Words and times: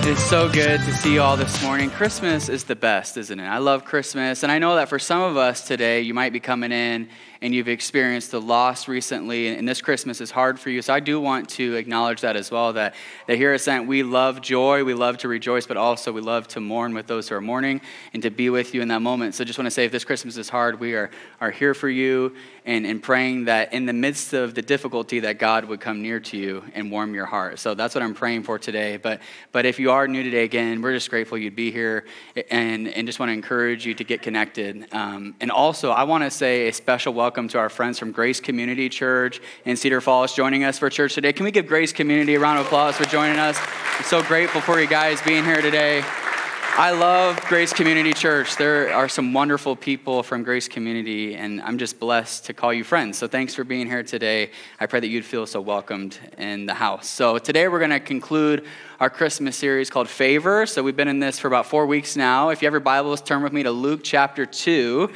It 0.00 0.06
is 0.06 0.30
so 0.30 0.48
good 0.48 0.80
to 0.80 0.92
see 0.94 1.12
you 1.12 1.20
all 1.20 1.36
this 1.36 1.62
morning. 1.62 1.90
Christmas 1.90 2.48
is 2.48 2.64
the 2.64 2.74
best, 2.74 3.18
isn't 3.18 3.38
it? 3.38 3.44
I 3.44 3.58
love 3.58 3.84
Christmas. 3.84 4.42
And 4.42 4.50
I 4.50 4.58
know 4.58 4.76
that 4.76 4.88
for 4.88 4.98
some 4.98 5.20
of 5.20 5.36
us 5.36 5.66
today, 5.66 6.00
you 6.00 6.14
might 6.14 6.32
be 6.32 6.40
coming 6.40 6.72
in 6.72 7.10
and 7.42 7.54
you've 7.54 7.68
experienced 7.68 8.32
the 8.32 8.40
loss 8.40 8.86
recently, 8.86 9.48
and 9.48 9.66
this 9.66 9.80
Christmas 9.80 10.20
is 10.20 10.30
hard 10.30 10.60
for 10.60 10.68
you. 10.68 10.82
So 10.82 10.92
I 10.92 11.00
do 11.00 11.18
want 11.18 11.48
to 11.50 11.74
acknowledge 11.76 12.20
that 12.20 12.36
as 12.36 12.50
well 12.50 12.74
that, 12.74 12.94
that 13.26 13.36
here 13.38 13.54
at 13.54 13.62
Sent, 13.62 13.86
we 13.86 14.02
love 14.02 14.42
joy, 14.42 14.84
we 14.84 14.92
love 14.92 15.16
to 15.18 15.28
rejoice, 15.28 15.66
but 15.66 15.78
also 15.78 16.12
we 16.12 16.20
love 16.20 16.48
to 16.48 16.60
mourn 16.60 16.92
with 16.92 17.06
those 17.06 17.30
who 17.30 17.36
are 17.36 17.40
mourning 17.40 17.80
and 18.12 18.22
to 18.24 18.30
be 18.30 18.50
with 18.50 18.74
you 18.74 18.82
in 18.82 18.88
that 18.88 19.00
moment. 19.00 19.34
So 19.34 19.44
just 19.44 19.58
want 19.58 19.66
to 19.66 19.70
say 19.70 19.86
if 19.86 19.92
this 19.92 20.04
Christmas 20.04 20.36
is 20.36 20.50
hard, 20.50 20.80
we 20.80 20.94
are, 20.94 21.10
are 21.40 21.50
here 21.50 21.72
for 21.72 21.88
you 21.88 22.34
and, 22.66 22.84
and 22.84 23.02
praying 23.02 23.46
that 23.46 23.72
in 23.72 23.86
the 23.86 23.94
midst 23.94 24.34
of 24.34 24.54
the 24.54 24.60
difficulty 24.60 25.20
that 25.20 25.38
God 25.38 25.64
would 25.64 25.80
come 25.80 26.02
near 26.02 26.20
to 26.20 26.36
you 26.36 26.62
and 26.74 26.90
warm 26.90 27.14
your 27.14 27.26
heart. 27.26 27.58
So 27.58 27.74
that's 27.74 27.94
what 27.94 28.04
I'm 28.04 28.14
praying 28.14 28.42
for 28.42 28.58
today. 28.58 28.98
But, 28.98 29.20
but 29.50 29.64
if 29.64 29.78
you 29.78 29.92
are 29.92 30.06
new 30.06 30.22
today, 30.22 30.44
again, 30.44 30.82
we're 30.82 30.92
just 30.92 31.08
grateful 31.08 31.38
you'd 31.38 31.56
be 31.56 31.70
here 31.70 32.04
and, 32.50 32.86
and 32.86 33.06
just 33.06 33.18
want 33.18 33.30
to 33.30 33.34
encourage 33.34 33.86
you 33.86 33.94
to 33.94 34.04
get 34.04 34.20
connected. 34.20 34.92
Um, 34.92 35.34
and 35.40 35.50
also, 35.50 35.90
I 35.90 36.04
want 36.04 36.24
to 36.24 36.30
say 36.30 36.68
a 36.68 36.72
special 36.74 37.14
welcome 37.14 37.29
welcome 37.30 37.46
to 37.46 37.58
our 37.58 37.68
friends 37.68 37.96
from 37.96 38.10
Grace 38.10 38.40
Community 38.40 38.88
Church 38.88 39.40
in 39.64 39.76
Cedar 39.76 40.00
Falls 40.00 40.34
joining 40.34 40.64
us 40.64 40.80
for 40.80 40.90
church 40.90 41.14
today. 41.14 41.32
Can 41.32 41.44
we 41.44 41.52
give 41.52 41.68
Grace 41.68 41.92
Community 41.92 42.34
a 42.34 42.40
round 42.40 42.58
of 42.58 42.66
applause 42.66 42.96
for 42.96 43.04
joining 43.04 43.38
us? 43.38 43.56
I'm 43.96 44.02
so 44.02 44.20
grateful 44.20 44.60
for 44.60 44.80
you 44.80 44.88
guys 44.88 45.22
being 45.22 45.44
here 45.44 45.62
today. 45.62 46.02
I 46.76 46.90
love 46.90 47.40
Grace 47.42 47.72
Community 47.72 48.12
Church. 48.12 48.56
There 48.56 48.92
are 48.92 49.08
some 49.08 49.32
wonderful 49.32 49.76
people 49.76 50.24
from 50.24 50.42
Grace 50.42 50.66
Community, 50.66 51.36
and 51.36 51.62
I'm 51.62 51.78
just 51.78 52.00
blessed 52.00 52.46
to 52.46 52.52
call 52.52 52.74
you 52.74 52.82
friends. 52.82 53.16
So 53.16 53.28
thanks 53.28 53.54
for 53.54 53.62
being 53.62 53.86
here 53.86 54.02
today. 54.02 54.50
I 54.80 54.86
pray 54.86 54.98
that 54.98 55.06
you'd 55.06 55.24
feel 55.24 55.46
so 55.46 55.60
welcomed 55.60 56.18
in 56.36 56.66
the 56.66 56.74
house. 56.74 57.08
So 57.08 57.38
today 57.38 57.68
we're 57.68 57.78
going 57.78 57.90
to 57.92 58.00
conclude 58.00 58.66
our 58.98 59.08
Christmas 59.08 59.56
series 59.56 59.88
called 59.88 60.08
Favor. 60.08 60.66
So 60.66 60.82
we've 60.82 60.96
been 60.96 61.06
in 61.06 61.20
this 61.20 61.38
for 61.38 61.46
about 61.46 61.66
four 61.66 61.86
weeks 61.86 62.16
now. 62.16 62.48
If 62.48 62.60
you 62.60 62.66
have 62.66 62.72
your 62.72 62.80
Bibles, 62.80 63.20
turn 63.20 63.44
with 63.44 63.52
me 63.52 63.62
to 63.62 63.70
Luke 63.70 64.00
chapter 64.02 64.46
2. 64.46 65.12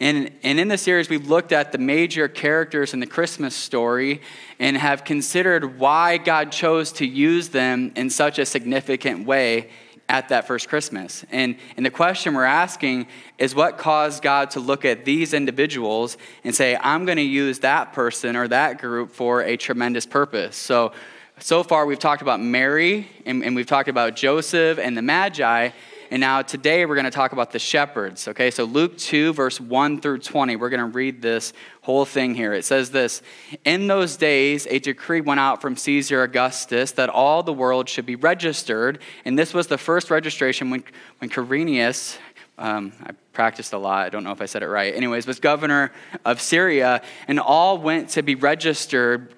And, 0.00 0.30
and 0.44 0.60
in 0.60 0.68
this 0.68 0.82
series, 0.82 1.08
we've 1.08 1.28
looked 1.28 1.50
at 1.50 1.72
the 1.72 1.78
major 1.78 2.28
characters 2.28 2.94
in 2.94 3.00
the 3.00 3.06
Christmas 3.06 3.54
story 3.54 4.22
and 4.60 4.76
have 4.76 5.04
considered 5.04 5.78
why 5.78 6.18
God 6.18 6.52
chose 6.52 6.92
to 6.92 7.06
use 7.06 7.48
them 7.48 7.92
in 7.96 8.08
such 8.08 8.38
a 8.38 8.46
significant 8.46 9.26
way 9.26 9.70
at 10.08 10.28
that 10.28 10.46
first 10.46 10.68
Christmas. 10.68 11.24
And, 11.30 11.56
and 11.76 11.84
the 11.84 11.90
question 11.90 12.34
we're 12.34 12.44
asking 12.44 13.08
is 13.36 13.54
what 13.54 13.76
caused 13.76 14.22
God 14.22 14.50
to 14.52 14.60
look 14.60 14.84
at 14.84 15.04
these 15.04 15.34
individuals 15.34 16.16
and 16.44 16.54
say, 16.54 16.76
I'm 16.80 17.04
going 17.04 17.18
to 17.18 17.22
use 17.22 17.58
that 17.58 17.92
person 17.92 18.36
or 18.36 18.48
that 18.48 18.78
group 18.78 19.10
for 19.10 19.42
a 19.42 19.56
tremendous 19.56 20.06
purpose? 20.06 20.56
So, 20.56 20.92
so 21.40 21.62
far 21.62 21.86
we've 21.86 21.98
talked 21.98 22.22
about 22.22 22.40
Mary 22.40 23.08
and, 23.26 23.44
and 23.44 23.54
we've 23.54 23.66
talked 23.66 23.88
about 23.88 24.16
Joseph 24.16 24.78
and 24.78 24.96
the 24.96 25.02
Magi. 25.02 25.70
And 26.10 26.20
now 26.20 26.40
today 26.40 26.86
we're 26.86 26.94
going 26.94 27.04
to 27.04 27.10
talk 27.10 27.32
about 27.32 27.50
the 27.50 27.58
shepherds. 27.58 28.28
Okay, 28.28 28.50
so 28.50 28.64
Luke 28.64 28.96
2, 28.96 29.34
verse 29.34 29.60
1 29.60 30.00
through 30.00 30.20
20, 30.20 30.56
we're 30.56 30.70
going 30.70 30.80
to 30.80 30.86
read 30.86 31.20
this 31.20 31.52
whole 31.82 32.06
thing 32.06 32.34
here. 32.34 32.54
It 32.54 32.64
says 32.64 32.90
this 32.90 33.20
In 33.64 33.88
those 33.88 34.16
days, 34.16 34.66
a 34.70 34.78
decree 34.78 35.20
went 35.20 35.38
out 35.38 35.60
from 35.60 35.76
Caesar 35.76 36.22
Augustus 36.22 36.92
that 36.92 37.10
all 37.10 37.42
the 37.42 37.52
world 37.52 37.90
should 37.90 38.06
be 38.06 38.16
registered. 38.16 39.00
And 39.26 39.38
this 39.38 39.52
was 39.52 39.66
the 39.66 39.76
first 39.76 40.10
registration 40.10 40.70
when, 40.70 40.82
when 41.18 41.28
Quirinius, 41.28 42.16
um, 42.56 42.92
I 43.04 43.10
practiced 43.34 43.74
a 43.74 43.78
lot. 43.78 44.06
I 44.06 44.08
don't 44.08 44.24
know 44.24 44.32
if 44.32 44.40
I 44.40 44.46
said 44.46 44.62
it 44.62 44.68
right. 44.68 44.94
Anyways, 44.94 45.26
was 45.26 45.40
governor 45.40 45.92
of 46.24 46.40
Syria, 46.40 47.02
and 47.28 47.38
all 47.38 47.76
went 47.76 48.08
to 48.10 48.22
be 48.22 48.34
registered 48.34 49.37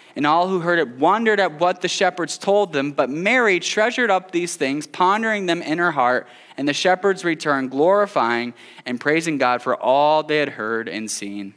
And 0.15 0.27
all 0.27 0.47
who 0.47 0.59
heard 0.59 0.79
it 0.79 0.97
wondered 0.97 1.39
at 1.39 1.59
what 1.59 1.81
the 1.81 1.87
shepherds 1.87 2.37
told 2.37 2.73
them. 2.73 2.91
But 2.91 3.09
Mary 3.09 3.59
treasured 3.59 4.11
up 4.11 4.31
these 4.31 4.55
things, 4.55 4.87
pondering 4.87 5.45
them 5.45 5.61
in 5.61 5.77
her 5.77 5.91
heart. 5.91 6.27
And 6.57 6.67
the 6.67 6.73
shepherds 6.73 7.23
returned, 7.23 7.71
glorifying 7.71 8.53
and 8.85 8.99
praising 8.99 9.37
God 9.37 9.61
for 9.61 9.75
all 9.75 10.23
they 10.23 10.37
had 10.37 10.49
heard 10.49 10.89
and 10.89 11.09
seen 11.09 11.53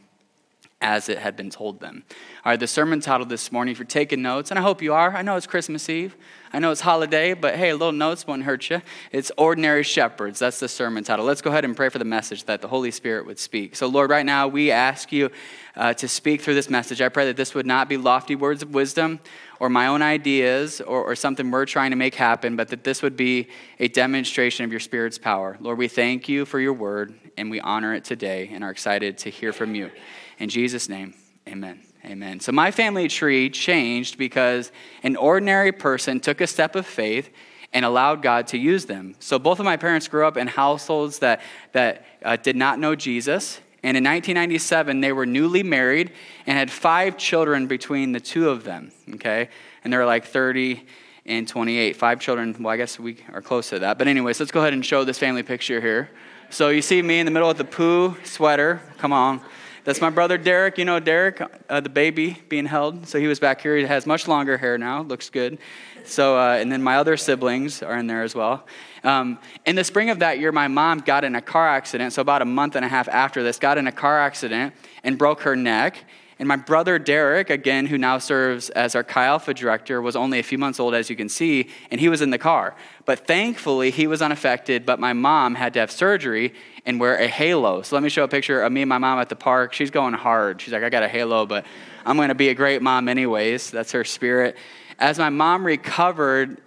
as 0.80 1.08
it 1.08 1.18
had 1.18 1.34
been 1.36 1.50
told 1.50 1.80
them. 1.80 2.04
All 2.44 2.50
right, 2.50 2.60
the 2.60 2.66
sermon 2.66 3.00
title 3.00 3.24
this 3.24 3.50
morning, 3.50 3.72
if 3.72 3.78
you're 3.78 3.86
taking 3.86 4.20
notes, 4.20 4.50
and 4.50 4.58
I 4.58 4.62
hope 4.62 4.82
you 4.82 4.92
are, 4.92 5.16
I 5.16 5.22
know 5.22 5.34
it's 5.34 5.46
Christmas 5.46 5.88
Eve, 5.88 6.14
I 6.52 6.58
know 6.58 6.72
it's 6.72 6.82
holiday, 6.82 7.32
but 7.32 7.56
hey, 7.56 7.70
a 7.70 7.72
little 7.74 7.90
notes 7.90 8.26
won't 8.26 8.42
hurt 8.42 8.68
you. 8.68 8.82
It's 9.12 9.32
Ordinary 9.38 9.82
Shepherds. 9.82 10.40
That's 10.40 10.60
the 10.60 10.68
sermon 10.68 11.04
title. 11.04 11.24
Let's 11.24 11.40
go 11.40 11.48
ahead 11.48 11.64
and 11.64 11.74
pray 11.74 11.88
for 11.88 11.98
the 11.98 12.04
message 12.04 12.44
that 12.44 12.60
the 12.60 12.68
Holy 12.68 12.90
Spirit 12.90 13.24
would 13.24 13.38
speak. 13.38 13.74
So, 13.74 13.86
Lord, 13.86 14.10
right 14.10 14.26
now 14.26 14.46
we 14.46 14.70
ask 14.70 15.10
you 15.10 15.30
uh, 15.74 15.94
to 15.94 16.06
speak 16.06 16.42
through 16.42 16.52
this 16.52 16.68
message. 16.68 17.00
I 17.00 17.08
pray 17.08 17.24
that 17.24 17.38
this 17.38 17.54
would 17.54 17.64
not 17.64 17.88
be 17.88 17.96
lofty 17.96 18.36
words 18.36 18.62
of 18.62 18.74
wisdom 18.74 19.20
or 19.58 19.70
my 19.70 19.86
own 19.86 20.02
ideas 20.02 20.82
or, 20.82 21.02
or 21.02 21.16
something 21.16 21.50
we're 21.50 21.64
trying 21.64 21.92
to 21.92 21.96
make 21.96 22.14
happen, 22.14 22.56
but 22.56 22.68
that 22.68 22.84
this 22.84 23.00
would 23.00 23.16
be 23.16 23.48
a 23.80 23.88
demonstration 23.88 24.66
of 24.66 24.70
your 24.70 24.80
Spirit's 24.80 25.16
power. 25.16 25.56
Lord, 25.60 25.78
we 25.78 25.88
thank 25.88 26.28
you 26.28 26.44
for 26.44 26.60
your 26.60 26.74
word, 26.74 27.14
and 27.38 27.50
we 27.50 27.58
honor 27.60 27.94
it 27.94 28.04
today 28.04 28.50
and 28.52 28.62
are 28.62 28.70
excited 28.70 29.16
to 29.18 29.30
hear 29.30 29.54
from 29.54 29.74
you. 29.74 29.90
In 30.38 30.50
Jesus' 30.50 30.90
name, 30.90 31.14
amen. 31.48 31.80
Amen. 32.04 32.40
So 32.40 32.52
my 32.52 32.70
family 32.70 33.08
tree 33.08 33.48
changed 33.48 34.18
because 34.18 34.70
an 35.02 35.16
ordinary 35.16 35.72
person 35.72 36.20
took 36.20 36.40
a 36.40 36.46
step 36.46 36.76
of 36.76 36.86
faith 36.86 37.30
and 37.72 37.84
allowed 37.84 38.22
God 38.22 38.46
to 38.48 38.58
use 38.58 38.84
them. 38.84 39.14
So 39.20 39.38
both 39.38 39.58
of 39.58 39.64
my 39.64 39.76
parents 39.76 40.06
grew 40.06 40.26
up 40.26 40.36
in 40.36 40.46
households 40.46 41.20
that, 41.20 41.40
that 41.72 42.04
uh, 42.22 42.36
did 42.36 42.56
not 42.56 42.78
know 42.78 42.94
Jesus. 42.94 43.58
And 43.82 43.96
in 43.96 44.04
1997, 44.04 45.00
they 45.00 45.12
were 45.12 45.26
newly 45.26 45.62
married 45.62 46.12
and 46.46 46.56
had 46.56 46.70
five 46.70 47.16
children 47.16 47.66
between 47.66 48.12
the 48.12 48.20
two 48.20 48.48
of 48.48 48.64
them, 48.64 48.92
okay? 49.14 49.48
And 49.82 49.92
they 49.92 49.96
were 49.96 50.06
like 50.06 50.24
30 50.24 50.86
and 51.26 51.48
28. 51.48 51.96
Five 51.96 52.20
children, 52.20 52.54
well, 52.60 52.72
I 52.72 52.76
guess 52.76 52.98
we 52.98 53.18
are 53.32 53.42
close 53.42 53.70
to 53.70 53.80
that. 53.80 53.98
But, 53.98 54.08
anyways, 54.08 54.40
let's 54.40 54.52
go 54.52 54.60
ahead 54.60 54.72
and 54.72 54.84
show 54.84 55.04
this 55.04 55.18
family 55.18 55.42
picture 55.42 55.80
here. 55.80 56.10
So, 56.50 56.68
you 56.68 56.80
see 56.80 57.02
me 57.02 57.18
in 57.18 57.26
the 57.26 57.32
middle 57.32 57.48
with 57.48 57.58
the 57.58 57.64
Pooh 57.64 58.16
sweater. 58.24 58.80
Come 58.98 59.12
on. 59.12 59.40
That's 59.84 60.00
my 60.00 60.08
brother 60.08 60.38
Derek. 60.38 60.78
You 60.78 60.86
know 60.86 60.98
Derek, 60.98 61.42
uh, 61.68 61.80
the 61.80 61.90
baby 61.90 62.38
being 62.48 62.64
held. 62.64 63.06
So 63.06 63.18
he 63.18 63.26
was 63.26 63.38
back 63.38 63.60
here. 63.60 63.76
He 63.76 63.84
has 63.84 64.06
much 64.06 64.26
longer 64.26 64.56
hair 64.56 64.78
now. 64.78 65.02
Looks 65.02 65.28
good. 65.28 65.58
So, 66.04 66.38
uh, 66.38 66.56
and 66.56 66.72
then 66.72 66.82
my 66.82 66.96
other 66.96 67.18
siblings 67.18 67.82
are 67.82 67.98
in 67.98 68.06
there 68.06 68.22
as 68.22 68.34
well. 68.34 68.66
Um, 69.02 69.38
in 69.66 69.76
the 69.76 69.84
spring 69.84 70.08
of 70.08 70.20
that 70.20 70.38
year, 70.38 70.52
my 70.52 70.68
mom 70.68 71.00
got 71.00 71.22
in 71.22 71.34
a 71.34 71.42
car 71.42 71.68
accident. 71.68 72.14
So 72.14 72.22
about 72.22 72.40
a 72.40 72.46
month 72.46 72.76
and 72.76 72.84
a 72.84 72.88
half 72.88 73.08
after 73.08 73.42
this, 73.42 73.58
got 73.58 73.76
in 73.76 73.86
a 73.86 73.92
car 73.92 74.18
accident 74.18 74.72
and 75.02 75.18
broke 75.18 75.42
her 75.42 75.54
neck. 75.54 75.98
And 76.38 76.48
my 76.48 76.56
brother 76.56 76.98
Derek, 76.98 77.50
again, 77.50 77.86
who 77.86 77.98
now 77.98 78.18
serves 78.18 78.70
as 78.70 78.94
our 78.94 79.04
Chi 79.04 79.24
Alpha 79.24 79.54
director, 79.54 80.00
was 80.02 80.16
only 80.16 80.38
a 80.38 80.42
few 80.42 80.58
months 80.58 80.80
old, 80.80 80.94
as 80.94 81.08
you 81.08 81.14
can 81.14 81.28
see, 81.28 81.68
and 81.90 82.00
he 82.00 82.08
was 82.08 82.22
in 82.22 82.30
the 82.30 82.38
car. 82.38 82.74
But 83.04 83.26
thankfully, 83.26 83.90
he 83.90 84.06
was 84.06 84.20
unaffected, 84.20 84.84
but 84.84 84.98
my 84.98 85.12
mom 85.12 85.54
had 85.54 85.74
to 85.74 85.80
have 85.80 85.90
surgery 85.90 86.54
and 86.86 87.00
wear 87.00 87.16
a 87.16 87.26
halo. 87.26 87.82
So 87.82 87.96
let 87.96 88.02
me 88.02 88.08
show 88.08 88.24
a 88.24 88.28
picture 88.28 88.62
of 88.62 88.72
me 88.72 88.82
and 88.82 88.88
my 88.88 88.98
mom 88.98 89.18
at 89.18 89.28
the 89.28 89.36
park. 89.36 89.72
She's 89.72 89.90
going 89.90 90.14
hard. 90.14 90.60
She's 90.60 90.72
like, 90.72 90.82
I 90.82 90.90
got 90.90 91.02
a 91.02 91.08
halo, 91.08 91.46
but 91.46 91.64
I'm 92.04 92.16
going 92.16 92.28
to 92.28 92.34
be 92.34 92.50
a 92.50 92.54
great 92.54 92.82
mom 92.82 93.08
anyways. 93.08 93.70
That's 93.70 93.92
her 93.92 94.04
spirit. 94.04 94.56
As 94.98 95.18
my 95.18 95.30
mom 95.30 95.64
recovered, 95.64 96.60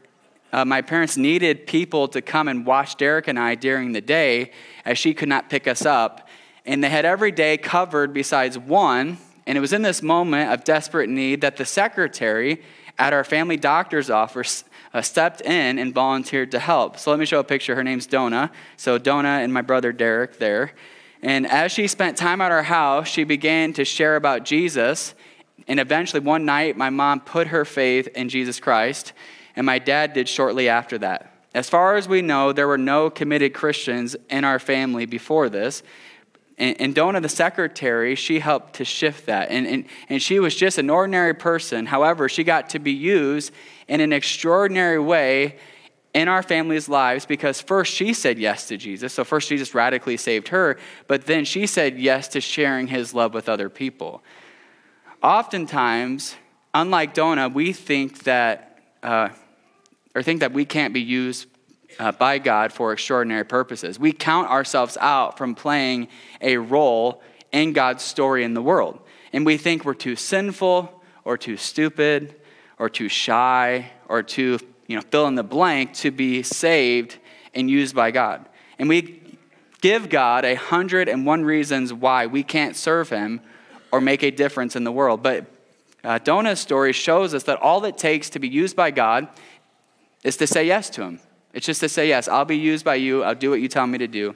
uh, 0.52 0.66
my 0.66 0.82
parents 0.82 1.18
needed 1.18 1.68
people 1.68 2.08
to 2.10 2.22
come 2.22 2.48
and 2.48 2.66
watch 2.66 2.98
Derek 2.98 3.28
and 3.28 3.38
I 3.38 3.56
during 3.56 3.92
the 3.92 4.02
day 4.02 4.52
as 4.86 4.98
she 4.98 5.14
could 5.14 5.30
not 5.30 5.50
pick 5.50 5.68
us 5.68 5.86
up. 5.86 6.28
And 6.66 6.84
they 6.84 6.90
had 6.90 7.06
every 7.06 7.32
day 7.32 7.58
covered 7.58 8.14
besides 8.14 8.58
one 8.58 9.18
and 9.48 9.58
it 9.58 9.62
was 9.62 9.72
in 9.72 9.82
this 9.82 10.04
moment 10.04 10.52
of 10.52 10.66
desperate 10.66 11.10
need 11.10 11.42
that 11.42 11.56
the 11.56 11.64
secretary 11.64 12.62
at 12.98 13.14
our 13.14 13.24
family 13.24 13.58
doctor's 13.58 14.10
office 14.10 14.64
uh, 14.94 15.02
stepped 15.02 15.42
in 15.42 15.78
and 15.78 15.94
volunteered 15.94 16.52
to 16.52 16.60
help. 16.60 16.98
So 16.98 17.12
let 17.12 17.20
me 17.20 17.26
show 17.26 17.40
a 17.40 17.44
picture. 17.44 17.76
Her 17.76 17.84
name's 17.84 18.08
Donna. 18.08 18.52
So 18.78 18.98
Donna 18.98 19.40
and 19.42 19.54
my 19.54 19.62
brother 19.62 19.92
Derek 19.92 20.40
there. 20.40 20.72
And 21.22 21.48
as 21.48 21.72
she 21.72 21.88
spent 21.88 22.18
time 22.18 22.42
at 22.42 22.52
our 22.52 22.64
house, 22.64 23.08
she 23.08 23.24
began 23.24 23.74
to 23.74 23.86
share 23.86 24.16
about 24.16 24.44
Jesus. 24.44 25.16
And 25.68 25.80
eventually, 25.80 26.20
one 26.20 26.46
night, 26.46 26.78
my 26.78 26.90
mom 26.90 27.22
put 27.22 27.48
her 27.48 27.66
faith 27.66 28.08
in 28.10 28.30
Jesus 28.30 28.60
Christ, 28.60 29.14
and 29.56 29.66
my 29.66 29.80
dad 29.80 30.14
did 30.14 30.30
shortly 30.30 30.70
after 30.70 30.98
that. 31.00 31.34
As 31.54 31.70
far 31.70 31.96
as 31.96 32.08
we 32.08 32.22
know, 32.22 32.54
there 32.54 32.68
were 32.68 32.78
no 32.78 33.10
committed 33.10 33.54
Christians 33.54 34.16
in 34.30 34.44
our 34.44 34.60
family 34.60 35.08
before 35.08 35.50
this. 35.50 35.82
And, 36.58 36.80
and 36.82 36.96
Donna, 36.96 37.22
the 37.22 37.30
secretary, 37.30 38.16
she 38.16 38.40
helped 38.40 38.74
to 38.76 38.86
shift 38.86 39.28
that. 39.28 39.52
And, 39.52 39.68
and, 39.68 39.86
and 40.10 40.22
she 40.22 40.40
was 40.40 40.56
just 40.56 40.78
an 40.78 40.90
ordinary 40.90 41.34
person. 41.34 41.86
However, 41.86 42.28
she 42.28 42.44
got 42.44 42.70
to 42.72 42.80
be 42.80 42.92
used 42.92 43.54
in 43.88 44.02
an 44.02 44.12
extraordinary 44.12 45.00
way 45.00 45.58
in 46.14 46.28
our 46.28 46.42
family's 46.42 46.90
lives 46.90 47.28
because 47.28 47.62
first 47.62 47.94
she 47.94 48.12
said 48.12 48.40
yes 48.40 48.68
to 48.70 48.78
Jesus. 48.78 49.14
So, 49.14 49.24
first, 49.24 49.50
Jesus 49.50 49.76
radically 49.76 50.18
saved 50.18 50.48
her, 50.48 50.78
but 51.08 51.26
then 51.28 51.46
she 51.46 51.68
said 51.68 52.00
yes 52.00 52.28
to 52.30 52.42
sharing 52.42 52.88
his 52.88 53.14
love 53.14 53.36
with 53.36 53.48
other 53.48 53.70
people. 53.70 54.24
Oftentimes, 55.22 56.36
unlike 56.74 57.14
Donna, 57.14 57.50
we 57.50 57.72
think 57.72 58.24
that, 58.24 58.80
uh, 59.04 59.30
or 60.16 60.24
think 60.24 60.40
that 60.40 60.54
we 60.54 60.66
can't 60.66 60.94
be 60.94 61.02
used 61.02 61.48
uh, 62.00 62.12
by 62.12 62.40
God 62.40 62.72
for 62.72 62.94
extraordinary 62.94 63.44
purposes. 63.44 64.00
We 64.00 64.12
count 64.12 64.50
ourselves 64.50 64.98
out 65.00 65.38
from 65.38 65.56
playing 65.56 66.08
a 66.42 66.58
role 66.58 67.22
in 67.52 67.74
God's 67.74 68.04
story 68.04 68.44
in 68.44 68.54
the 68.54 68.62
world. 68.62 69.00
And 69.34 69.46
we 69.46 69.58
think 69.58 69.86
we're 69.86 69.94
too 69.94 70.16
sinful 70.16 71.04
or 71.24 71.38
too 71.38 71.58
stupid 71.58 72.36
or 72.80 72.90
too 72.90 73.10
shy 73.10 73.92
or 74.08 74.24
too, 74.24 74.60
you 74.88 74.96
know, 74.96 75.02
fill 75.02 75.28
in 75.28 75.36
the 75.36 75.44
blank 75.44 75.94
to 75.96 76.12
be 76.12 76.44
saved 76.44 77.18
and 77.54 77.70
used 77.70 77.96
by 77.96 78.12
God. 78.12 78.48
And 78.80 78.88
we 78.88 79.22
give 79.82 80.10
God 80.10 80.46
a 80.46 80.56
hundred 80.56 81.10
and 81.10 81.26
one 81.26 81.44
reasons 81.44 81.94
why 81.94 82.28
we 82.28 82.44
can't 82.44 82.76
serve 82.76 83.10
Him 83.10 83.42
or 83.92 84.02
make 84.02 84.24
a 84.24 84.32
difference 84.32 84.76
in 84.76 84.84
the 84.84 84.92
world. 84.92 85.24
But 85.24 85.46
uh, 86.04 86.56
story 86.56 86.94
shows 86.94 87.34
us 87.34 87.44
that 87.44 87.60
all 87.60 87.84
it 87.86 87.98
takes 87.98 88.30
to 88.32 88.40
be 88.40 88.48
used 88.48 88.76
by 88.76 88.92
God 88.92 89.28
is 90.24 90.38
to 90.38 90.48
say 90.48 90.66
yes 90.66 90.90
to 90.92 91.04
Him. 91.04 91.20
It's 91.54 91.66
just 91.66 91.80
to 91.82 91.90
say, 91.90 92.08
yes, 92.08 92.28
I'll 92.28 92.46
be 92.46 92.58
used 92.58 92.86
by 92.86 92.96
you. 92.96 93.24
I'll 93.24 93.36
do 93.36 93.50
what 93.50 93.62
you 93.62 93.68
tell 93.68 93.88
me 93.88 93.98
to 93.98 94.08
do. 94.08 94.36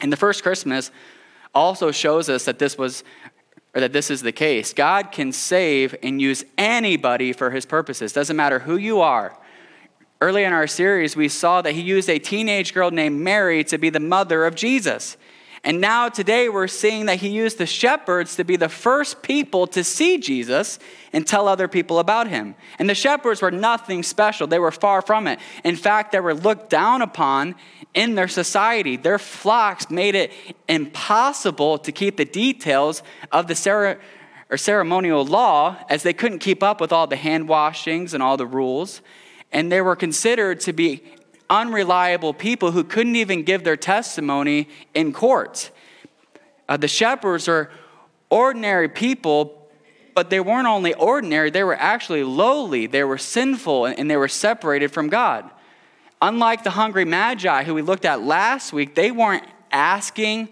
And 0.00 0.12
the 0.12 0.16
first 0.16 0.42
Christmas 0.42 0.90
also 1.54 1.90
shows 1.90 2.28
us 2.28 2.44
that 2.44 2.58
this 2.58 2.78
was 2.78 3.04
or 3.74 3.80
that 3.80 3.92
this 3.92 4.10
is 4.10 4.22
the 4.22 4.32
case. 4.32 4.72
God 4.72 5.12
can 5.12 5.30
save 5.32 5.94
and 6.02 6.20
use 6.20 6.44
anybody 6.58 7.32
for 7.32 7.50
his 7.50 7.64
purposes. 7.64 8.12
Doesn't 8.12 8.36
matter 8.36 8.58
who 8.60 8.76
you 8.76 9.00
are. 9.00 9.38
Early 10.20 10.44
in 10.44 10.52
our 10.52 10.66
series, 10.66 11.14
we 11.16 11.28
saw 11.28 11.62
that 11.62 11.72
he 11.72 11.80
used 11.80 12.10
a 12.10 12.18
teenage 12.18 12.74
girl 12.74 12.90
named 12.90 13.20
Mary 13.20 13.62
to 13.64 13.78
be 13.78 13.88
the 13.88 14.00
mother 14.00 14.44
of 14.44 14.54
Jesus. 14.54 15.16
And 15.62 15.78
now, 15.78 16.08
today, 16.08 16.48
we're 16.48 16.68
seeing 16.68 17.06
that 17.06 17.18
he 17.18 17.28
used 17.28 17.58
the 17.58 17.66
shepherds 17.66 18.36
to 18.36 18.44
be 18.44 18.56
the 18.56 18.70
first 18.70 19.22
people 19.22 19.66
to 19.68 19.84
see 19.84 20.16
Jesus 20.16 20.78
and 21.12 21.26
tell 21.26 21.46
other 21.46 21.68
people 21.68 21.98
about 21.98 22.28
him. 22.28 22.54
And 22.78 22.88
the 22.88 22.94
shepherds 22.94 23.42
were 23.42 23.50
nothing 23.50 24.02
special, 24.02 24.46
they 24.46 24.58
were 24.58 24.70
far 24.70 25.02
from 25.02 25.26
it. 25.26 25.38
In 25.62 25.76
fact, 25.76 26.12
they 26.12 26.20
were 26.20 26.34
looked 26.34 26.70
down 26.70 27.02
upon 27.02 27.56
in 27.92 28.14
their 28.14 28.28
society. 28.28 28.96
Their 28.96 29.18
flocks 29.18 29.90
made 29.90 30.14
it 30.14 30.32
impossible 30.66 31.78
to 31.78 31.92
keep 31.92 32.16
the 32.16 32.24
details 32.24 33.02
of 33.30 33.46
the 33.46 33.98
or 34.50 34.56
ceremonial 34.56 35.24
law 35.24 35.76
as 35.88 36.02
they 36.02 36.12
couldn't 36.12 36.40
keep 36.40 36.62
up 36.62 36.80
with 36.80 36.92
all 36.92 37.06
the 37.06 37.16
hand 37.16 37.48
washings 37.48 38.14
and 38.14 38.22
all 38.22 38.36
the 38.36 38.46
rules. 38.46 39.02
And 39.52 39.70
they 39.70 39.80
were 39.80 39.96
considered 39.96 40.60
to 40.60 40.72
be 40.72 41.02
unreliable 41.50 42.32
people 42.32 42.70
who 42.70 42.84
couldn't 42.84 43.16
even 43.16 43.42
give 43.42 43.64
their 43.64 43.76
testimony 43.76 44.68
in 44.94 45.12
court. 45.12 45.70
Uh, 46.68 46.76
the 46.76 46.88
shepherds 46.88 47.48
are 47.48 47.70
ordinary 48.30 48.88
people, 48.88 49.68
but 50.14 50.30
they 50.30 50.38
weren't 50.38 50.68
only 50.68 50.94
ordinary, 50.94 51.50
they 51.50 51.64
were 51.64 51.74
actually 51.74 52.22
lowly, 52.22 52.86
they 52.86 53.02
were 53.02 53.18
sinful, 53.18 53.86
and 53.86 54.08
they 54.08 54.16
were 54.16 54.28
separated 54.28 54.92
from 54.92 55.08
God. 55.08 55.50
Unlike 56.22 56.64
the 56.64 56.70
hungry 56.70 57.04
magi 57.04 57.64
who 57.64 57.74
we 57.74 57.82
looked 57.82 58.04
at 58.04 58.22
last 58.22 58.72
week, 58.72 58.94
they 58.94 59.10
weren't 59.10 59.44
asking 59.72 60.48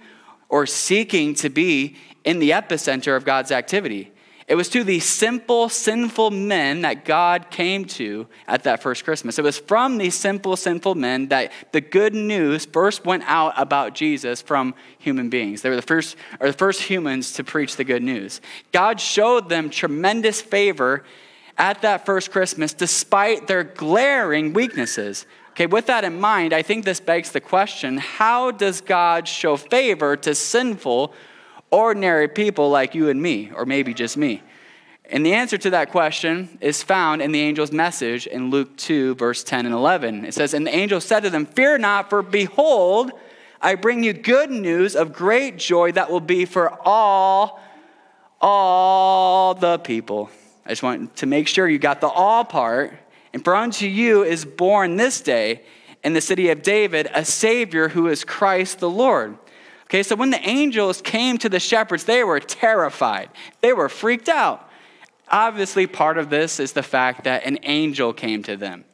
or 0.48 0.66
seeking 0.66 1.34
to 1.34 1.48
be 1.48 1.96
in 2.24 2.38
the 2.38 2.50
epicenter 2.50 3.16
of 3.16 3.24
God's 3.24 3.52
activity. 3.52 4.10
It 4.48 4.54
was 4.54 4.70
to 4.70 4.82
these 4.82 5.04
simple, 5.04 5.68
sinful 5.68 6.30
men 6.30 6.80
that 6.80 7.04
God 7.04 7.50
came 7.50 7.84
to 7.84 8.26
at 8.46 8.64
that 8.64 8.82
first 8.82 9.04
Christmas. 9.04 9.38
It 9.38 9.44
was 9.44 9.58
from 9.58 9.98
these 9.98 10.14
simple, 10.14 10.56
sinful 10.56 10.94
men 10.94 11.28
that 11.28 11.52
the 11.72 11.82
good 11.82 12.14
news 12.14 12.64
first 12.64 13.04
went 13.04 13.24
out 13.26 13.52
about 13.58 13.94
Jesus 13.94 14.40
from 14.40 14.74
human 14.98 15.28
beings. 15.28 15.60
They 15.60 15.68
were 15.68 15.76
the 15.76 15.82
first, 15.82 16.16
or 16.40 16.46
the 16.46 16.56
first 16.56 16.80
humans 16.80 17.34
to 17.34 17.44
preach 17.44 17.76
the 17.76 17.84
good 17.84 18.02
news. 18.02 18.40
God 18.72 19.00
showed 19.00 19.50
them 19.50 19.68
tremendous 19.68 20.40
favor 20.40 21.04
at 21.58 21.82
that 21.82 22.06
first 22.06 22.30
Christmas 22.30 22.72
despite 22.72 23.48
their 23.48 23.64
glaring 23.64 24.54
weaknesses. 24.54 25.26
Okay, 25.50 25.66
with 25.66 25.86
that 25.86 26.04
in 26.04 26.18
mind, 26.18 26.54
I 26.54 26.62
think 26.62 26.86
this 26.86 27.00
begs 27.00 27.32
the 27.32 27.40
question 27.40 27.98
how 27.98 28.50
does 28.52 28.80
God 28.80 29.28
show 29.28 29.58
favor 29.58 30.16
to 30.16 30.34
sinful 30.34 31.12
ordinary 31.70 32.28
people 32.28 32.70
like 32.70 32.94
you 32.94 33.08
and 33.08 33.20
me, 33.20 33.50
or 33.54 33.66
maybe 33.66 33.94
just 33.94 34.16
me? 34.16 34.42
And 35.10 35.24
the 35.24 35.32
answer 35.32 35.56
to 35.58 35.70
that 35.70 35.90
question 35.90 36.58
is 36.60 36.82
found 36.82 37.22
in 37.22 37.32
the 37.32 37.40
angel's 37.40 37.72
message 37.72 38.26
in 38.26 38.50
Luke 38.50 38.76
2, 38.76 39.14
verse 39.14 39.42
10 39.42 39.64
and 39.64 39.74
11. 39.74 40.26
It 40.26 40.34
says, 40.34 40.52
And 40.52 40.66
the 40.66 40.74
angel 40.74 41.00
said 41.00 41.20
to 41.20 41.30
them, 41.30 41.46
Fear 41.46 41.78
not, 41.78 42.10
for 42.10 42.22
behold, 42.22 43.12
I 43.60 43.74
bring 43.74 44.04
you 44.04 44.12
good 44.12 44.50
news 44.50 44.94
of 44.94 45.14
great 45.14 45.56
joy 45.56 45.92
that 45.92 46.10
will 46.10 46.20
be 46.20 46.44
for 46.44 46.70
all, 46.86 47.60
all 48.40 49.54
the 49.54 49.78
people. 49.78 50.30
I 50.66 50.70
just 50.70 50.82
want 50.82 51.16
to 51.16 51.26
make 51.26 51.48
sure 51.48 51.66
you 51.66 51.78
got 51.78 52.02
the 52.02 52.08
all 52.08 52.44
part. 52.44 52.92
And 53.32 53.42
for 53.42 53.56
unto 53.56 53.86
you 53.86 54.22
is 54.24 54.44
born 54.44 54.96
this 54.96 55.22
day 55.22 55.62
in 56.04 56.12
the 56.12 56.20
city 56.20 56.50
of 56.50 56.62
David 56.62 57.08
a 57.14 57.24
Savior 57.24 57.88
who 57.88 58.08
is 58.08 58.24
Christ 58.24 58.78
the 58.78 58.90
Lord. 58.90 59.38
Okay, 59.88 60.02
so 60.02 60.16
when 60.16 60.28
the 60.28 60.46
angels 60.46 61.00
came 61.00 61.38
to 61.38 61.48
the 61.48 61.58
shepherds, 61.58 62.04
they 62.04 62.22
were 62.22 62.40
terrified. 62.40 63.30
They 63.62 63.72
were 63.72 63.88
freaked 63.88 64.28
out. 64.28 64.68
Obviously, 65.30 65.86
part 65.86 66.18
of 66.18 66.28
this 66.28 66.60
is 66.60 66.72
the 66.72 66.82
fact 66.82 67.24
that 67.24 67.44
an 67.44 67.58
angel 67.62 68.12
came 68.12 68.42
to 68.42 68.56
them. 68.56 68.84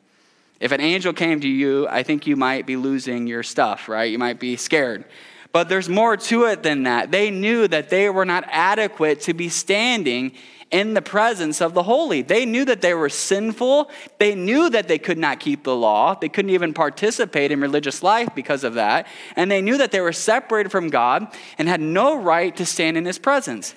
If 0.60 0.70
an 0.70 0.80
angel 0.80 1.12
came 1.12 1.40
to 1.40 1.48
you, 1.48 1.88
I 1.88 2.04
think 2.04 2.28
you 2.28 2.36
might 2.36 2.64
be 2.64 2.76
losing 2.76 3.26
your 3.26 3.42
stuff, 3.42 3.88
right? 3.88 4.10
You 4.10 4.18
might 4.18 4.38
be 4.38 4.56
scared. 4.56 5.04
But 5.50 5.68
there's 5.68 5.88
more 5.88 6.16
to 6.16 6.44
it 6.44 6.62
than 6.62 6.84
that. 6.84 7.10
They 7.10 7.30
knew 7.30 7.66
that 7.68 7.88
they 7.88 8.08
were 8.08 8.24
not 8.24 8.44
adequate 8.48 9.20
to 9.22 9.34
be 9.34 9.48
standing 9.48 10.32
in 10.74 10.92
the 10.92 11.00
presence 11.00 11.60
of 11.60 11.72
the 11.72 11.84
holy. 11.84 12.20
They 12.20 12.44
knew 12.44 12.64
that 12.64 12.82
they 12.82 12.94
were 12.94 13.08
sinful. 13.08 13.88
They 14.18 14.34
knew 14.34 14.68
that 14.70 14.88
they 14.88 14.98
could 14.98 15.18
not 15.18 15.38
keep 15.38 15.62
the 15.62 15.76
law. 15.76 16.16
They 16.16 16.28
couldn't 16.28 16.50
even 16.50 16.74
participate 16.74 17.52
in 17.52 17.60
religious 17.60 18.02
life 18.02 18.30
because 18.34 18.64
of 18.64 18.74
that. 18.74 19.06
And 19.36 19.48
they 19.48 19.62
knew 19.62 19.78
that 19.78 19.92
they 19.92 20.00
were 20.00 20.12
separated 20.12 20.70
from 20.70 20.88
God 20.88 21.28
and 21.58 21.68
had 21.68 21.80
no 21.80 22.20
right 22.20 22.56
to 22.56 22.66
stand 22.66 22.96
in 22.96 23.04
his 23.04 23.20
presence. 23.20 23.76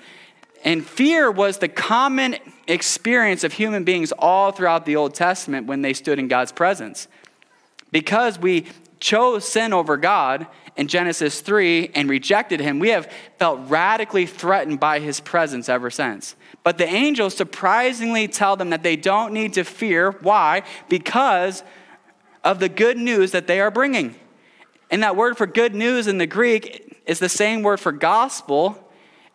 And 0.63 0.83
fear 0.83 1.29
was 1.29 1.59
the 1.59 1.67
common 1.67 2.37
experience 2.67 3.43
of 3.43 3.53
human 3.53 3.83
beings 3.83 4.11
all 4.13 4.51
throughout 4.51 4.87
the 4.87 4.95
Old 4.95 5.13
Testament 5.13 5.67
when 5.67 5.83
they 5.83 5.93
stood 5.93 6.17
in 6.17 6.27
God's 6.27 6.51
presence. 6.51 7.07
Because 7.91 8.39
we 8.39 8.65
chose 8.99 9.47
sin 9.47 9.73
over 9.73 9.97
God 9.97 10.47
in 10.75 10.87
Genesis 10.87 11.41
3 11.41 11.91
and 11.95 12.09
rejected 12.09 12.59
him, 12.59 12.79
we 12.79 12.89
have 12.89 13.11
felt 13.39 13.59
radically 13.69 14.25
threatened 14.25 14.79
by 14.79 14.99
his 14.99 15.19
presence 15.19 15.69
ever 15.69 15.89
since. 15.89 16.35
But 16.63 16.77
the 16.77 16.87
angels 16.87 17.35
surprisingly 17.35 18.27
tell 18.27 18.55
them 18.55 18.69
that 18.69 18.83
they 18.83 18.95
don't 18.95 19.33
need 19.33 19.53
to 19.53 19.63
fear. 19.63 20.11
Why? 20.21 20.63
Because 20.89 21.63
of 22.43 22.59
the 22.59 22.69
good 22.69 22.97
news 22.97 23.31
that 23.31 23.47
they 23.47 23.59
are 23.59 23.71
bringing. 23.71 24.15
And 24.89 25.03
that 25.03 25.15
word 25.15 25.37
for 25.37 25.47
good 25.47 25.73
news 25.73 26.07
in 26.07 26.17
the 26.17 26.27
Greek 26.27 27.01
is 27.05 27.19
the 27.19 27.29
same 27.29 27.61
word 27.63 27.79
for 27.79 27.91
gospel. 27.91 28.83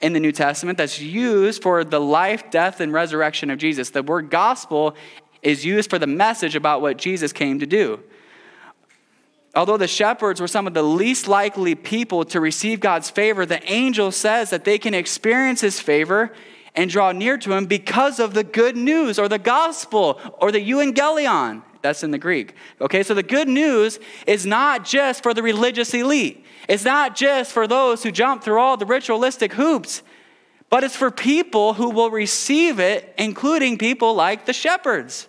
in 0.02 0.12
the 0.12 0.21
New 0.21 0.33
Testament 0.33 0.76
that's 0.76 1.00
used 1.00 1.62
for 1.62 1.85
the 1.85 2.00
life, 2.00 2.50
death, 2.50 2.81
and 2.81 2.92
resurrection 2.92 3.50
of 3.50 3.59
Jesus. 3.59 3.90
The 3.90 4.02
word 4.02 4.31
gospel 4.31 4.97
is 5.42 5.64
used 5.64 5.88
for 5.88 5.99
the 5.99 6.07
message 6.07 6.57
about 6.57 6.83
what 6.83 6.97
Jesus 6.99 7.33
came 7.33 7.61
to 7.61 7.66
do. 7.66 8.00
Although 9.55 9.77
the 9.77 9.89
shepherds 9.89 10.41
were 10.41 10.49
some 10.49 10.67
of 10.67 10.75
the 10.75 10.83
least 10.83 11.29
likely 11.29 11.75
people 11.75 12.25
to 12.27 12.41
receive 12.41 12.81
God's 12.81 13.11
favor, 13.11 13.45
the 13.45 13.63
angel 13.71 14.11
says 14.11 14.51
that 14.51 14.65
they 14.65 14.79
can 14.79 14.95
experience 14.95 15.61
his 15.61 15.79
favor 15.79 16.33
and 16.75 16.89
draw 16.89 17.13
near 17.13 17.37
to 17.37 17.53
him 17.53 17.67
because 17.67 18.19
of 18.19 18.33
the 18.33 18.45
good 18.45 18.77
news 18.77 19.19
or 19.19 19.29
the 19.29 19.39
gospel 19.39 20.19
or 20.41 20.51
the 20.51 20.71
euangelion. 20.71 21.63
That's 21.83 22.03
in 22.03 22.13
the 22.13 22.19
Greek. 22.19 22.55
Okay, 22.81 23.03
so 23.03 23.13
the 23.13 23.23
good 23.23 23.49
news 23.49 23.99
is 24.27 24.47
not 24.47 24.85
just 24.85 25.23
for 25.23 25.35
the 25.35 25.43
religious 25.43 25.93
elite, 25.93 26.47
it's 26.69 26.85
not 26.85 27.15
just 27.17 27.53
for 27.53 27.67
those 27.67 28.03
who 28.03 28.11
jump 28.11 28.43
through 28.43 28.59
all 28.59 28.77
the 28.77 28.87
ritualistic 28.87 29.53
hoops, 29.53 30.03
but 30.71 30.85
it's 30.85 30.97
for 30.97 31.11
people 31.11 31.75
who 31.75 31.91
will 31.91 32.11
receive 32.11 32.79
it, 32.79 33.13
including 33.19 33.77
people 33.77 34.15
like 34.15 34.47
the 34.47 34.53
shepherds. 34.55 35.29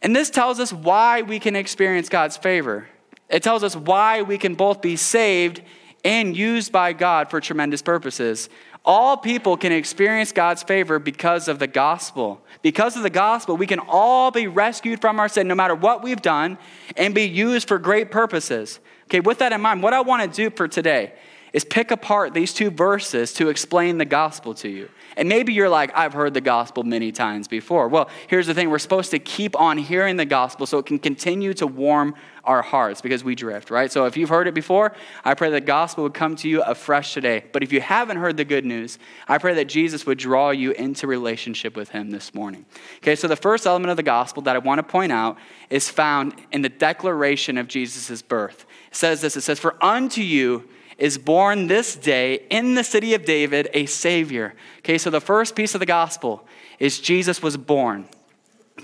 And 0.00 0.16
this 0.16 0.30
tells 0.30 0.58
us 0.58 0.72
why 0.72 1.22
we 1.22 1.38
can 1.38 1.54
experience 1.54 2.08
God's 2.08 2.36
favor. 2.36 2.88
It 3.32 3.42
tells 3.42 3.64
us 3.64 3.74
why 3.74 4.22
we 4.22 4.38
can 4.38 4.54
both 4.54 4.82
be 4.82 4.94
saved 4.94 5.62
and 6.04 6.36
used 6.36 6.70
by 6.70 6.92
God 6.92 7.30
for 7.30 7.40
tremendous 7.40 7.80
purposes. 7.80 8.50
All 8.84 9.16
people 9.16 9.56
can 9.56 9.72
experience 9.72 10.32
God's 10.32 10.62
favor 10.62 10.98
because 10.98 11.48
of 11.48 11.58
the 11.58 11.66
gospel. 11.66 12.42
Because 12.62 12.96
of 12.96 13.02
the 13.02 13.10
gospel, 13.10 13.56
we 13.56 13.66
can 13.66 13.78
all 13.78 14.30
be 14.30 14.48
rescued 14.48 15.00
from 15.00 15.18
our 15.18 15.28
sin, 15.28 15.48
no 15.48 15.54
matter 15.54 15.74
what 15.74 16.02
we've 16.02 16.20
done, 16.20 16.58
and 16.96 17.14
be 17.14 17.22
used 17.22 17.68
for 17.68 17.78
great 17.78 18.10
purposes. 18.10 18.80
Okay, 19.04 19.20
with 19.20 19.38
that 19.38 19.52
in 19.52 19.60
mind, 19.60 19.82
what 19.82 19.94
I 19.94 20.00
want 20.00 20.22
to 20.22 20.36
do 20.36 20.54
for 20.54 20.68
today 20.68 21.12
is 21.52 21.64
pick 21.64 21.90
apart 21.90 22.32
these 22.34 22.54
two 22.54 22.70
verses 22.70 23.32
to 23.34 23.48
explain 23.48 23.98
the 23.98 24.04
gospel 24.04 24.54
to 24.54 24.68
you. 24.68 24.88
And 25.16 25.28
maybe 25.28 25.52
you're 25.52 25.68
like, 25.68 25.94
I've 25.94 26.14
heard 26.14 26.32
the 26.32 26.40
gospel 26.40 26.82
many 26.82 27.12
times 27.12 27.46
before. 27.46 27.88
Well, 27.88 28.08
here's 28.28 28.46
the 28.46 28.54
thing 28.54 28.70
we're 28.70 28.78
supposed 28.78 29.10
to 29.10 29.18
keep 29.18 29.58
on 29.60 29.76
hearing 29.76 30.16
the 30.16 30.24
gospel 30.24 30.66
so 30.66 30.78
it 30.78 30.86
can 30.86 30.98
continue 30.98 31.52
to 31.54 31.66
warm 31.66 32.14
our 32.44 32.62
hearts 32.62 33.00
because 33.00 33.22
we 33.22 33.34
drift, 33.34 33.70
right? 33.70 33.92
So 33.92 34.06
if 34.06 34.16
you've 34.16 34.30
heard 34.30 34.48
it 34.48 34.54
before, 34.54 34.94
I 35.24 35.34
pray 35.34 35.50
the 35.50 35.60
gospel 35.60 36.04
would 36.04 36.14
come 36.14 36.34
to 36.36 36.48
you 36.48 36.62
afresh 36.62 37.14
today. 37.14 37.44
But 37.52 37.62
if 37.62 37.72
you 37.72 37.80
haven't 37.80 38.16
heard 38.16 38.36
the 38.36 38.44
good 38.44 38.64
news, 38.64 38.98
I 39.28 39.38
pray 39.38 39.54
that 39.54 39.66
Jesus 39.66 40.06
would 40.06 40.18
draw 40.18 40.50
you 40.50 40.72
into 40.72 41.06
relationship 41.06 41.76
with 41.76 41.90
him 41.90 42.10
this 42.10 42.34
morning. 42.34 42.64
Okay, 42.96 43.14
so 43.14 43.28
the 43.28 43.36
first 43.36 43.66
element 43.66 43.90
of 43.90 43.96
the 43.96 44.02
gospel 44.02 44.42
that 44.44 44.56
I 44.56 44.58
want 44.58 44.78
to 44.78 44.82
point 44.82 45.12
out 45.12 45.36
is 45.70 45.88
found 45.88 46.34
in 46.50 46.62
the 46.62 46.68
declaration 46.68 47.58
of 47.58 47.68
Jesus' 47.68 48.22
birth. 48.22 48.66
It 48.90 48.96
says 48.96 49.20
this 49.20 49.36
it 49.36 49.42
says, 49.42 49.60
For 49.60 49.76
unto 49.84 50.22
you, 50.22 50.68
is 50.98 51.18
born 51.18 51.66
this 51.66 51.96
day 51.96 52.46
in 52.50 52.74
the 52.74 52.84
city 52.84 53.14
of 53.14 53.24
David 53.24 53.68
a 53.74 53.86
Savior. 53.86 54.54
Okay, 54.78 54.98
so 54.98 55.10
the 55.10 55.20
first 55.20 55.56
piece 55.56 55.74
of 55.74 55.80
the 55.80 55.86
gospel 55.86 56.46
is 56.78 57.00
Jesus 57.00 57.42
was 57.42 57.56
born. 57.56 58.08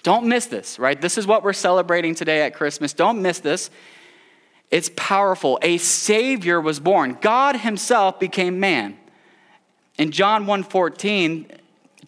Don't 0.03 0.27
miss 0.27 0.47
this, 0.47 0.79
right? 0.79 1.01
This 1.01 1.19
is 1.19 1.27
what 1.27 1.43
we're 1.43 1.53
celebrating 1.53 2.15
today 2.15 2.43
at 2.43 2.55
Christmas. 2.55 2.93
Don't 2.93 3.23
miss 3.23 3.41
this. 3.41 3.71
It's 4.71 4.91
powerful. 4.97 5.59
A 5.63 5.79
Savior 5.79 6.61
was 6.61 6.79
born. 6.79 7.19
God 7.21 7.57
Himself 7.57 8.21
became 8.21 8.61
man. 8.61 8.99
In 9.99 10.11
John 10.11 10.47
1:14, 10.47 11.59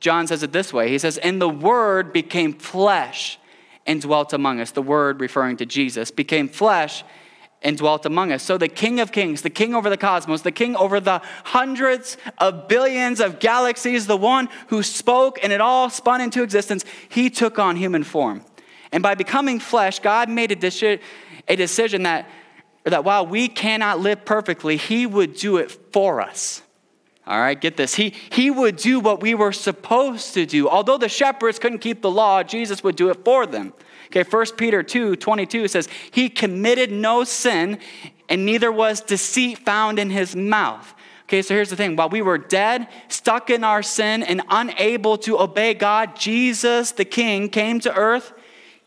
John 0.01 0.27
says 0.27 0.43
it 0.43 0.53
this 0.53 0.73
way. 0.73 0.89
He 0.89 0.99
says, 0.99 1.19
And 1.19 1.41
the 1.41 1.49
Word 1.49 2.13
became 2.13 2.55
flesh 2.55 3.39
and 3.87 4.01
dwelt 4.01 4.33
among 4.33 4.61
us. 4.61 4.71
The 4.71 4.83
Word 4.83 5.21
referring 5.21 5.59
to 5.59 5.67
Jesus 5.67 6.11
became 6.11 6.49
flesh 6.49 7.05
and 7.63 7.77
dwelt 7.77 8.07
among 8.07 8.33
us. 8.33 8.43
So, 8.43 8.57
the 8.57 8.69
King 8.69 9.01
of 9.01 9.13
Kings, 9.13 9.43
the 9.43 9.51
King 9.51 9.75
over 9.75 9.91
the 9.91 9.97
cosmos, 9.97 10.43
the 10.43 10.53
King 10.53 10.77
over 10.77 10.99
the 11.01 11.21
hundreds 11.45 12.17
of 12.39 12.69
billions 12.69 13.21
of 13.21 13.39
galaxies, 13.39 14.07
the 14.07 14.17
one 14.17 14.49
who 14.69 14.83
spoke 14.83 15.39
and 15.43 15.53
it 15.53 15.61
all 15.61 15.91
spun 15.91 16.21
into 16.21 16.43
existence, 16.43 16.85
he 17.09 17.29
took 17.29 17.59
on 17.59 17.77
human 17.77 18.05
form. 18.05 18.43
And 18.93 19.03
by 19.03 19.15
becoming 19.15 19.61
flesh, 19.61 20.01
God 20.01 20.29
made 20.29 20.53
a, 20.53 20.99
a 21.49 21.57
decision 21.57 22.03
that, 22.05 22.29
that 22.85 23.05
while 23.05 23.27
we 23.27 23.49
cannot 23.49 24.01
live 24.01 24.25
perfectly, 24.25 24.77
he 24.77 25.07
would 25.07 25.35
do 25.35 25.59
it 25.59 25.71
for 25.93 26.21
us. 26.21 26.63
All 27.27 27.39
right, 27.39 27.61
get 27.61 27.77
this. 27.77 27.95
He, 27.95 28.15
he 28.31 28.51
would 28.51 28.77
do 28.77 28.99
what 28.99 29.21
we 29.21 29.35
were 29.35 29.53
supposed 29.53 30.35
to 30.35 30.47
do. 30.47 30.69
Although 30.69 30.99
the 30.99 31.09
shepherds 31.09 31.59
couldn't 31.59 31.79
keep 31.79 32.03
the 32.03 32.11
law, 32.11 32.43
Jesus 32.43 32.83
would 32.83 32.97
do 32.97 33.11
it 33.11 33.25
for 33.25 33.47
them. 33.47 33.73
Okay, 34.07 34.25
1 34.29 34.47
Peter 34.57 34.83
2 34.83 35.17
22 35.17 35.69
says, 35.69 35.89
He 36.11 36.29
committed 36.29 36.91
no 36.91 37.23
sin, 37.25 37.79
and 38.29 38.45
neither 38.45 38.73
was 38.73 39.01
deceit 39.01 39.59
found 39.59 39.99
in 39.99 40.11
his 40.11 40.35
mouth. 40.35 40.95
Okay, 41.25 41.43
so 41.43 41.55
here's 41.55 41.71
the 41.71 41.77
thing. 41.77 41.95
While 41.95 42.09
we 42.09 42.23
were 42.23 42.39
dead, 42.39 42.89
stuck 43.07 43.51
in 43.51 43.63
our 43.63 43.85
sin, 43.85 44.25
and 44.25 44.43
unable 44.51 45.17
to 45.19 45.39
obey 45.39 45.75
God, 45.75 46.17
Jesus, 46.17 46.91
the 46.91 47.05
King, 47.05 47.49
came 47.49 47.79
to 47.81 47.95
earth. 47.95 48.33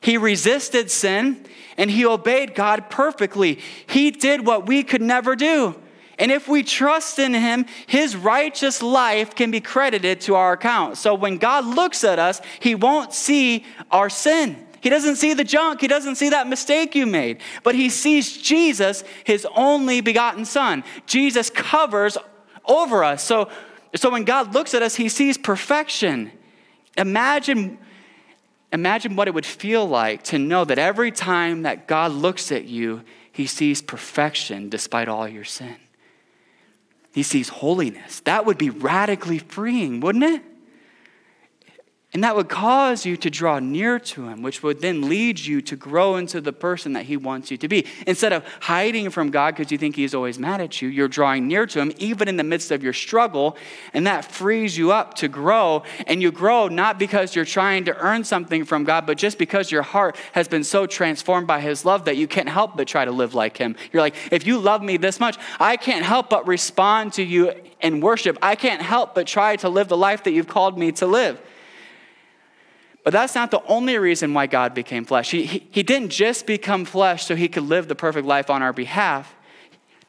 He 0.02 0.18
resisted 0.18 0.92
sin 0.92 1.46
and 1.78 1.90
he 1.90 2.06
obeyed 2.06 2.56
God 2.56 2.90
perfectly. 2.90 3.60
He 3.88 4.12
did 4.12 4.46
what 4.46 4.68
we 4.68 4.84
could 4.84 5.02
never 5.02 5.36
do. 5.36 5.76
And 6.24 6.32
if 6.32 6.48
we 6.48 6.64
trust 6.64 7.20
in 7.20 7.34
him, 7.34 7.66
his 7.86 8.16
righteous 8.16 8.82
life 8.82 9.36
can 9.36 9.52
be 9.52 9.60
credited 9.60 10.22
to 10.22 10.36
our 10.36 10.54
account. 10.54 10.96
So 10.96 11.16
when 11.16 11.38
God 11.38 11.66
looks 11.66 12.06
at 12.06 12.18
us, 12.18 12.40
he 12.62 12.76
won't 12.76 13.12
see 13.12 13.66
our 13.92 14.10
sin. 14.10 14.66
He 14.80 14.90
doesn't 14.90 15.18
see 15.18 15.34
the 15.34 15.44
junk. 15.44 15.82
He 15.82 15.90
doesn't 15.90 16.16
see 16.16 16.30
that 16.30 16.48
mistake 16.48 16.96
you 16.96 17.06
made. 17.06 17.42
But 17.62 17.76
he 17.76 17.90
sees 17.90 18.38
Jesus, 18.38 19.04
his 19.26 19.46
only 19.54 20.00
begotten 20.00 20.46
son. 20.46 20.86
Jesus 21.08 21.50
covers 21.50 22.18
over 22.64 23.04
us. 23.04 23.22
So, 23.22 23.50
so 23.94 24.10
when 24.10 24.24
God 24.24 24.54
looks 24.54 24.74
at 24.74 24.82
us, 24.82 24.96
he 24.96 25.10
sees 25.10 25.38
perfection. 25.38 26.32
Imagine, 26.98 27.78
imagine 28.72 29.18
what 29.18 29.28
it 29.28 29.34
would 29.34 29.46
feel 29.46 29.86
like 29.86 30.24
to 30.24 30.40
know 30.40 30.64
that 30.64 30.80
every 30.80 31.12
time 31.12 31.64
that 31.64 31.86
God 31.86 32.14
looks 32.14 32.50
at 32.50 32.64
you, 32.64 33.04
he 33.30 33.46
sees 33.46 33.82
perfection 33.82 34.70
despite 34.70 35.10
all 35.10 35.28
your 35.28 35.44
sin. 35.44 35.76
He 37.14 37.24
sees 37.24 37.48
holiness. 37.48 38.22
That 38.22 38.46
would 38.46 38.58
be 38.58 38.72
radically 38.72 39.38
freeing, 39.38 40.00
wouldn't 40.00 40.24
it? 40.24 40.42
And 42.14 42.24
that 42.24 42.36
would 42.36 42.48
cause 42.48 43.08
you 43.08 43.18
to 43.18 43.30
draw 43.32 43.58
near 43.58 43.98
to 43.98 44.28
Him, 44.28 44.44
which 44.44 44.62
would 44.62 44.82
then 44.82 45.10
lead 45.10 45.40
you 45.40 45.64
to 45.64 45.76
grow 45.76 46.16
into 46.16 46.42
the 46.42 46.54
person 46.54 46.94
that 46.94 47.06
He 47.06 47.18
wants 47.18 47.50
you 47.50 47.58
to 47.58 47.68
be. 47.68 47.88
Instead 48.06 48.32
of 48.32 48.46
hiding 48.62 49.10
from 49.10 49.32
God 49.32 49.56
because 49.56 49.72
you 49.72 49.80
think 49.80 49.96
He's 49.96 50.14
always 50.14 50.38
mad 50.38 50.62
at 50.62 50.80
you, 50.80 50.90
you're 50.90 51.08
drawing 51.08 51.48
near 51.48 51.66
to 51.66 51.80
Him 51.80 51.92
even 51.98 52.28
in 52.28 52.38
the 52.38 52.44
midst 52.44 52.70
of 52.70 52.84
your 52.84 52.94
struggle, 52.94 53.58
and 53.96 54.06
that 54.06 54.32
frees 54.32 54.78
you 54.78 54.92
up 54.92 55.16
to 55.16 55.28
grow. 55.28 55.82
And 56.06 56.22
you 56.22 56.32
grow 56.32 56.68
not 56.68 57.00
because 57.00 57.36
you're 57.36 57.46
trying 57.46 57.86
to 57.86 57.98
earn 57.98 58.24
something 58.24 58.64
from 58.64 58.84
God, 58.84 59.08
but 59.08 59.18
just 59.18 59.40
because 59.40 59.72
your 59.72 59.82
heart 59.82 60.16
has 60.34 60.48
been 60.48 60.64
so 60.64 60.86
transformed 60.86 61.48
by 61.48 61.62
His 61.62 61.84
love 61.84 62.06
that 62.06 62.16
you 62.16 62.28
can't 62.28 62.50
help 62.50 62.78
but 62.78 62.88
try 62.88 63.06
to 63.06 63.12
live 63.12 63.34
like 63.34 63.58
Him. 63.58 63.76
You're 63.92 64.04
like, 64.04 64.16
if 64.32 64.46
you 64.46 64.60
love 64.60 64.84
me 64.84 64.98
this 64.98 65.20
much, 65.20 65.40
I 65.60 65.78
can't 65.78 66.06
help 66.06 66.30
but 66.30 66.48
respond 66.48 67.14
to 67.14 67.24
you 67.24 67.54
in 67.82 68.02
worship. 68.02 68.38
I 68.40 68.54
can't 68.54 68.84
help 68.84 69.16
but 69.16 69.26
try 69.26 69.56
to 69.56 69.70
live 69.70 69.88
the 69.88 69.98
life 69.98 70.26
that 70.26 70.32
you've 70.32 70.48
called 70.48 70.78
me 70.78 70.92
to 70.94 71.08
live. 71.08 71.42
But 73.04 73.12
that's 73.12 73.36
not 73.36 73.52
the 73.52 73.64
only 73.66 73.98
reason 73.98 74.34
why 74.34 74.48
God 74.48 74.74
became 74.74 75.04
flesh. 75.04 75.32
He, 75.32 75.46
he, 75.46 75.68
he, 75.72 75.84
didn't 75.84 76.10
just 76.10 76.46
become 76.46 76.86
flesh 76.86 77.26
so 77.26 77.36
he 77.36 77.50
could 77.50 77.64
live 77.64 77.88
the 77.88 77.96
perfect 77.96 78.26
life 78.26 78.50
on 78.50 78.62
our 78.62 78.72
behalf. 78.72 79.36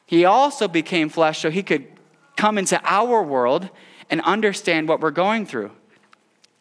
He 0.07 0.25
also 0.25 0.69
became 0.69 1.09
flesh 1.09 1.41
so 1.41 1.51
he 1.51 1.63
could 1.63 1.87
come 2.37 2.57
into 2.57 2.81
our 2.85 3.23
world 3.23 3.69
and 4.11 4.21
understand 4.21 4.89
what 4.89 5.01
we're 5.01 5.11
going 5.11 5.47
through. 5.47 5.73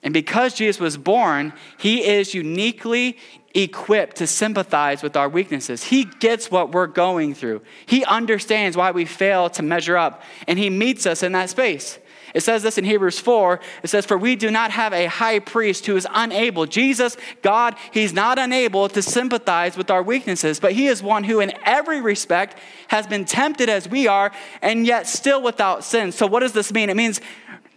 And 0.01 0.13
because 0.13 0.53
Jesus 0.53 0.81
was 0.81 0.97
born, 0.97 1.53
he 1.77 2.03
is 2.03 2.33
uniquely 2.33 3.17
equipped 3.55 4.17
to 4.17 4.27
sympathize 4.27 5.03
with 5.03 5.15
our 5.15 5.29
weaknesses. 5.29 5.83
He 5.83 6.05
gets 6.05 6.49
what 6.49 6.71
we're 6.71 6.87
going 6.87 7.35
through. 7.35 7.61
He 7.85 8.03
understands 8.05 8.75
why 8.75 8.91
we 8.91 9.05
fail 9.05 9.49
to 9.51 9.63
measure 9.63 9.95
up, 9.95 10.23
and 10.47 10.57
he 10.57 10.69
meets 10.69 11.05
us 11.05 11.23
in 11.23 11.31
that 11.33 11.49
space. 11.49 11.99
It 12.33 12.41
says 12.41 12.63
this 12.63 12.77
in 12.77 12.85
Hebrews 12.85 13.19
4. 13.19 13.59
It 13.83 13.89
says, 13.89 14.05
For 14.05 14.17
we 14.17 14.35
do 14.35 14.49
not 14.49 14.71
have 14.71 14.91
a 14.91 15.05
high 15.05 15.39
priest 15.39 15.85
who 15.85 15.95
is 15.95 16.07
unable. 16.11 16.65
Jesus, 16.65 17.15
God, 17.41 17.75
he's 17.91 18.13
not 18.13 18.39
unable 18.39 18.89
to 18.89 19.01
sympathize 19.01 19.77
with 19.77 19.91
our 19.91 20.01
weaknesses, 20.01 20.59
but 20.59 20.71
he 20.71 20.87
is 20.87 21.03
one 21.03 21.23
who, 21.23 21.39
in 21.39 21.53
every 21.63 22.01
respect, 22.01 22.57
has 22.87 23.05
been 23.05 23.25
tempted 23.25 23.69
as 23.69 23.87
we 23.87 24.07
are, 24.07 24.31
and 24.61 24.87
yet 24.87 25.07
still 25.07 25.41
without 25.43 25.83
sin. 25.83 26.11
So, 26.11 26.25
what 26.25 26.39
does 26.39 26.53
this 26.53 26.73
mean? 26.73 26.89
It 26.89 26.95
means 26.95 27.21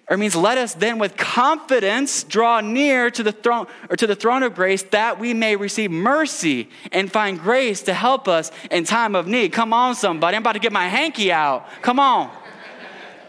or 0.09 0.17
means 0.17 0.37
let 0.37 0.57
us 0.57 0.75
then 0.75 0.99
with 0.99 1.17
confidence 1.17 2.23
draw 2.23 2.61
near 2.61 3.11
to 3.11 3.23
the 3.25 3.33
throne 3.33 3.67
or 3.91 3.97
to 3.97 4.07
the 4.07 4.15
throne 4.15 4.45
of 4.45 4.55
grace 4.55 4.85
that 4.85 5.19
we 5.19 5.35
may 5.35 5.57
receive 5.57 5.91
mercy 5.91 6.69
and 6.93 7.11
find 7.11 7.41
grace 7.41 7.83
to 7.83 7.93
help 7.93 8.29
us 8.29 8.53
in 8.71 8.85
time 8.85 9.17
of 9.17 9.27
need. 9.27 9.53
Come 9.53 9.73
on, 9.73 9.97
somebody. 9.97 10.37
I'm 10.37 10.43
about 10.45 10.53
to 10.53 10.61
get 10.61 10.73
my 10.73 10.87
hanky 10.87 11.33
out. 11.33 11.67
Come 11.83 11.99
on. 11.99 12.31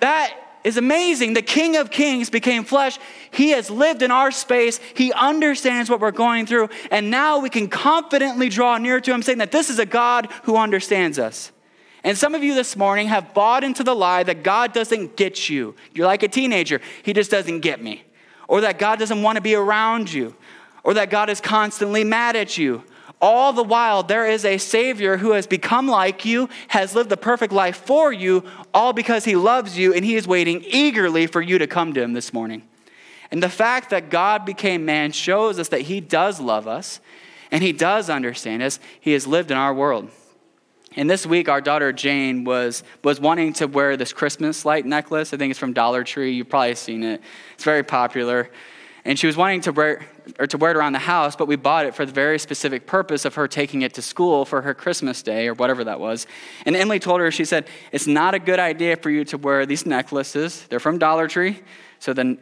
That 0.01 0.31
is 0.67 0.75
amazing. 0.75 1.33
The 1.33 1.41
King 1.41 1.77
of 1.77 1.89
Kings 1.89 2.29
became 2.29 2.65
flesh. 2.65 2.99
He 3.31 3.51
has 3.51 3.69
lived 3.69 4.01
in 4.01 4.11
our 4.11 4.31
space. 4.31 4.79
He 4.95 5.13
understands 5.13 5.89
what 5.89 6.01
we're 6.01 6.11
going 6.11 6.45
through. 6.45 6.69
And 6.91 7.09
now 7.09 7.39
we 7.39 7.49
can 7.49 7.69
confidently 7.69 8.49
draw 8.49 8.77
near 8.77 8.99
to 8.99 9.13
him, 9.13 9.21
saying 9.21 9.37
that 9.37 9.53
this 9.53 9.69
is 9.69 9.79
a 9.79 9.85
God 9.85 10.29
who 10.43 10.57
understands 10.57 11.17
us. 11.17 11.53
And 12.03 12.17
some 12.17 12.35
of 12.35 12.43
you 12.43 12.53
this 12.53 12.75
morning 12.75 13.07
have 13.07 13.33
bought 13.33 13.63
into 13.63 13.83
the 13.83 13.95
lie 13.95 14.23
that 14.23 14.43
God 14.43 14.73
doesn't 14.73 15.15
get 15.15 15.49
you. 15.49 15.73
You're 15.93 16.05
like 16.05 16.23
a 16.23 16.27
teenager, 16.27 16.81
He 17.01 17.13
just 17.13 17.31
doesn't 17.31 17.61
get 17.61 17.81
me. 17.81 18.03
Or 18.49 18.61
that 18.61 18.77
God 18.77 18.99
doesn't 18.99 19.21
want 19.21 19.37
to 19.37 19.41
be 19.41 19.55
around 19.55 20.11
you. 20.11 20.35
Or 20.83 20.93
that 20.95 21.09
God 21.09 21.29
is 21.29 21.41
constantly 21.41 22.03
mad 22.03 22.35
at 22.35 22.57
you. 22.57 22.83
All 23.19 23.51
the 23.51 23.63
while, 23.63 24.03
there 24.03 24.27
is 24.27 24.45
a 24.45 24.59
Savior 24.59 25.17
who 25.17 25.31
has 25.31 25.47
become 25.47 25.87
like 25.87 26.23
you, 26.23 26.49
has 26.67 26.93
lived 26.93 27.09
the 27.09 27.17
perfect 27.17 27.51
life 27.51 27.77
for 27.77 28.13
you, 28.13 28.43
all 28.73 28.93
because 28.93 29.25
He 29.25 29.35
loves 29.35 29.77
you 29.77 29.93
and 29.93 30.05
He 30.05 30.15
is 30.15 30.27
waiting 30.27 30.63
eagerly 30.67 31.25
for 31.25 31.41
you 31.41 31.57
to 31.57 31.67
come 31.67 31.93
to 31.93 32.01
Him 32.01 32.13
this 32.13 32.31
morning. 32.31 32.61
And 33.31 33.41
the 33.41 33.49
fact 33.49 33.89
that 33.89 34.09
God 34.09 34.45
became 34.45 34.85
man 34.85 35.11
shows 35.11 35.57
us 35.57 35.69
that 35.69 35.81
He 35.81 35.99
does 35.99 36.39
love 36.39 36.67
us 36.67 36.99
and 37.49 37.63
He 37.63 37.73
does 37.73 38.09
understand 38.09 38.61
us. 38.61 38.79
He 38.99 39.13
has 39.13 39.25
lived 39.25 39.49
in 39.49 39.57
our 39.57 39.73
world. 39.73 40.09
And 40.95 41.09
this 41.09 41.25
week, 41.25 41.49
our 41.49 41.61
daughter 41.61 41.91
Jane 41.91 42.43
was, 42.43 42.83
was 43.03 43.19
wanting 43.19 43.53
to 43.53 43.67
wear 43.67 43.97
this 43.97 44.13
Christmas 44.13 44.65
light 44.65 44.85
necklace. 44.85 45.33
I 45.33 45.37
think 45.37 45.51
it's 45.51 45.59
from 45.59 45.73
Dollar 45.73 46.03
Tree. 46.03 46.33
You've 46.33 46.49
probably 46.49 46.75
seen 46.75 47.03
it, 47.03 47.21
it's 47.53 47.63
very 47.63 47.83
popular. 47.83 48.49
And 49.07 49.17
she 49.17 49.25
was 49.25 49.37
wanting 49.37 49.61
to 49.61 49.71
wear, 49.71 50.05
or 50.37 50.47
to 50.47 50.57
wear 50.57 50.71
it 50.71 50.75
around 50.75 50.91
the 50.91 50.99
house, 50.99 51.37
but 51.37 51.47
we 51.47 51.55
bought 51.55 51.85
it 51.85 51.95
for 51.95 52.05
the 52.05 52.11
very 52.11 52.37
specific 52.37 52.85
purpose 52.85 53.23
of 53.23 53.35
her 53.35 53.47
taking 53.47 53.81
it 53.81 53.93
to 53.93 54.01
school 54.01 54.43
for 54.43 54.63
her 54.63 54.73
Christmas 54.73 55.23
day 55.23 55.47
or 55.47 55.53
whatever 55.53 55.85
that 55.85 56.01
was. 56.01 56.27
And 56.65 56.75
Emily 56.75 56.99
told 56.99 57.21
her, 57.21 57.31
she 57.31 57.45
said, 57.45 57.69
It's 57.93 58.05
not 58.05 58.35
a 58.35 58.39
good 58.39 58.59
idea 58.59 58.97
for 58.97 59.09
you 59.09 59.23
to 59.23 59.37
wear 59.37 59.65
these 59.65 59.85
necklaces. 59.85 60.67
They're 60.67 60.81
from 60.81 60.97
Dollar 60.97 61.29
Tree. 61.29 61.61
So 61.99 62.13
then, 62.13 62.37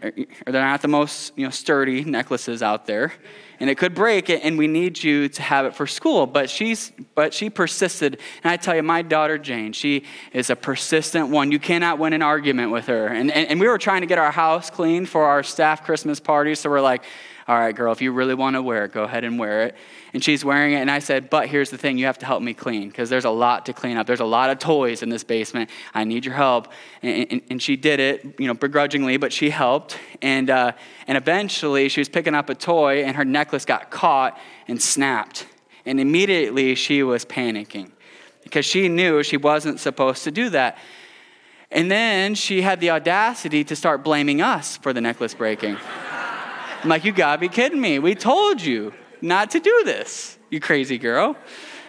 or 0.46 0.52
they're 0.52 0.62
not 0.62 0.82
the 0.82 0.88
most 0.88 1.38
you 1.38 1.46
know, 1.46 1.50
sturdy 1.50 2.04
necklaces 2.04 2.62
out 2.62 2.86
there, 2.86 3.14
and 3.60 3.70
it 3.70 3.78
could 3.78 3.96
break. 3.96 4.30
And 4.30 4.58
we 4.58 4.68
need 4.68 5.02
you 5.02 5.30
to 5.30 5.42
have 5.42 5.66
it 5.66 5.76
for 5.76 5.88
school. 5.88 6.26
But 6.26 6.50
she's, 6.50 6.92
but 7.16 7.34
she 7.34 7.50
persisted. 7.50 8.20
And 8.44 8.52
I 8.52 8.58
tell 8.58 8.76
you, 8.76 8.84
my 8.84 9.02
daughter 9.02 9.38
Jane, 9.38 9.74
she 9.74 10.04
is 10.34 10.50
a 10.50 10.56
persistent 10.56 11.30
one. 11.30 11.52
You 11.52 11.60
cannot 11.60 12.00
win 12.00 12.14
an 12.14 12.22
argument 12.22 12.72
with 12.72 12.88
her. 12.88 13.08
And, 13.08 13.32
and, 13.32 13.48
and 13.48 13.60
we 13.60 13.68
were 13.68 13.78
trying 13.78 14.02
to 14.02 14.08
get 14.08 14.18
our 14.18 14.32
house 14.32 14.70
clean 14.70 15.06
for 15.06 15.26
our 15.26 15.44
staff 15.44 15.84
Christmas 15.84 16.20
party. 16.20 16.56
So 16.56 16.70
we're 16.70 16.82
like, 16.82 17.04
all 17.48 17.60
right, 17.60 17.76
girl, 17.76 17.92
if 17.92 18.02
you 18.02 18.12
really 18.12 18.34
want 18.34 18.56
to 18.56 18.62
wear 18.64 18.86
it, 18.86 18.92
go 18.92 19.04
ahead 19.04 19.24
and 19.24 19.38
wear 19.38 19.68
it. 19.68 19.76
And 20.14 20.24
she's 20.24 20.44
wearing 20.44 20.74
it. 20.74 20.78
And 20.78 20.90
I 20.90 20.98
said, 20.98 21.30
but 21.30 21.48
here's 21.48 21.70
the 21.70 21.78
thing 21.78 22.00
you 22.00 22.08
have 22.08 22.18
to 22.20 22.26
help 22.26 22.42
me 22.42 22.56
clean 22.56 22.90
because 22.90 23.08
there's 23.08 23.26
a 23.26 23.30
lot 23.30 23.68
to 23.68 23.74
clean 23.74 23.98
up. 23.98 24.08
There's 24.08 24.20
a 24.20 24.26
lot 24.26 24.50
of 24.50 24.58
toys 24.58 25.04
in 25.04 25.10
this 25.10 25.24
basement. 25.24 25.70
I 25.94 26.06
need 26.06 26.26
your 26.26 26.34
help. 26.34 26.70
And, 27.04 27.28
and, 27.30 27.42
and 27.52 27.62
she 27.62 27.76
did 27.76 28.00
it, 28.00 28.40
you 28.40 28.48
know, 28.48 28.56
begrudgingly, 28.56 29.18
but 29.18 29.32
she 29.32 29.52
helped. 29.52 30.00
And, 30.24 30.50
uh, 30.50 30.72
and 31.06 31.20
eventually 31.20 31.88
she 31.88 32.02
was 32.02 32.10
picking 32.10 32.34
up 32.34 32.50
a 32.50 32.56
toy 32.56 33.04
and 33.04 33.16
her 33.16 33.26
necklace 33.26 33.64
got 33.64 33.92
caught 33.92 34.40
and 34.68 34.82
snapped. 34.82 35.46
And 35.86 36.00
immediately 36.00 36.74
she 36.74 37.04
was 37.04 37.26
panicking 37.26 37.92
because 38.44 38.66
she 38.66 38.90
knew 38.90 39.22
she 39.22 39.38
wasn't 39.38 39.80
supposed 39.80 40.24
to 40.24 40.32
do 40.32 40.50
that. 40.50 40.80
And 41.70 41.92
then 41.92 42.34
she 42.34 42.64
had 42.64 42.80
the 42.80 42.90
audacity 42.90 43.64
to 43.66 43.76
start 43.76 44.04
blaming 44.04 44.42
us 44.42 44.78
for 44.78 44.94
the 44.94 45.02
necklace 45.02 45.36
breaking. 45.36 45.78
I'm 46.86 46.90
like, 46.90 47.04
you 47.04 47.12
gotta 47.12 47.40
be 47.40 47.50
kidding 47.50 47.82
me. 47.82 47.98
We 47.98 48.14
told 48.14 48.62
you 48.62 48.94
not 49.20 49.50
to 49.52 49.60
do 49.60 49.82
this, 49.86 50.38
you 50.52 50.60
crazy 50.60 51.00
girl. 51.00 51.36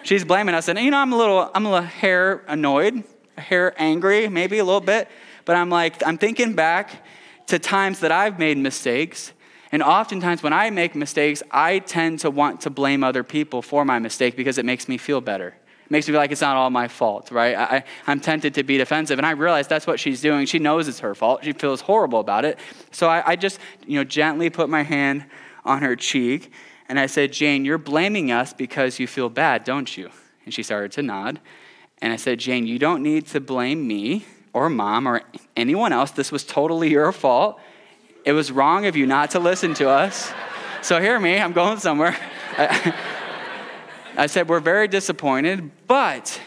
She's 0.04 0.24
blaming 0.24 0.54
us. 0.54 0.68
And, 0.68 0.78
you 0.78 0.90
know, 0.90 0.96
I'm 0.96 1.12
a 1.12 1.16
little, 1.18 1.50
I'm 1.54 1.66
a 1.66 1.70
little 1.70 1.86
hair 1.86 2.42
annoyed, 2.48 3.04
hair 3.36 3.74
angry, 3.76 4.26
maybe 4.30 4.56
a 4.56 4.64
little 4.64 4.80
bit. 4.80 5.10
But 5.44 5.56
I'm 5.56 5.68
like, 5.68 6.02
I'm 6.06 6.16
thinking 6.16 6.54
back 6.54 7.04
to 7.48 7.58
times 7.58 8.00
that 8.00 8.10
I've 8.10 8.38
made 8.38 8.56
mistakes. 8.56 9.34
And 9.70 9.82
oftentimes 9.82 10.42
when 10.42 10.54
I 10.54 10.70
make 10.70 10.94
mistakes, 10.94 11.42
I 11.50 11.80
tend 11.80 12.20
to 12.20 12.30
want 12.30 12.62
to 12.62 12.70
blame 12.70 13.04
other 13.04 13.22
people 13.22 13.60
for 13.60 13.84
my 13.84 13.98
mistake 13.98 14.34
because 14.34 14.56
it 14.56 14.64
makes 14.64 14.88
me 14.88 14.96
feel 14.96 15.20
better. 15.20 15.56
Makes 15.88 16.08
me 16.08 16.12
feel 16.12 16.20
like 16.20 16.32
it's 16.32 16.40
not 16.40 16.56
all 16.56 16.70
my 16.70 16.88
fault, 16.88 17.30
right? 17.30 17.56
I, 17.56 17.84
am 18.06 18.20
tempted 18.20 18.54
to 18.54 18.64
be 18.64 18.76
defensive, 18.76 19.18
and 19.18 19.26
I 19.26 19.32
realize 19.32 19.68
that's 19.68 19.86
what 19.86 20.00
she's 20.00 20.20
doing. 20.20 20.46
She 20.46 20.58
knows 20.58 20.88
it's 20.88 21.00
her 21.00 21.14
fault. 21.14 21.44
She 21.44 21.52
feels 21.52 21.82
horrible 21.82 22.18
about 22.18 22.44
it. 22.44 22.58
So 22.90 23.08
I, 23.08 23.30
I 23.30 23.36
just, 23.36 23.60
you 23.86 23.98
know, 23.98 24.04
gently 24.04 24.50
put 24.50 24.68
my 24.68 24.82
hand 24.82 25.26
on 25.64 25.82
her 25.82 25.94
cheek, 25.94 26.52
and 26.88 26.98
I 26.98 27.06
said, 27.06 27.32
Jane, 27.32 27.64
you're 27.64 27.78
blaming 27.78 28.32
us 28.32 28.52
because 28.52 28.98
you 28.98 29.06
feel 29.06 29.28
bad, 29.28 29.64
don't 29.64 29.96
you? 29.96 30.10
And 30.44 30.52
she 30.52 30.62
started 30.62 30.92
to 30.92 31.02
nod. 31.02 31.40
And 32.02 32.12
I 32.12 32.16
said, 32.16 32.38
Jane, 32.38 32.66
you 32.66 32.78
don't 32.78 33.02
need 33.02 33.26
to 33.28 33.40
blame 33.40 33.86
me 33.86 34.24
or 34.52 34.68
mom 34.68 35.06
or 35.06 35.22
anyone 35.56 35.92
else. 35.92 36.10
This 36.10 36.32
was 36.32 36.44
totally 36.44 36.90
your 36.90 37.12
fault. 37.12 37.60
It 38.24 38.32
was 38.32 38.50
wrong 38.50 38.86
of 38.86 38.96
you 38.96 39.06
not 39.06 39.30
to 39.32 39.38
listen 39.38 39.75
to 39.75 39.88
us. 39.88 40.32
So 40.82 41.00
hear 41.00 41.18
me, 41.18 41.38
I'm 41.38 41.52
going 41.52 41.78
somewhere. 41.78 42.16
I 44.16 44.26
said, 44.26 44.48
We're 44.48 44.60
very 44.60 44.88
disappointed, 44.88 45.70
but 45.86 46.40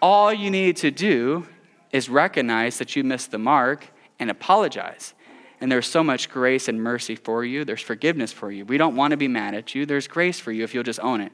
all 0.00 0.32
you 0.32 0.50
need 0.50 0.76
to 0.78 0.90
do 0.90 1.46
is 1.90 2.08
recognize 2.08 2.78
that 2.78 2.94
you 2.94 3.02
missed 3.02 3.30
the 3.30 3.38
mark 3.38 3.88
and 4.18 4.30
apologize. 4.30 5.14
And 5.60 5.72
there's 5.72 5.86
so 5.86 6.04
much 6.04 6.28
grace 6.28 6.68
and 6.68 6.82
mercy 6.82 7.16
for 7.16 7.44
you. 7.44 7.64
There's 7.64 7.80
forgiveness 7.80 8.32
for 8.32 8.52
you. 8.52 8.64
We 8.64 8.78
don't 8.78 8.94
want 8.94 9.12
to 9.12 9.16
be 9.16 9.26
mad 9.26 9.54
at 9.54 9.74
you. 9.74 9.86
There's 9.86 10.06
grace 10.06 10.38
for 10.38 10.52
you 10.52 10.64
if 10.64 10.74
you'll 10.74 10.84
just 10.84 11.00
own 11.00 11.20
it. 11.20 11.32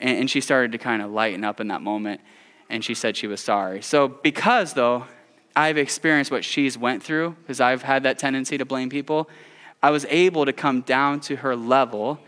And, 0.00 0.18
and 0.20 0.30
she 0.30 0.40
started 0.40 0.72
to 0.72 0.78
kind 0.78 1.02
of 1.02 1.10
lighten 1.10 1.44
up 1.44 1.60
in 1.60 1.68
that 1.68 1.82
moment. 1.82 2.20
And 2.70 2.84
she 2.84 2.94
said 2.94 3.16
she 3.16 3.26
was 3.26 3.40
sorry. 3.40 3.82
So, 3.82 4.08
because 4.08 4.72
though 4.72 5.04
I've 5.54 5.78
experienced 5.78 6.30
what 6.30 6.44
she's 6.44 6.76
went 6.78 7.02
through, 7.02 7.36
because 7.42 7.60
I've 7.60 7.82
had 7.82 8.02
that 8.04 8.18
tendency 8.18 8.58
to 8.58 8.64
blame 8.64 8.88
people, 8.88 9.28
I 9.82 9.90
was 9.90 10.04
able 10.08 10.46
to 10.46 10.52
come 10.52 10.80
down 10.80 11.20
to 11.20 11.36
her 11.36 11.54
level 11.54 12.18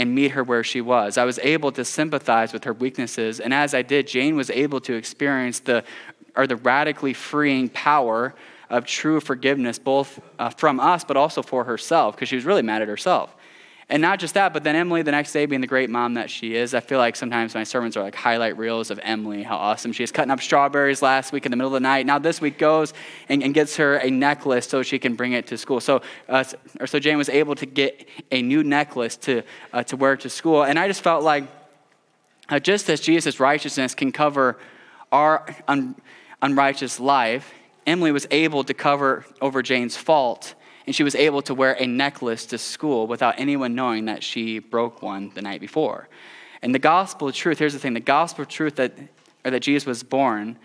and 0.00 0.14
meet 0.14 0.30
her 0.30 0.42
where 0.42 0.64
she 0.64 0.80
was. 0.80 1.18
I 1.18 1.24
was 1.24 1.38
able 1.40 1.70
to 1.72 1.84
sympathize 1.84 2.54
with 2.54 2.64
her 2.64 2.72
weaknesses, 2.72 3.38
and 3.38 3.52
as 3.52 3.74
I 3.74 3.82
did, 3.82 4.06
Jane 4.06 4.34
was 4.34 4.48
able 4.48 4.80
to 4.80 4.94
experience 4.94 5.60
the 5.60 5.84
or 6.34 6.46
the 6.46 6.56
radically 6.56 7.12
freeing 7.12 7.68
power 7.68 8.34
of 8.70 8.86
true 8.86 9.20
forgiveness, 9.20 9.78
both 9.78 10.18
uh, 10.38 10.48
from 10.48 10.80
us 10.80 11.04
but 11.04 11.18
also 11.18 11.42
for 11.42 11.64
herself, 11.64 12.16
because 12.16 12.30
she 12.30 12.36
was 12.36 12.46
really 12.46 12.62
mad 12.62 12.80
at 12.80 12.88
herself. 12.88 13.36
And 13.90 14.00
not 14.00 14.20
just 14.20 14.34
that, 14.34 14.52
but 14.52 14.62
then 14.62 14.76
Emily, 14.76 15.02
the 15.02 15.10
next 15.10 15.32
day, 15.32 15.46
being 15.46 15.60
the 15.60 15.66
great 15.66 15.90
mom 15.90 16.14
that 16.14 16.30
she 16.30 16.54
is, 16.54 16.74
I 16.74 16.80
feel 16.80 16.98
like 16.98 17.16
sometimes 17.16 17.56
my 17.56 17.64
sermons 17.64 17.96
are 17.96 18.04
like 18.04 18.14
highlight 18.14 18.56
reels 18.56 18.92
of 18.92 19.00
Emily, 19.02 19.42
how 19.42 19.56
awesome 19.56 19.92
she 19.92 20.04
is. 20.04 20.12
Cutting 20.12 20.30
up 20.30 20.40
strawberries 20.40 21.02
last 21.02 21.32
week 21.32 21.44
in 21.44 21.50
the 21.50 21.56
middle 21.56 21.74
of 21.74 21.82
the 21.82 21.88
night. 21.88 22.06
Now 22.06 22.20
this 22.20 22.40
week 22.40 22.56
goes 22.56 22.94
and, 23.28 23.42
and 23.42 23.52
gets 23.52 23.76
her 23.78 23.96
a 23.96 24.08
necklace 24.08 24.68
so 24.68 24.84
she 24.84 25.00
can 25.00 25.16
bring 25.16 25.32
it 25.32 25.48
to 25.48 25.58
school. 25.58 25.80
So, 25.80 26.02
uh, 26.28 26.44
or 26.78 26.86
so 26.86 27.00
Jane 27.00 27.18
was 27.18 27.28
able 27.28 27.56
to 27.56 27.66
get 27.66 28.08
a 28.30 28.40
new 28.42 28.62
necklace 28.62 29.16
to, 29.16 29.42
uh, 29.72 29.82
to 29.82 29.96
wear 29.96 30.16
to 30.18 30.30
school. 30.30 30.62
And 30.62 30.78
I 30.78 30.86
just 30.86 31.02
felt 31.02 31.24
like, 31.24 31.44
uh, 32.48 32.60
just 32.60 32.88
as 32.90 33.00
Jesus' 33.00 33.40
righteousness 33.40 33.96
can 33.96 34.12
cover 34.12 34.56
our 35.10 35.44
un- 35.66 35.96
unrighteous 36.40 37.00
life, 37.00 37.52
Emily 37.88 38.12
was 38.12 38.28
able 38.30 38.62
to 38.62 38.72
cover 38.72 39.26
over 39.40 39.62
Jane's 39.62 39.96
fault 39.96 40.54
and 40.86 40.94
she 40.94 41.02
was 41.02 41.14
able 41.14 41.42
to 41.42 41.54
wear 41.54 41.72
a 41.72 41.86
necklace 41.86 42.46
to 42.46 42.58
school 42.58 43.06
without 43.06 43.34
anyone 43.38 43.74
knowing 43.74 44.06
that 44.06 44.22
she 44.22 44.58
broke 44.58 45.02
one 45.02 45.30
the 45.34 45.42
night 45.42 45.60
before. 45.60 46.08
And 46.62 46.74
the 46.74 46.78
gospel 46.78 47.28
of 47.28 47.34
truth, 47.34 47.58
here's 47.58 47.72
the 47.72 47.78
thing 47.78 47.94
the 47.94 48.00
gospel 48.00 48.42
of 48.42 48.48
truth 48.48 48.76
that, 48.76 48.92
or 49.44 49.50
that 49.50 49.60
Jesus 49.60 49.86
was 49.86 50.02
born 50.02 50.58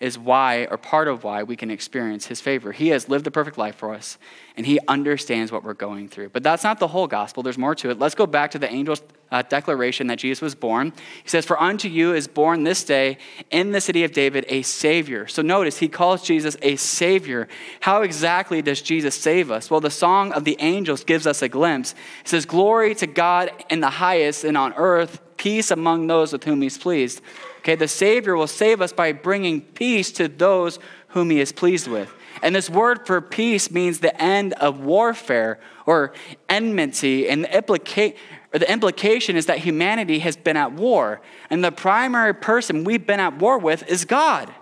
is 0.00 0.18
why, 0.18 0.66
or 0.66 0.76
part 0.76 1.06
of 1.06 1.22
why, 1.22 1.44
we 1.44 1.54
can 1.54 1.70
experience 1.70 2.26
his 2.26 2.40
favor. 2.40 2.72
He 2.72 2.88
has 2.88 3.08
lived 3.08 3.24
the 3.24 3.30
perfect 3.30 3.56
life 3.56 3.76
for 3.76 3.94
us, 3.94 4.18
and 4.56 4.66
he 4.66 4.80
understands 4.88 5.52
what 5.52 5.62
we're 5.62 5.74
going 5.74 6.08
through. 6.08 6.30
But 6.30 6.42
that's 6.42 6.64
not 6.64 6.80
the 6.80 6.88
whole 6.88 7.06
gospel, 7.06 7.44
there's 7.44 7.58
more 7.58 7.76
to 7.76 7.90
it. 7.90 8.00
Let's 8.00 8.16
go 8.16 8.26
back 8.26 8.50
to 8.50 8.58
the 8.58 8.68
angel's 8.68 9.00
uh, 9.32 9.42
declaration 9.42 10.06
that 10.06 10.18
Jesus 10.18 10.40
was 10.40 10.54
born. 10.54 10.92
He 11.24 11.28
says, 11.28 11.44
For 11.44 11.60
unto 11.60 11.88
you 11.88 12.14
is 12.14 12.28
born 12.28 12.62
this 12.62 12.84
day 12.84 13.18
in 13.50 13.72
the 13.72 13.80
city 13.80 14.04
of 14.04 14.12
David 14.12 14.44
a 14.48 14.62
Savior. 14.62 15.26
So 15.26 15.42
notice, 15.42 15.78
he 15.78 15.88
calls 15.88 16.22
Jesus 16.22 16.56
a 16.62 16.76
Savior. 16.76 17.48
How 17.80 18.02
exactly 18.02 18.62
does 18.62 18.82
Jesus 18.82 19.16
save 19.16 19.50
us? 19.50 19.70
Well, 19.70 19.80
the 19.80 19.90
song 19.90 20.32
of 20.32 20.44
the 20.44 20.56
angels 20.60 21.02
gives 21.02 21.26
us 21.26 21.42
a 21.42 21.48
glimpse. 21.48 21.92
It 22.20 22.28
says, 22.28 22.44
Glory 22.44 22.94
to 22.96 23.06
God 23.08 23.50
in 23.70 23.80
the 23.80 23.90
highest, 23.90 24.44
and 24.44 24.56
on 24.56 24.74
earth, 24.74 25.20
peace 25.38 25.70
among 25.70 26.06
those 26.06 26.32
with 26.32 26.44
whom 26.44 26.62
he's 26.62 26.78
pleased. 26.78 27.20
Okay, 27.60 27.76
the 27.76 27.88
Savior 27.88 28.36
will 28.36 28.48
save 28.48 28.80
us 28.80 28.92
by 28.92 29.12
bringing 29.12 29.60
peace 29.60 30.10
to 30.12 30.26
those 30.28 30.78
whom 31.08 31.30
He 31.30 31.40
is 31.40 31.52
pleased 31.52 31.86
with. 31.86 32.12
And 32.42 32.54
this 32.54 32.68
word 32.68 33.06
for 33.06 33.20
peace 33.20 33.70
means 33.70 34.00
the 34.00 34.20
end 34.20 34.54
of 34.54 34.80
warfare 34.80 35.60
or 35.86 36.12
enmity. 36.48 37.28
And 37.28 37.44
the, 37.44 37.48
implica- 37.48 38.16
or 38.52 38.58
the 38.58 38.70
implication 38.70 39.36
is 39.36 39.46
that 39.46 39.58
humanity 39.58 40.18
has 40.20 40.36
been 40.36 40.56
at 40.56 40.72
war. 40.72 41.20
And 41.50 41.64
the 41.64 41.72
primary 41.72 42.34
person 42.34 42.84
we've 42.84 43.06
been 43.06 43.20
at 43.20 43.38
war 43.38 43.58
with 43.58 43.88
is 43.88 44.04
God. 44.04 44.52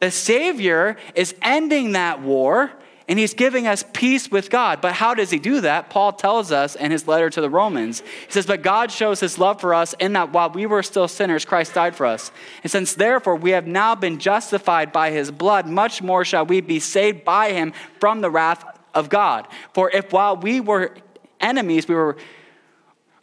The 0.00 0.10
Savior 0.10 0.96
is 1.14 1.34
ending 1.42 1.92
that 1.92 2.22
war 2.22 2.72
and 3.08 3.18
he's 3.18 3.32
giving 3.32 3.66
us 3.66 3.84
peace 3.94 4.30
with 4.30 4.50
God. 4.50 4.82
But 4.82 4.92
how 4.92 5.14
does 5.14 5.30
he 5.30 5.38
do 5.38 5.62
that? 5.62 5.88
Paul 5.88 6.12
tells 6.12 6.52
us 6.52 6.76
in 6.76 6.90
his 6.90 7.08
letter 7.08 7.30
to 7.30 7.40
the 7.40 7.48
Romans. 7.48 8.00
He 8.00 8.32
says, 8.32 8.44
But 8.44 8.60
God 8.60 8.92
shows 8.92 9.18
his 9.18 9.38
love 9.38 9.62
for 9.62 9.72
us 9.72 9.94
in 9.98 10.12
that 10.12 10.30
while 10.30 10.50
we 10.50 10.66
were 10.66 10.82
still 10.82 11.08
sinners, 11.08 11.46
Christ 11.46 11.72
died 11.72 11.96
for 11.96 12.04
us. 12.04 12.30
And 12.62 12.70
since 12.70 12.94
therefore 12.94 13.36
we 13.36 13.52
have 13.52 13.66
now 13.66 13.94
been 13.94 14.18
justified 14.18 14.92
by 14.92 15.10
his 15.10 15.30
blood, 15.30 15.66
much 15.66 16.02
more 16.02 16.22
shall 16.22 16.44
we 16.44 16.60
be 16.60 16.80
saved 16.80 17.24
by 17.24 17.52
him 17.52 17.72
from 17.98 18.20
the 18.20 18.30
wrath 18.30 18.62
of 18.94 19.08
God. 19.08 19.48
For 19.72 19.90
if 19.90 20.12
while 20.12 20.36
we 20.36 20.60
were 20.60 20.94
enemies, 21.40 21.88
we 21.88 21.94
were 21.94 22.18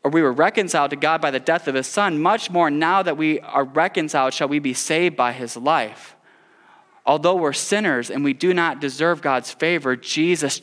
or 0.05 0.11
we 0.11 0.21
were 0.21 0.31
reconciled 0.31 0.91
to 0.91 0.95
God 0.95 1.19
by 1.19 1.31
the 1.31 1.39
death 1.39 1.67
of 1.67 1.73
his 1.73 1.87
son, 1.87 2.21
much 2.21 2.51
more 2.51 2.69
now 2.69 3.01
that 3.01 3.17
we 3.17 3.39
are 3.39 3.63
reconciled 3.63 4.35
shall 4.35 4.47
we 4.47 4.59
be 4.59 4.71
saved 4.71 5.15
by 5.15 5.31
his 5.31 5.57
life. 5.57 6.15
Although 7.07 7.37
we're 7.37 7.53
sinners 7.53 8.11
and 8.11 8.23
we 8.23 8.31
do 8.31 8.53
not 8.53 8.79
deserve 8.79 9.23
God's 9.23 9.51
favor, 9.51 9.95
Jesus, 9.95 10.61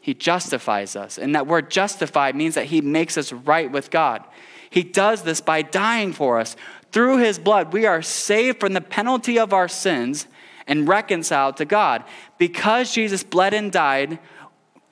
He 0.00 0.14
justifies 0.14 0.96
us. 0.96 1.16
And 1.16 1.36
that 1.36 1.46
word 1.46 1.70
justified 1.70 2.34
means 2.34 2.56
that 2.56 2.66
He 2.66 2.80
makes 2.80 3.16
us 3.16 3.32
right 3.32 3.70
with 3.70 3.92
God. 3.92 4.24
He 4.68 4.82
does 4.82 5.22
this 5.22 5.40
by 5.40 5.62
dying 5.62 6.12
for 6.12 6.40
us. 6.40 6.56
Through 6.90 7.18
His 7.18 7.38
blood, 7.38 7.72
we 7.72 7.86
are 7.86 8.02
saved 8.02 8.58
from 8.58 8.72
the 8.72 8.80
penalty 8.80 9.38
of 9.38 9.52
our 9.52 9.68
sins 9.68 10.26
and 10.66 10.88
reconciled 10.88 11.56
to 11.58 11.64
God. 11.64 12.02
Because 12.36 12.92
Jesus 12.92 13.22
bled 13.22 13.54
and 13.54 13.70
died, 13.70 14.18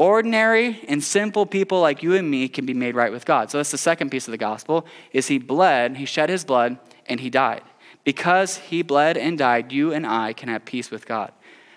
ordinary 0.00 0.80
and 0.88 1.04
simple 1.04 1.44
people 1.44 1.78
like 1.82 2.02
you 2.02 2.14
and 2.14 2.28
me 2.28 2.48
can 2.48 2.64
be 2.64 2.72
made 2.72 2.94
right 2.94 3.12
with 3.12 3.26
God. 3.26 3.50
So 3.50 3.58
that's 3.58 3.70
the 3.70 3.76
second 3.76 4.08
piece 4.08 4.26
of 4.26 4.32
the 4.32 4.38
gospel 4.38 4.86
is 5.12 5.28
he 5.28 5.38
bled, 5.38 5.98
he 5.98 6.06
shed 6.06 6.30
his 6.30 6.42
blood 6.42 6.78
and 7.04 7.20
he 7.20 7.28
died. 7.28 7.60
Because 8.02 8.56
he 8.56 8.80
bled 8.80 9.18
and 9.18 9.36
died, 9.36 9.72
you 9.72 9.92
and 9.92 10.06
I 10.06 10.32
can 10.32 10.48
have 10.48 10.64
peace 10.64 10.90
with 10.90 11.06
God. 11.06 11.32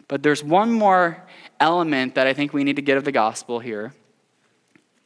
But 0.07 0.23
there's 0.23 0.41
one 0.41 0.71
more 0.71 1.21
element 1.59 2.15
that 2.15 2.25
I 2.25 2.33
think 2.33 2.53
we 2.53 2.63
need 2.63 2.77
to 2.77 2.81
get 2.81 2.95
of 2.95 3.03
the 3.03 3.12
gospel 3.12 3.59
here. 3.59 3.93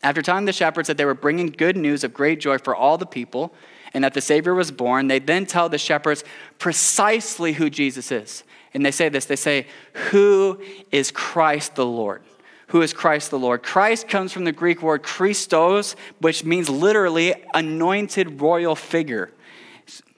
After 0.03 0.21
telling 0.21 0.45
the 0.45 0.53
shepherds 0.53 0.87
that 0.87 0.97
they 0.97 1.05
were 1.05 1.15
bringing 1.15 1.47
good 1.47 1.75
news 1.75 2.03
of 2.03 2.13
great 2.13 2.39
joy 2.39 2.59
for 2.59 2.75
all 2.75 2.99
the 2.99 3.07
people 3.07 3.51
and 3.95 4.03
that 4.03 4.13
the 4.13 4.21
Savior 4.21 4.53
was 4.53 4.69
born, 4.69 5.07
they 5.07 5.17
then 5.17 5.47
tell 5.47 5.69
the 5.69 5.79
shepherds 5.79 6.23
precisely 6.59 7.53
who 7.53 7.71
Jesus 7.71 8.11
is. 8.11 8.43
And 8.75 8.85
they 8.85 8.91
say 8.91 9.09
this 9.09 9.25
they 9.25 9.35
say, 9.35 9.65
Who 10.11 10.61
is 10.91 11.09
Christ 11.09 11.73
the 11.73 11.85
Lord? 11.85 12.21
Who 12.67 12.81
is 12.81 12.93
Christ 12.93 13.31
the 13.31 13.39
Lord? 13.39 13.63
Christ 13.63 14.07
comes 14.07 14.33
from 14.33 14.43
the 14.43 14.51
Greek 14.51 14.81
word 14.81 15.03
Christos, 15.03 15.95
which 16.19 16.43
means 16.43 16.69
literally 16.69 17.33
anointed 17.53 18.41
royal 18.41 18.75
figure. 18.75 19.31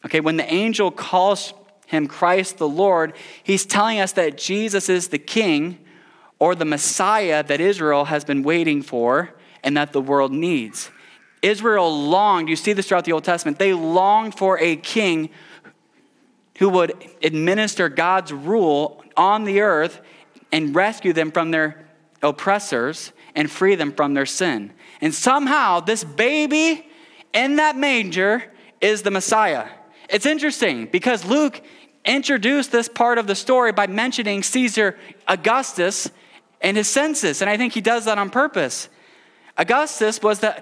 Okay, 0.05 0.19
when 0.19 0.37
the 0.37 0.51
angel 0.51 0.89
calls 0.89 1.53
him 1.85 2.07
Christ 2.07 2.57
the 2.57 2.67
Lord, 2.67 3.13
he's 3.43 3.65
telling 3.65 3.99
us 3.99 4.13
that 4.13 4.37
Jesus 4.37 4.89
is 4.89 5.09
the 5.09 5.19
king 5.19 5.79
or 6.39 6.55
the 6.55 6.65
Messiah 6.65 7.43
that 7.43 7.59
Israel 7.59 8.05
has 8.05 8.23
been 8.23 8.43
waiting 8.43 8.81
for 8.81 9.35
and 9.63 9.75
that 9.77 9.91
the 9.91 10.01
world 10.01 10.31
needs. 10.31 10.89
Israel 11.41 12.09
longed, 12.09 12.49
you 12.49 12.55
see 12.55 12.73
this 12.73 12.87
throughout 12.87 13.05
the 13.05 13.11
Old 13.11 13.23
Testament, 13.23 13.59
they 13.59 13.73
longed 13.73 14.35
for 14.35 14.59
a 14.59 14.75
king 14.75 15.29
who 16.57 16.69
would 16.69 16.93
administer 17.23 17.89
God's 17.89 18.33
rule 18.33 19.03
on 19.15 19.43
the 19.43 19.61
earth 19.61 20.01
and 20.51 20.75
rescue 20.75 21.13
them 21.13 21.31
from 21.31 21.51
their 21.51 21.88
oppressors 22.21 23.11
and 23.35 23.49
free 23.49 23.75
them 23.75 23.91
from 23.91 24.13
their 24.13 24.25
sin. 24.25 24.71
And 25.01 25.13
somehow, 25.13 25.79
this 25.79 26.03
baby 26.03 26.87
in 27.33 27.57
that 27.57 27.77
manger 27.77 28.43
is 28.81 29.01
the 29.01 29.11
Messiah. 29.11 29.67
It's 30.09 30.25
interesting 30.25 30.87
because 30.87 31.25
Luke 31.25 31.61
introduced 32.05 32.71
this 32.71 32.89
part 32.89 33.17
of 33.17 33.27
the 33.27 33.35
story 33.35 33.71
by 33.71 33.87
mentioning 33.87 34.41
Caesar 34.43 34.97
Augustus 35.27 36.09
and 36.61 36.75
his 36.75 36.87
census, 36.87 37.41
and 37.41 37.49
I 37.49 37.57
think 37.57 37.73
he 37.73 37.81
does 37.81 38.05
that 38.05 38.17
on 38.17 38.29
purpose. 38.29 38.89
Augustus 39.57 40.21
was 40.21 40.39
the 40.39 40.61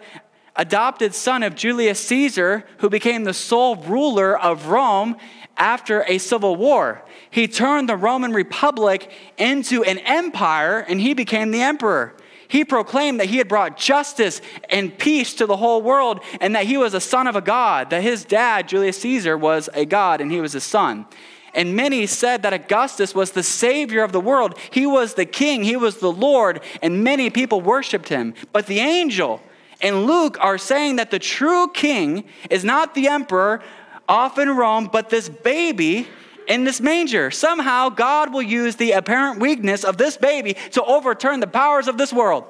adopted 0.55 1.13
son 1.13 1.43
of 1.43 1.55
Julius 1.55 1.99
Caesar, 2.07 2.65
who 2.79 2.89
became 2.89 3.23
the 3.23 3.33
sole 3.33 3.75
ruler 3.75 4.37
of 4.37 4.67
Rome 4.67 5.15
after 5.57 6.03
a 6.07 6.17
civil 6.17 6.55
war. 6.55 7.03
He 7.29 7.47
turned 7.47 7.89
the 7.89 7.97
Roman 7.97 8.33
Republic 8.33 9.11
into 9.37 9.83
an 9.83 9.97
empire, 9.99 10.79
and 10.87 11.01
he 11.01 11.13
became 11.13 11.51
the 11.51 11.61
emperor. 11.61 12.13
He 12.47 12.63
proclaimed 12.63 13.19
that 13.19 13.27
he 13.27 13.37
had 13.37 13.47
brought 13.47 13.77
justice 13.77 14.41
and 14.69 14.97
peace 14.97 15.33
to 15.35 15.45
the 15.45 15.57
whole 15.57 15.81
world 15.81 16.21
and 16.39 16.55
that 16.55 16.65
he 16.65 16.77
was 16.77 16.93
a 16.93 17.01
son 17.01 17.27
of 17.27 17.35
a 17.35 17.41
god, 17.41 17.89
that 17.89 18.01
his 18.01 18.23
dad, 18.23 18.69
Julius 18.69 19.01
Caesar, 19.01 19.37
was 19.37 19.69
a 19.73 19.85
god 19.85 20.21
and 20.21 20.31
he 20.31 20.39
was 20.39 20.53
his 20.53 20.63
son. 20.63 21.05
And 21.53 21.75
many 21.75 22.05
said 22.05 22.43
that 22.43 22.53
Augustus 22.53 23.15
was 23.15 23.31
the 23.31 23.43
savior 23.43 24.03
of 24.03 24.11
the 24.11 24.21
world. 24.21 24.57
He 24.71 24.85
was 24.85 25.15
the 25.15 25.25
king, 25.25 25.63
he 25.63 25.75
was 25.75 25.97
the 25.97 26.11
Lord, 26.11 26.61
and 26.81 27.03
many 27.03 27.29
people 27.29 27.61
worshiped 27.61 28.09
him. 28.09 28.33
But 28.53 28.67
the 28.67 28.79
angel 28.79 29.41
and 29.81 30.05
Luke 30.05 30.37
are 30.39 30.57
saying 30.57 30.95
that 30.95 31.11
the 31.11 31.19
true 31.19 31.69
king 31.69 32.25
is 32.49 32.63
not 32.63 32.95
the 32.95 33.07
emperor 33.07 33.61
off 34.07 34.37
in 34.37 34.49
Rome, 34.49 34.89
but 34.91 35.09
this 35.09 35.29
baby 35.29 36.07
in 36.47 36.63
this 36.63 36.79
manger. 36.79 37.29
Somehow, 37.29 37.89
God 37.89 38.33
will 38.33 38.41
use 38.41 38.77
the 38.77 38.91
apparent 38.93 39.39
weakness 39.39 39.83
of 39.83 39.97
this 39.97 40.17
baby 40.17 40.55
to 40.71 40.83
overturn 40.83 41.39
the 41.39 41.47
powers 41.47 41.87
of 41.87 41.97
this 41.97 42.13
world. 42.13 42.45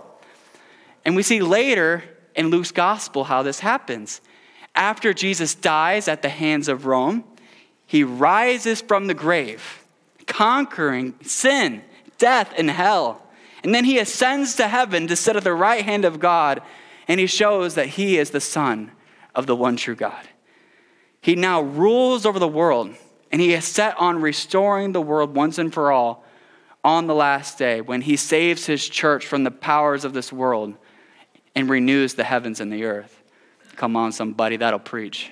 And 1.03 1.15
we 1.15 1.23
see 1.23 1.41
later 1.41 2.03
in 2.35 2.47
Luke's 2.49 2.71
gospel 2.71 3.25
how 3.25 3.41
this 3.41 3.59
happens. 3.59 4.21
After 4.75 5.13
Jesus 5.13 5.55
dies 5.55 6.07
at 6.07 6.21
the 6.21 6.29
hands 6.29 6.67
of 6.67 6.85
Rome, 6.85 7.23
he 7.85 8.03
rises 8.03 8.81
from 8.81 9.07
the 9.07 9.13
grave, 9.13 9.83
conquering 10.27 11.15
sin, 11.23 11.81
death, 12.17 12.53
and 12.57 12.69
hell. 12.69 13.23
And 13.63 13.73
then 13.73 13.85
he 13.85 13.97
ascends 13.97 14.55
to 14.55 14.67
heaven 14.67 15.07
to 15.07 15.15
sit 15.15 15.35
at 15.35 15.43
the 15.43 15.53
right 15.53 15.83
hand 15.83 16.05
of 16.05 16.19
God, 16.19 16.61
and 17.07 17.19
he 17.19 17.25
shows 17.25 17.75
that 17.75 17.87
he 17.87 18.17
is 18.17 18.29
the 18.29 18.41
Son 18.41 18.91
of 19.33 19.47
the 19.47 19.55
one 19.55 19.77
true 19.77 19.95
God. 19.95 20.27
He 21.27 21.35
now 21.35 21.59
rules 21.59 22.25
over 22.25 22.39
the 22.39 22.47
world 22.47 22.95
and 23.33 23.41
he 23.41 23.53
is 23.53 23.65
set 23.65 23.97
on 23.97 24.21
restoring 24.21 24.93
the 24.93 25.01
world 25.01 25.35
once 25.35 25.57
and 25.57 25.73
for 25.73 25.91
all 25.91 26.23
on 26.85 27.05
the 27.07 27.13
last 27.13 27.57
day 27.57 27.81
when 27.81 27.99
he 27.99 28.15
saves 28.15 28.65
his 28.65 28.87
church 28.87 29.27
from 29.27 29.43
the 29.43 29.51
powers 29.51 30.05
of 30.05 30.13
this 30.13 30.31
world 30.31 30.75
and 31.53 31.69
renews 31.69 32.13
the 32.13 32.23
heavens 32.23 32.61
and 32.61 32.71
the 32.71 32.85
earth. 32.85 33.21
Come 33.75 33.97
on, 33.97 34.13
somebody, 34.13 34.55
that'll 34.55 34.79
preach. 34.79 35.29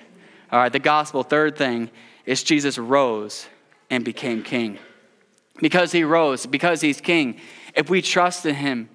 All 0.52 0.58
right, 0.58 0.70
the 0.70 0.78
gospel, 0.78 1.22
third 1.22 1.56
thing, 1.56 1.90
is 2.26 2.42
Jesus 2.42 2.76
rose 2.76 3.46
and 3.88 4.04
became 4.04 4.42
king. 4.42 4.78
Because 5.62 5.92
he 5.92 6.04
rose, 6.04 6.44
because 6.44 6.82
he's 6.82 7.00
king, 7.00 7.40
if 7.74 7.88
we 7.88 8.02
trust 8.02 8.44
in 8.44 8.54
him 8.54 8.90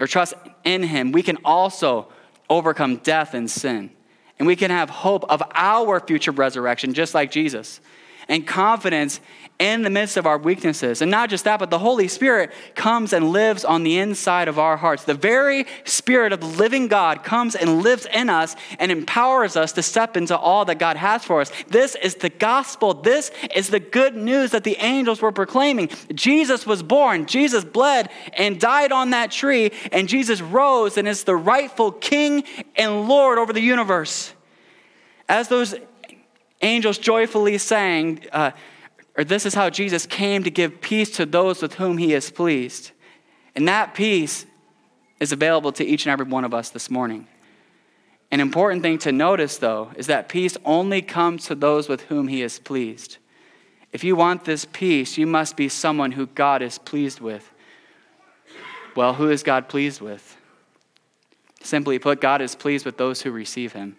or 0.00 0.06
trust 0.06 0.32
in 0.64 0.84
him, 0.84 1.12
we 1.12 1.22
can 1.22 1.36
also 1.44 2.08
overcome 2.48 2.96
death 2.96 3.34
and 3.34 3.50
sin. 3.50 3.90
And 4.38 4.46
we 4.46 4.56
can 4.56 4.70
have 4.70 4.90
hope 4.90 5.24
of 5.28 5.42
our 5.54 6.00
future 6.00 6.32
resurrection, 6.32 6.94
just 6.94 7.14
like 7.14 7.30
Jesus 7.30 7.80
and 8.28 8.46
confidence 8.46 9.20
in 9.58 9.82
the 9.82 9.90
midst 9.90 10.16
of 10.16 10.26
our 10.26 10.36
weaknesses. 10.36 11.00
And 11.00 11.10
not 11.10 11.30
just 11.30 11.44
that, 11.44 11.58
but 11.58 11.70
the 11.70 11.78
Holy 11.78 12.08
Spirit 12.08 12.52
comes 12.74 13.12
and 13.12 13.30
lives 13.30 13.64
on 13.64 13.84
the 13.84 13.98
inside 13.98 14.48
of 14.48 14.58
our 14.58 14.76
hearts. 14.76 15.04
The 15.04 15.14
very 15.14 15.66
Spirit 15.84 16.32
of 16.32 16.40
the 16.40 16.46
living 16.46 16.88
God 16.88 17.24
comes 17.24 17.54
and 17.54 17.82
lives 17.82 18.06
in 18.12 18.28
us 18.28 18.54
and 18.78 18.92
empowers 18.92 19.56
us 19.56 19.72
to 19.72 19.82
step 19.82 20.16
into 20.16 20.36
all 20.36 20.66
that 20.66 20.78
God 20.78 20.96
has 20.96 21.24
for 21.24 21.40
us. 21.40 21.50
This 21.68 21.94
is 21.94 22.16
the 22.16 22.28
gospel. 22.28 22.92
This 22.92 23.30
is 23.54 23.68
the 23.68 23.80
good 23.80 24.14
news 24.14 24.50
that 24.50 24.64
the 24.64 24.76
angels 24.76 25.22
were 25.22 25.32
proclaiming. 25.32 25.88
Jesus 26.14 26.66
was 26.66 26.82
born, 26.82 27.26
Jesus 27.26 27.64
bled 27.64 28.10
and 28.34 28.60
died 28.60 28.92
on 28.92 29.10
that 29.10 29.30
tree, 29.30 29.72
and 29.90 30.08
Jesus 30.08 30.42
rose 30.42 30.98
and 30.98 31.08
is 31.08 31.24
the 31.24 31.36
rightful 31.36 31.92
King 31.92 32.44
and 32.76 33.08
Lord 33.08 33.38
over 33.38 33.52
the 33.52 33.60
universe. 33.60 34.32
As 35.28 35.48
those 35.48 35.74
angels 36.62 36.98
joyfully 36.98 37.58
sang, 37.58 38.20
uh, 38.32 38.52
or 39.16 39.24
this 39.24 39.46
is 39.46 39.54
how 39.54 39.70
Jesus 39.70 40.06
came 40.06 40.42
to 40.44 40.50
give 40.50 40.80
peace 40.80 41.10
to 41.12 41.26
those 41.26 41.62
with 41.62 41.74
whom 41.74 41.98
he 41.98 42.12
is 42.12 42.30
pleased. 42.30 42.90
And 43.54 43.66
that 43.68 43.94
peace 43.94 44.46
is 45.20 45.32
available 45.32 45.72
to 45.72 45.84
each 45.84 46.04
and 46.06 46.12
every 46.12 46.26
one 46.26 46.44
of 46.44 46.52
us 46.52 46.70
this 46.70 46.90
morning. 46.90 47.26
An 48.30 48.40
important 48.40 48.82
thing 48.82 48.98
to 48.98 49.12
notice, 49.12 49.56
though, 49.56 49.92
is 49.96 50.08
that 50.08 50.28
peace 50.28 50.56
only 50.64 51.00
comes 51.00 51.46
to 51.46 51.54
those 51.54 51.88
with 51.88 52.02
whom 52.02 52.28
he 52.28 52.42
is 52.42 52.58
pleased. 52.58 53.18
If 53.92 54.04
you 54.04 54.16
want 54.16 54.44
this 54.44 54.64
peace, 54.64 55.16
you 55.16 55.26
must 55.26 55.56
be 55.56 55.68
someone 55.68 56.12
who 56.12 56.26
God 56.26 56.60
is 56.60 56.78
pleased 56.78 57.20
with. 57.20 57.50
Well, 58.94 59.14
who 59.14 59.30
is 59.30 59.42
God 59.42 59.68
pleased 59.68 60.00
with? 60.00 60.36
Simply 61.62 61.98
put, 61.98 62.20
God 62.20 62.42
is 62.42 62.54
pleased 62.54 62.84
with 62.84 62.96
those 62.96 63.22
who 63.22 63.30
receive 63.30 63.72
him. 63.72 63.96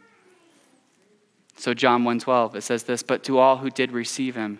So 1.57 1.73
John 1.73 2.03
1:12 2.03 2.55
it 2.55 2.61
says 2.61 2.83
this, 2.83 3.03
but 3.03 3.23
to 3.23 3.39
all 3.39 3.57
who 3.57 3.69
did 3.69 3.91
receive 3.91 4.35
him, 4.35 4.59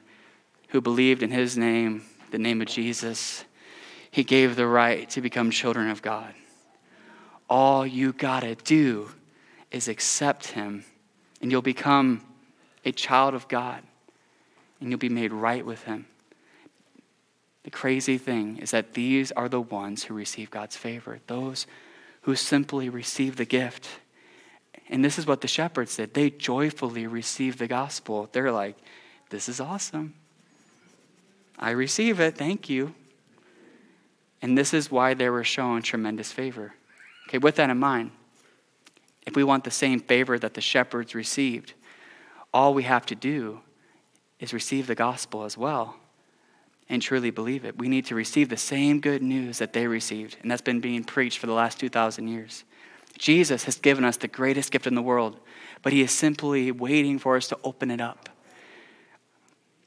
who 0.69 0.81
believed 0.81 1.23
in 1.23 1.31
his 1.31 1.57
name, 1.57 2.03
the 2.31 2.39
name 2.39 2.61
of 2.61 2.67
Jesus, 2.67 3.45
he 4.11 4.23
gave 4.23 4.55
the 4.55 4.67
right 4.67 5.09
to 5.11 5.21
become 5.21 5.51
children 5.51 5.89
of 5.89 6.01
God. 6.01 6.33
All 7.49 7.85
you 7.85 8.13
got 8.13 8.41
to 8.41 8.55
do 8.55 9.11
is 9.71 9.87
accept 9.87 10.47
him 10.47 10.83
and 11.39 11.51
you'll 11.51 11.61
become 11.61 12.25
a 12.83 12.91
child 12.91 13.35
of 13.35 13.47
God 13.47 13.83
and 14.81 14.89
you'll 14.89 14.99
be 14.99 15.07
made 15.07 15.31
right 15.31 15.65
with 15.65 15.83
him. 15.83 16.07
The 17.63 17.71
crazy 17.71 18.17
thing 18.17 18.57
is 18.57 18.71
that 18.71 18.93
these 18.93 19.31
are 19.33 19.47
the 19.47 19.61
ones 19.61 20.05
who 20.05 20.13
receive 20.13 20.49
God's 20.49 20.75
favor, 20.75 21.19
those 21.27 21.67
who 22.21 22.35
simply 22.35 22.89
receive 22.89 23.35
the 23.35 23.45
gift 23.45 23.87
and 24.89 25.03
this 25.03 25.19
is 25.19 25.27
what 25.27 25.41
the 25.41 25.47
shepherds 25.47 25.97
did. 25.97 26.13
They 26.13 26.29
joyfully 26.29 27.07
received 27.07 27.59
the 27.59 27.67
gospel. 27.67 28.29
They're 28.31 28.51
like, 28.51 28.77
this 29.29 29.49
is 29.49 29.59
awesome. 29.59 30.13
I 31.59 31.71
receive 31.71 32.19
it. 32.19 32.37
Thank 32.37 32.69
you. 32.69 32.93
And 34.41 34.57
this 34.57 34.73
is 34.73 34.91
why 34.91 35.13
they 35.13 35.29
were 35.29 35.43
shown 35.43 35.81
tremendous 35.81 36.31
favor. 36.31 36.73
Okay, 37.27 37.39
with 37.39 37.55
that 37.55 37.69
in 37.69 37.77
mind, 37.77 38.11
if 39.25 39.35
we 39.35 39.43
want 39.43 39.63
the 39.63 39.71
same 39.71 39.99
favor 39.99 40.39
that 40.39 40.53
the 40.53 40.61
shepherds 40.61 41.13
received, 41.13 41.73
all 42.53 42.73
we 42.73 42.83
have 42.83 43.05
to 43.07 43.15
do 43.15 43.59
is 44.39 44.53
receive 44.53 44.87
the 44.87 44.95
gospel 44.95 45.43
as 45.43 45.57
well. 45.57 45.97
and 46.89 47.01
truly 47.01 47.29
believe 47.31 47.65
it. 47.65 47.77
We 47.77 47.89
need 47.89 48.05
to 48.05 48.15
receive 48.15 48.49
the 48.49 48.57
same 48.57 48.99
good 48.99 49.21
news 49.21 49.57
that 49.59 49.73
they 49.73 49.87
received, 49.87 50.37
and 50.41 50.49
that's 50.49 50.61
been 50.61 50.79
being 50.79 51.03
preached 51.03 51.39
for 51.39 51.47
the 51.47 51.53
last 51.53 51.79
2,000 51.79 52.27
years. 52.27 52.63
Jesus 53.17 53.63
has 53.63 53.77
given 53.77 54.03
us 54.03 54.17
the 54.17 54.27
greatest 54.27 54.71
gift 54.71 54.87
in 54.87 54.95
the 54.95 55.01
world, 55.01 55.39
but 55.81 55.93
he 55.93 56.01
is 56.01 56.11
simply 56.11 56.71
waiting 56.71 57.19
for 57.19 57.35
us 57.35 57.47
to 57.49 57.57
open 57.63 57.91
it 57.91 58.01
up. 58.01 58.29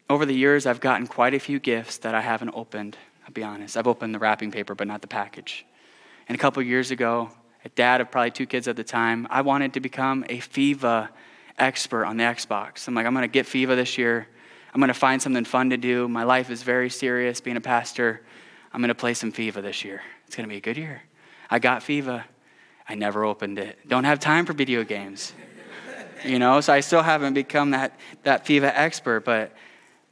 Over 0.08 0.26
the 0.26 0.34
years, 0.34 0.66
I've 0.66 0.80
gotten 0.80 1.06
quite 1.06 1.34
a 1.34 1.38
few 1.38 1.60
gifts 1.60 1.98
that 1.98 2.14
I 2.14 2.20
haven't 2.20 2.50
opened. 2.54 2.96
I'll 3.24 3.32
be 3.32 3.44
honest. 3.44 3.76
I've 3.76 3.86
opened 3.86 4.14
the 4.14 4.18
wrapping 4.18 4.50
paper, 4.50 4.74
but 4.74 4.88
not 4.88 5.02
the 5.02 5.06
package. 5.06 5.64
And 6.28 6.36
a 6.36 6.38
couple 6.38 6.62
years 6.62 6.90
ago, 6.90 7.30
a 7.64 7.68
dad 7.70 8.00
of 8.00 8.10
probably 8.10 8.32
two 8.32 8.46
kids 8.46 8.66
at 8.66 8.76
the 8.76 8.84
time, 8.84 9.28
I 9.30 9.42
wanted 9.42 9.74
to 9.74 9.80
become 9.80 10.24
a 10.28 10.38
FIFA 10.38 11.10
expert 11.58 12.06
on 12.06 12.16
the 12.16 12.24
Xbox. 12.24 12.88
I'm 12.88 12.94
like, 12.94 13.06
I'm 13.06 13.14
going 13.14 13.22
to 13.22 13.28
get 13.28 13.46
FIFA 13.46 13.76
this 13.76 13.98
year. 13.98 14.26
I'm 14.72 14.80
going 14.80 14.88
to 14.88 14.94
find 14.94 15.20
something 15.20 15.44
fun 15.44 15.70
to 15.70 15.76
do. 15.76 16.08
My 16.08 16.24
life 16.24 16.50
is 16.50 16.62
very 16.62 16.90
serious 16.90 17.40
being 17.40 17.56
a 17.56 17.60
pastor. 17.60 18.22
I'm 18.72 18.80
going 18.80 18.88
to 18.88 18.94
play 18.94 19.14
some 19.14 19.32
FIFA 19.32 19.62
this 19.62 19.84
year. 19.84 20.02
It's 20.26 20.36
going 20.36 20.48
to 20.48 20.52
be 20.52 20.56
a 20.56 20.60
good 20.60 20.76
year. 20.76 21.02
I 21.50 21.58
got 21.58 21.82
FIFA. 21.82 22.24
I 22.90 22.96
never 22.96 23.24
opened 23.24 23.60
it. 23.60 23.78
Don't 23.86 24.02
have 24.02 24.18
time 24.18 24.44
for 24.44 24.52
video 24.52 24.82
games. 24.82 25.32
you 26.24 26.40
know, 26.40 26.60
so 26.60 26.72
I 26.72 26.80
still 26.80 27.02
haven't 27.02 27.34
become 27.34 27.70
that, 27.70 27.96
that 28.24 28.44
FIFA 28.44 28.72
expert, 28.74 29.24
but 29.24 29.52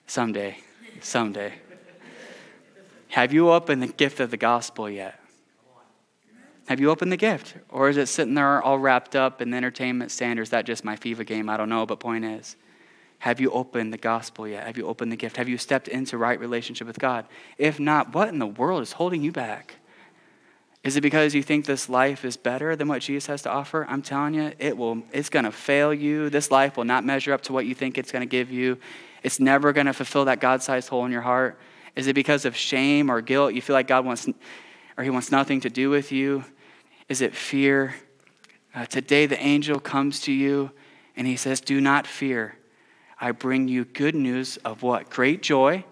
someday, 0.06 0.58
someday. 1.00 1.54
Have 3.08 3.32
you 3.32 3.50
opened 3.50 3.82
the 3.82 3.88
gift 3.88 4.20
of 4.20 4.30
the 4.30 4.36
gospel 4.36 4.88
yet? 4.88 5.18
Have 6.68 6.78
you 6.78 6.88
opened 6.88 7.10
the 7.10 7.16
gift? 7.16 7.56
Or 7.68 7.88
is 7.88 7.96
it 7.96 8.06
sitting 8.06 8.34
there 8.34 8.62
all 8.62 8.78
wrapped 8.78 9.16
up 9.16 9.42
in 9.42 9.50
the 9.50 9.56
entertainment 9.56 10.12
standards? 10.12 10.50
That 10.50 10.64
just 10.64 10.84
my 10.84 10.94
FIFA 10.94 11.26
game? 11.26 11.48
I 11.48 11.56
don't 11.56 11.68
know, 11.68 11.84
but 11.84 11.98
point 11.98 12.24
is, 12.24 12.54
have 13.18 13.40
you 13.40 13.50
opened 13.50 13.92
the 13.92 13.98
gospel 13.98 14.46
yet? 14.46 14.64
Have 14.68 14.78
you 14.78 14.86
opened 14.86 15.10
the 15.10 15.16
gift? 15.16 15.36
Have 15.36 15.48
you 15.48 15.58
stepped 15.58 15.88
into 15.88 16.16
right 16.16 16.38
relationship 16.38 16.86
with 16.86 17.00
God? 17.00 17.26
If 17.56 17.80
not, 17.80 18.14
what 18.14 18.28
in 18.28 18.38
the 18.38 18.46
world 18.46 18.82
is 18.82 18.92
holding 18.92 19.24
you 19.24 19.32
back? 19.32 19.77
Is 20.84 20.96
it 20.96 21.00
because 21.00 21.34
you 21.34 21.42
think 21.42 21.66
this 21.66 21.88
life 21.88 22.24
is 22.24 22.36
better 22.36 22.76
than 22.76 22.88
what 22.88 23.02
Jesus 23.02 23.26
has 23.26 23.42
to 23.42 23.50
offer? 23.50 23.84
I'm 23.88 24.02
telling 24.02 24.34
you, 24.34 24.52
it 24.58 24.76
will 24.76 25.02
it's 25.12 25.28
going 25.28 25.44
to 25.44 25.52
fail 25.52 25.92
you. 25.92 26.30
This 26.30 26.50
life 26.50 26.76
will 26.76 26.84
not 26.84 27.04
measure 27.04 27.32
up 27.32 27.42
to 27.42 27.52
what 27.52 27.66
you 27.66 27.74
think 27.74 27.98
it's 27.98 28.12
going 28.12 28.22
to 28.22 28.26
give 28.26 28.50
you. 28.50 28.78
It's 29.22 29.40
never 29.40 29.72
going 29.72 29.86
to 29.86 29.92
fulfill 29.92 30.26
that 30.26 30.40
God-sized 30.40 30.88
hole 30.88 31.04
in 31.04 31.12
your 31.12 31.22
heart. 31.22 31.58
Is 31.96 32.06
it 32.06 32.14
because 32.14 32.44
of 32.44 32.56
shame 32.56 33.10
or 33.10 33.20
guilt? 33.20 33.54
You 33.54 33.60
feel 33.60 33.74
like 33.74 33.88
God 33.88 34.04
wants 34.04 34.28
or 34.96 35.04
he 35.04 35.10
wants 35.10 35.32
nothing 35.32 35.60
to 35.62 35.70
do 35.70 35.90
with 35.90 36.12
you? 36.12 36.44
Is 37.08 37.20
it 37.20 37.34
fear? 37.34 37.96
Uh, 38.74 38.86
today, 38.86 39.26
the 39.26 39.40
angel 39.40 39.80
comes 39.80 40.20
to 40.20 40.32
you 40.32 40.70
and 41.16 41.26
he 41.26 41.36
says, 41.36 41.60
Do 41.60 41.80
not 41.80 42.06
fear. 42.06 42.56
I 43.20 43.32
bring 43.32 43.66
you 43.66 43.84
good 43.84 44.14
news 44.14 44.58
of 44.58 44.82
what? 44.82 45.10
Great 45.10 45.42
joy, 45.42 45.84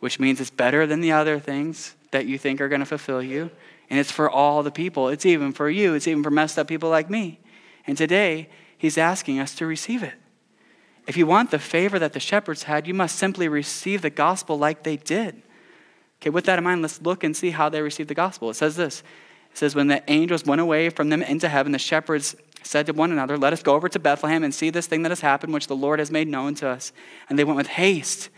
which 0.00 0.18
means 0.18 0.40
it's 0.40 0.50
better 0.50 0.86
than 0.86 1.02
the 1.02 1.12
other 1.12 1.38
things 1.38 1.94
that 2.12 2.26
you 2.26 2.38
think 2.38 2.60
are 2.60 2.68
going 2.68 2.80
to 2.80 2.86
fulfill 2.86 3.22
you. 3.22 3.50
And 3.92 4.00
it's 4.00 4.10
for 4.10 4.30
all 4.30 4.62
the 4.62 4.70
people. 4.70 5.10
It's 5.10 5.26
even 5.26 5.52
for 5.52 5.68
you. 5.68 5.92
It's 5.92 6.08
even 6.08 6.22
for 6.22 6.30
messed 6.30 6.58
up 6.58 6.66
people 6.66 6.88
like 6.88 7.10
me. 7.10 7.40
And 7.86 7.94
today, 7.94 8.48
he's 8.78 8.96
asking 8.96 9.38
us 9.38 9.54
to 9.56 9.66
receive 9.66 10.02
it. 10.02 10.14
If 11.06 11.18
you 11.18 11.26
want 11.26 11.50
the 11.50 11.58
favor 11.58 11.98
that 11.98 12.14
the 12.14 12.18
shepherds 12.18 12.62
had, 12.62 12.86
you 12.86 12.94
must 12.94 13.16
simply 13.16 13.48
receive 13.48 14.00
the 14.00 14.08
gospel 14.08 14.58
like 14.58 14.82
they 14.82 14.96
did. 14.96 15.42
Okay, 16.22 16.30
with 16.30 16.46
that 16.46 16.56
in 16.56 16.64
mind, 16.64 16.80
let's 16.80 17.02
look 17.02 17.22
and 17.22 17.36
see 17.36 17.50
how 17.50 17.68
they 17.68 17.82
received 17.82 18.08
the 18.08 18.14
gospel. 18.14 18.48
It 18.48 18.54
says 18.54 18.76
this 18.76 19.00
it 19.50 19.58
says, 19.58 19.74
When 19.74 19.88
the 19.88 20.02
angels 20.10 20.46
went 20.46 20.62
away 20.62 20.88
from 20.88 21.10
them 21.10 21.22
into 21.22 21.50
heaven, 21.50 21.72
the 21.72 21.78
shepherds 21.78 22.34
said 22.62 22.86
to 22.86 22.94
one 22.94 23.12
another, 23.12 23.36
Let 23.36 23.52
us 23.52 23.62
go 23.62 23.74
over 23.74 23.90
to 23.90 23.98
Bethlehem 23.98 24.42
and 24.42 24.54
see 24.54 24.70
this 24.70 24.86
thing 24.86 25.02
that 25.02 25.10
has 25.10 25.20
happened, 25.20 25.52
which 25.52 25.66
the 25.66 25.76
Lord 25.76 25.98
has 25.98 26.10
made 26.10 26.28
known 26.28 26.54
to 26.54 26.66
us. 26.66 26.94
And 27.28 27.38
they 27.38 27.44
went 27.44 27.58
with 27.58 27.66
haste. 27.66 28.30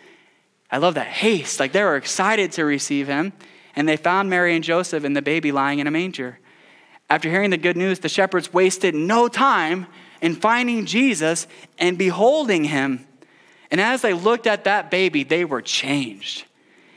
I 0.69 0.79
love 0.79 0.95
that 0.95 1.07
haste. 1.07 1.61
Like 1.61 1.71
they 1.71 1.85
were 1.85 1.95
excited 1.95 2.51
to 2.53 2.65
receive 2.65 3.07
him. 3.07 3.33
And 3.77 3.89
they 3.89 3.97
found 3.97 4.31
Mary 4.31 4.55
and 4.55 4.65
Joseph 4.65 5.05
and 5.05 5.17
the 5.17 5.23
baby 5.23 5.53
lying 5.53 5.79
in 5.79 5.87
a 5.87 5.91
manger. 5.91 6.39
After 7.11 7.29
hearing 7.29 7.51
the 7.51 7.57
good 7.57 7.77
news, 7.77 7.99
the 7.99 8.09
shepherds 8.09 8.53
wasted 8.53 8.95
no 8.95 9.29
time 9.29 9.87
in 10.21 10.35
finding 10.35 10.87
Jesus 10.87 11.47
and 11.79 11.99
beholding 11.99 12.65
him. 12.65 13.07
And 13.71 13.81
as 13.81 14.03
they 14.03 14.13
looked 14.13 14.47
at 14.47 14.65
that 14.65 14.91
baby, 14.91 15.25
they 15.25 15.45
were 15.45 15.61
changed. 15.61 16.45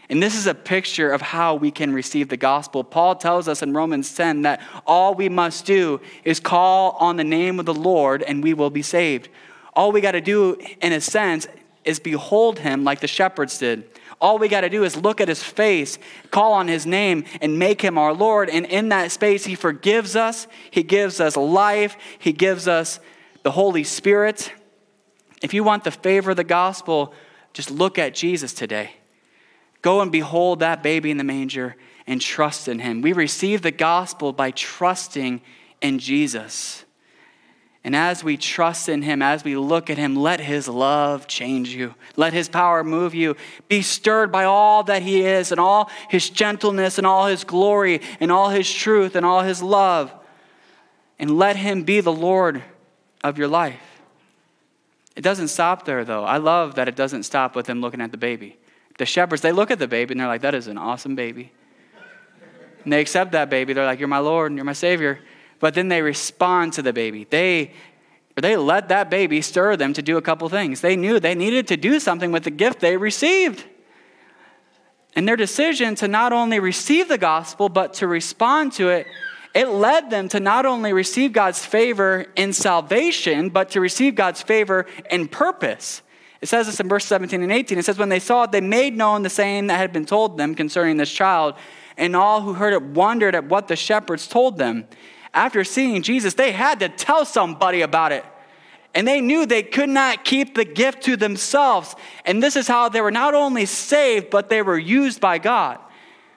And 0.10 0.24
this 0.24 0.36
is 0.36 0.48
a 0.48 0.54
picture 0.54 1.12
of 1.12 1.22
how 1.22 1.56
we 1.56 1.70
can 1.70 1.92
receive 1.94 2.30
the 2.30 2.38
gospel. 2.38 2.84
Paul 2.84 3.16
tells 3.16 3.48
us 3.50 3.62
in 3.62 3.74
Romans 3.74 4.14
10 4.16 4.44
that 4.44 4.62
all 4.86 5.14
we 5.14 5.28
must 5.28 5.66
do 5.66 6.00
is 6.24 6.40
call 6.40 6.92
on 7.00 7.18
the 7.18 7.26
name 7.26 7.60
of 7.60 7.66
the 7.66 7.74
Lord 7.74 8.24
and 8.24 8.42
we 8.42 8.54
will 8.54 8.70
be 8.70 8.82
saved. 8.82 9.28
All 9.74 9.92
we 9.92 10.00
got 10.00 10.14
to 10.14 10.22
do, 10.22 10.58
in 10.82 10.94
a 10.94 11.02
sense, 11.02 11.48
is 11.84 12.00
behold 12.00 12.60
him 12.60 12.84
like 12.84 13.02
the 13.02 13.08
shepherds 13.08 13.58
did. 13.58 13.90
All 14.20 14.40
we 14.40 14.48
got 14.48 14.62
to 14.62 14.70
do 14.70 14.84
is 14.84 14.96
look 14.96 15.22
at 15.22 15.28
his 15.28 15.44
face, 15.44 16.00
call 16.32 16.54
on 16.54 16.68
his 16.68 16.86
name, 16.86 17.26
and 17.40 17.60
make 17.60 17.82
him 17.82 17.98
our 17.98 18.14
Lord. 18.14 18.50
And 18.50 18.66
in 18.66 18.90
that 18.90 19.12
space, 19.12 19.46
he 19.46 19.56
forgives 19.56 20.16
us, 20.16 20.48
he 20.72 20.82
gives 20.84 21.20
us 21.20 21.38
life, 21.38 21.96
he 22.18 22.34
gives 22.34 22.68
us 22.68 23.00
the 23.44 23.52
Holy 23.52 23.84
Spirit. 23.84 24.52
If 25.42 25.54
you 25.54 25.64
want 25.64 25.84
the 25.84 25.92
favor 25.92 26.32
of 26.32 26.38
the 26.38 26.44
gospel, 26.44 27.14
just 27.54 27.70
look 27.70 28.00
at 28.00 28.16
Jesus 28.16 28.54
today. 28.54 28.92
Go 29.84 30.02
and 30.02 30.12
behold 30.12 30.60
that 30.60 30.82
baby 30.82 31.12
in 31.12 31.18
the 31.18 31.24
manger 31.24 31.76
and 32.08 32.20
trust 32.20 32.68
in 32.68 32.80
him. 32.80 33.02
We 33.02 33.14
receive 33.14 33.62
the 33.62 33.72
gospel 33.72 34.34
by 34.34 34.50
trusting 34.52 35.42
in 35.82 36.00
Jesus. 36.00 36.84
And 37.88 37.96
as 37.96 38.22
we 38.22 38.36
trust 38.36 38.90
in 38.90 39.02
him, 39.02 39.22
as 39.22 39.46
we 39.46 39.56
look 39.56 39.90
at 39.90 39.98
him, 39.98 40.14
let 40.14 40.42
his 40.42 40.68
love 40.68 41.26
change 41.26 41.70
you. 41.70 41.96
Let 42.18 42.34
his 42.34 42.50
power 42.50 42.84
move 42.84 43.16
you. 43.16 43.38
Be 43.70 43.82
stirred 43.82 44.30
by 44.30 44.44
all 44.44 44.84
that 44.84 45.04
he 45.04 45.22
is 45.22 45.54
and 45.54 45.60
all 45.60 45.90
his 46.10 46.30
gentleness 46.30 46.98
and 46.98 47.08
all 47.08 47.28
his 47.28 47.46
glory 47.46 48.02
and 48.20 48.30
all 48.30 48.50
his 48.50 48.70
truth 48.70 49.16
and 49.16 49.26
all 49.26 49.42
his 49.42 49.64
love. 49.64 50.14
And 51.18 51.38
let 51.38 51.56
him 51.56 51.84
be 51.84 52.02
the 52.02 52.12
Lord 52.12 52.62
of 53.24 53.38
your 53.38 53.48
life. 53.48 54.02
It 55.16 55.22
doesn't 55.22 55.48
stop 55.48 55.86
there, 55.86 56.04
though. 56.04 56.26
I 56.26 56.38
love 56.38 56.76
that 56.76 56.90
it 56.90 56.98
doesn't 56.98 57.24
stop 57.24 57.56
with 57.56 57.68
him 57.68 57.80
looking 57.80 58.02
at 58.02 58.12
the 58.12 58.18
baby 58.18 58.58
the 58.98 59.06
shepherds, 59.06 59.42
they 59.42 59.52
look 59.52 59.72
at 59.72 59.80
the 59.80 59.88
baby 59.88 60.14
and 60.14 60.20
they're 60.20 60.28
like, 60.28 60.42
that 60.42 60.56
is 60.56 60.68
an 60.68 60.78
awesome 60.78 61.16
baby. 61.16 61.52
And 62.84 62.92
they 62.92 63.00
accept 63.00 63.34
that 63.34 63.50
baby. 63.50 63.74
They're 63.74 63.86
like, 63.86 64.00
you're 64.00 64.08
my 64.08 64.20
Lord 64.20 64.52
and 64.52 64.58
you're 64.58 64.66
my 64.66 64.74
Savior. 64.74 65.20
But 65.60 65.74
then 65.74 65.88
they 65.88 66.02
respond 66.02 66.74
to 66.74 66.82
the 66.82 66.94
baby. 66.94 67.26
They, 67.30 67.72
they 68.36 68.56
let 68.56 68.90
that 68.90 69.10
baby 69.10 69.42
stir 69.42 69.76
them 69.76 69.94
to 69.94 70.02
do 70.02 70.18
a 70.18 70.22
couple 70.22 70.48
things. 70.50 70.82
They 70.82 70.96
knew 70.96 71.20
they 71.20 71.36
needed 71.36 71.68
to 71.70 71.78
do 71.78 72.00
something 72.00 72.32
with 72.32 72.44
the 72.44 72.52
gift 72.52 72.80
they 72.80 72.98
received. 72.98 73.66
And 75.16 75.28
their 75.28 75.36
decision 75.36 75.96
to 75.96 76.08
not 76.08 76.32
only 76.32 76.60
receive 76.60 77.08
the 77.08 77.18
gospel, 77.18 77.70
but 77.70 77.96
to 77.96 78.08
respond 78.08 78.74
to 78.74 78.90
it, 78.90 79.08
it 79.56 79.70
led 79.70 80.12
them 80.12 80.30
to 80.30 80.40
not 80.40 80.68
only 80.68 80.94
receive 80.94 81.34
God's 81.34 81.66
favor 81.66 82.28
in 82.36 82.54
salvation, 82.54 83.50
but 83.50 83.72
to 83.72 83.82
receive 83.82 84.14
God's 84.14 84.44
favor 84.44 84.86
in 85.10 85.28
purpose. 85.28 86.04
It 86.42 86.48
says 86.48 86.68
this 86.68 86.80
in 86.80 86.88
verse 86.88 87.06
17 87.06 87.42
and 87.42 87.52
18. 87.52 87.80
It 87.80 87.86
says, 87.86 87.98
When 87.98 88.10
they 88.10 88.20
saw 88.20 88.44
it, 88.44 88.52
they 88.52 88.62
made 88.62 88.96
known 88.96 89.24
the 89.24 89.30
saying 89.32 89.68
that 89.68 89.78
had 89.78 89.92
been 89.92 90.06
told 90.06 90.38
them 90.38 90.54
concerning 90.54 90.98
this 90.98 91.12
child, 91.12 91.56
and 91.98 92.16
all 92.16 92.42
who 92.42 92.54
heard 92.54 92.74
it 92.74 92.84
wondered 92.84 93.34
at 93.34 93.46
what 93.46 93.68
the 93.68 93.76
shepherds 93.76 94.28
told 94.28 94.60
them. 94.60 94.88
After 95.34 95.64
seeing 95.64 96.02
Jesus, 96.02 96.34
they 96.34 96.52
had 96.52 96.80
to 96.80 96.90
tell 96.90 97.26
somebody 97.26 97.82
about 97.82 98.12
it. 98.12 98.26
And 98.94 99.08
they 99.08 99.22
knew 99.22 99.46
they 99.46 99.64
could 99.64 99.90
not 99.90 100.26
keep 100.26 100.56
the 100.56 100.66
gift 100.66 101.04
to 101.04 101.16
themselves. 101.16 101.96
And 102.26 102.42
this 102.42 102.56
is 102.56 102.68
how 102.68 102.90
they 102.90 103.02
were 103.02 103.12
not 103.12 103.36
only 103.36 103.66
saved, 103.66 104.30
but 104.30 104.50
they 104.50 104.62
were 104.62 104.78
used 104.78 105.22
by 105.22 105.38
God. 105.38 105.80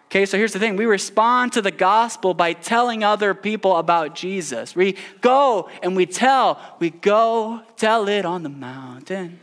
Okay, 0.06 0.26
so 0.26 0.36
here's 0.36 0.52
the 0.52 0.58
thing 0.58 0.74
we 0.74 0.86
respond 0.86 1.52
to 1.52 1.62
the 1.62 1.70
gospel 1.70 2.34
by 2.34 2.52
telling 2.52 3.04
other 3.04 3.32
people 3.32 3.76
about 3.76 4.16
Jesus. 4.16 4.74
We 4.74 4.96
go 5.20 5.70
and 5.84 5.94
we 5.94 6.04
tell, 6.04 6.60
we 6.80 6.90
go 6.90 7.62
tell 7.76 8.08
it 8.08 8.24
on 8.24 8.42
the 8.42 8.48
mountain. 8.48 9.38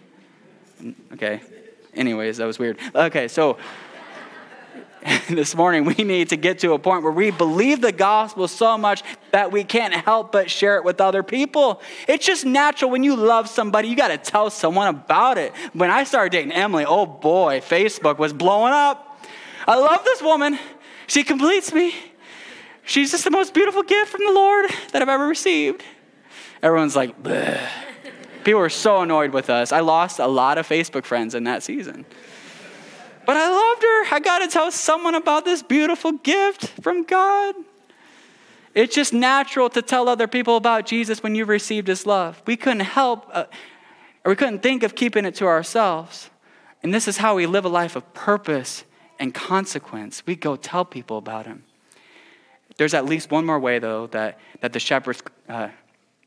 Okay. 1.14 1.42
Anyways, 1.94 2.38
that 2.38 2.46
was 2.46 2.60
weird. 2.60 2.78
Okay, 2.94 3.30
so 3.30 3.58
this 5.30 5.56
morning 5.56 5.86
we 5.86 5.96
need 6.04 6.30
to 6.30 6.38
get 6.38 6.60
to 6.60 6.74
a 6.74 6.80
point 6.80 7.04
where 7.04 7.12
we 7.12 7.32
believe 7.32 7.82
the 7.82 7.92
gospel 7.92 8.48
so 8.48 8.78
much 8.78 9.04
that 9.32 9.52
we 9.52 9.64
can't 9.64 9.94
help 9.94 10.32
but 10.32 10.50
share 10.50 10.78
it 10.78 10.84
with 10.84 11.00
other 11.00 11.24
people. 11.24 11.82
It's 12.08 12.26
just 12.26 12.46
natural 12.46 12.92
when 12.92 13.04
you 13.04 13.16
love 13.16 13.48
somebody, 13.50 13.88
you 13.88 13.96
got 13.96 14.10
to 14.10 14.18
tell 14.18 14.50
someone 14.50 14.88
about 14.88 15.38
it. 15.38 15.54
When 15.74 15.92
I 15.92 16.04
started 16.04 16.32
dating 16.32 16.52
Emily, 16.52 16.86
oh 16.86 17.06
boy, 17.06 17.60
Facebook 17.60 18.18
was 18.18 18.34
blowing 18.34 18.74
up. 18.74 19.20
I 19.68 19.76
love 19.76 20.04
this 20.04 20.22
woman. 20.22 20.58
She 21.08 21.24
completes 21.24 21.74
me. 21.74 21.94
She's 22.84 23.12
just 23.12 23.24
the 23.24 23.32
most 23.32 23.54
beautiful 23.54 23.84
gift 23.84 24.12
from 24.12 24.22
the 24.26 24.32
Lord 24.32 24.70
that 24.92 25.02
I've 25.02 25.10
ever 25.10 25.28
received. 25.28 25.84
Everyone's 26.64 26.96
like, 26.96 27.22
Bleh. 27.22 27.60
People 28.44 28.62
were 28.62 28.70
so 28.70 29.02
annoyed 29.02 29.34
with 29.34 29.50
us. 29.50 29.74
I 29.74 29.82
lost 29.82 30.20
a 30.20 30.28
lot 30.28 30.58
of 30.58 30.68
Facebook 30.68 31.04
friends 31.04 31.36
in 31.36 31.44
that 31.44 31.64
season. 31.64 32.06
But 33.28 33.36
I 33.36 33.50
loved 33.50 33.84
her. 33.84 34.16
I 34.16 34.22
got 34.22 34.40
to 34.40 34.48
tell 34.48 34.72
someone 34.72 35.14
about 35.14 35.44
this 35.44 35.62
beautiful 35.62 36.14
gift 36.14 36.68
from 36.82 37.04
God. 37.04 37.56
It's 38.74 38.96
just 38.96 39.12
natural 39.12 39.70
to 39.72 39.82
tell 39.82 40.08
other 40.08 40.28
people 40.28 40.56
about 40.56 40.86
Jesus 40.86 41.22
when 41.22 41.36
you've 41.36 41.50
received 41.50 41.90
his 41.90 42.06
love. 42.06 42.42
We 42.46 42.56
couldn't 42.56 42.80
help, 42.80 43.28
uh, 43.34 43.44
or 44.24 44.30
we 44.30 44.38
couldn't 44.38 44.64
think 44.64 44.82
of 44.84 44.96
keeping 44.96 45.26
it 45.26 45.36
to 45.36 45.46
ourselves. 45.46 46.30
And 46.82 46.94
this 46.94 47.06
is 47.06 47.18
how 47.18 47.36
we 47.36 47.46
live 47.48 47.66
a 47.66 47.70
life 47.70 47.98
of 47.98 48.14
purpose 48.14 48.86
and 49.20 49.34
consequence. 49.34 50.24
We 50.26 50.38
go 50.38 50.56
tell 50.56 50.86
people 50.86 51.18
about 51.18 51.48
him. 51.48 51.66
There's 52.78 52.94
at 52.94 53.04
least 53.04 53.30
one 53.30 53.46
more 53.46 53.60
way, 53.60 53.78
though, 53.80 54.08
that, 54.08 54.40
that 54.62 54.72
the 54.72 54.80
shepherds 54.80 55.22
uh, 55.50 55.70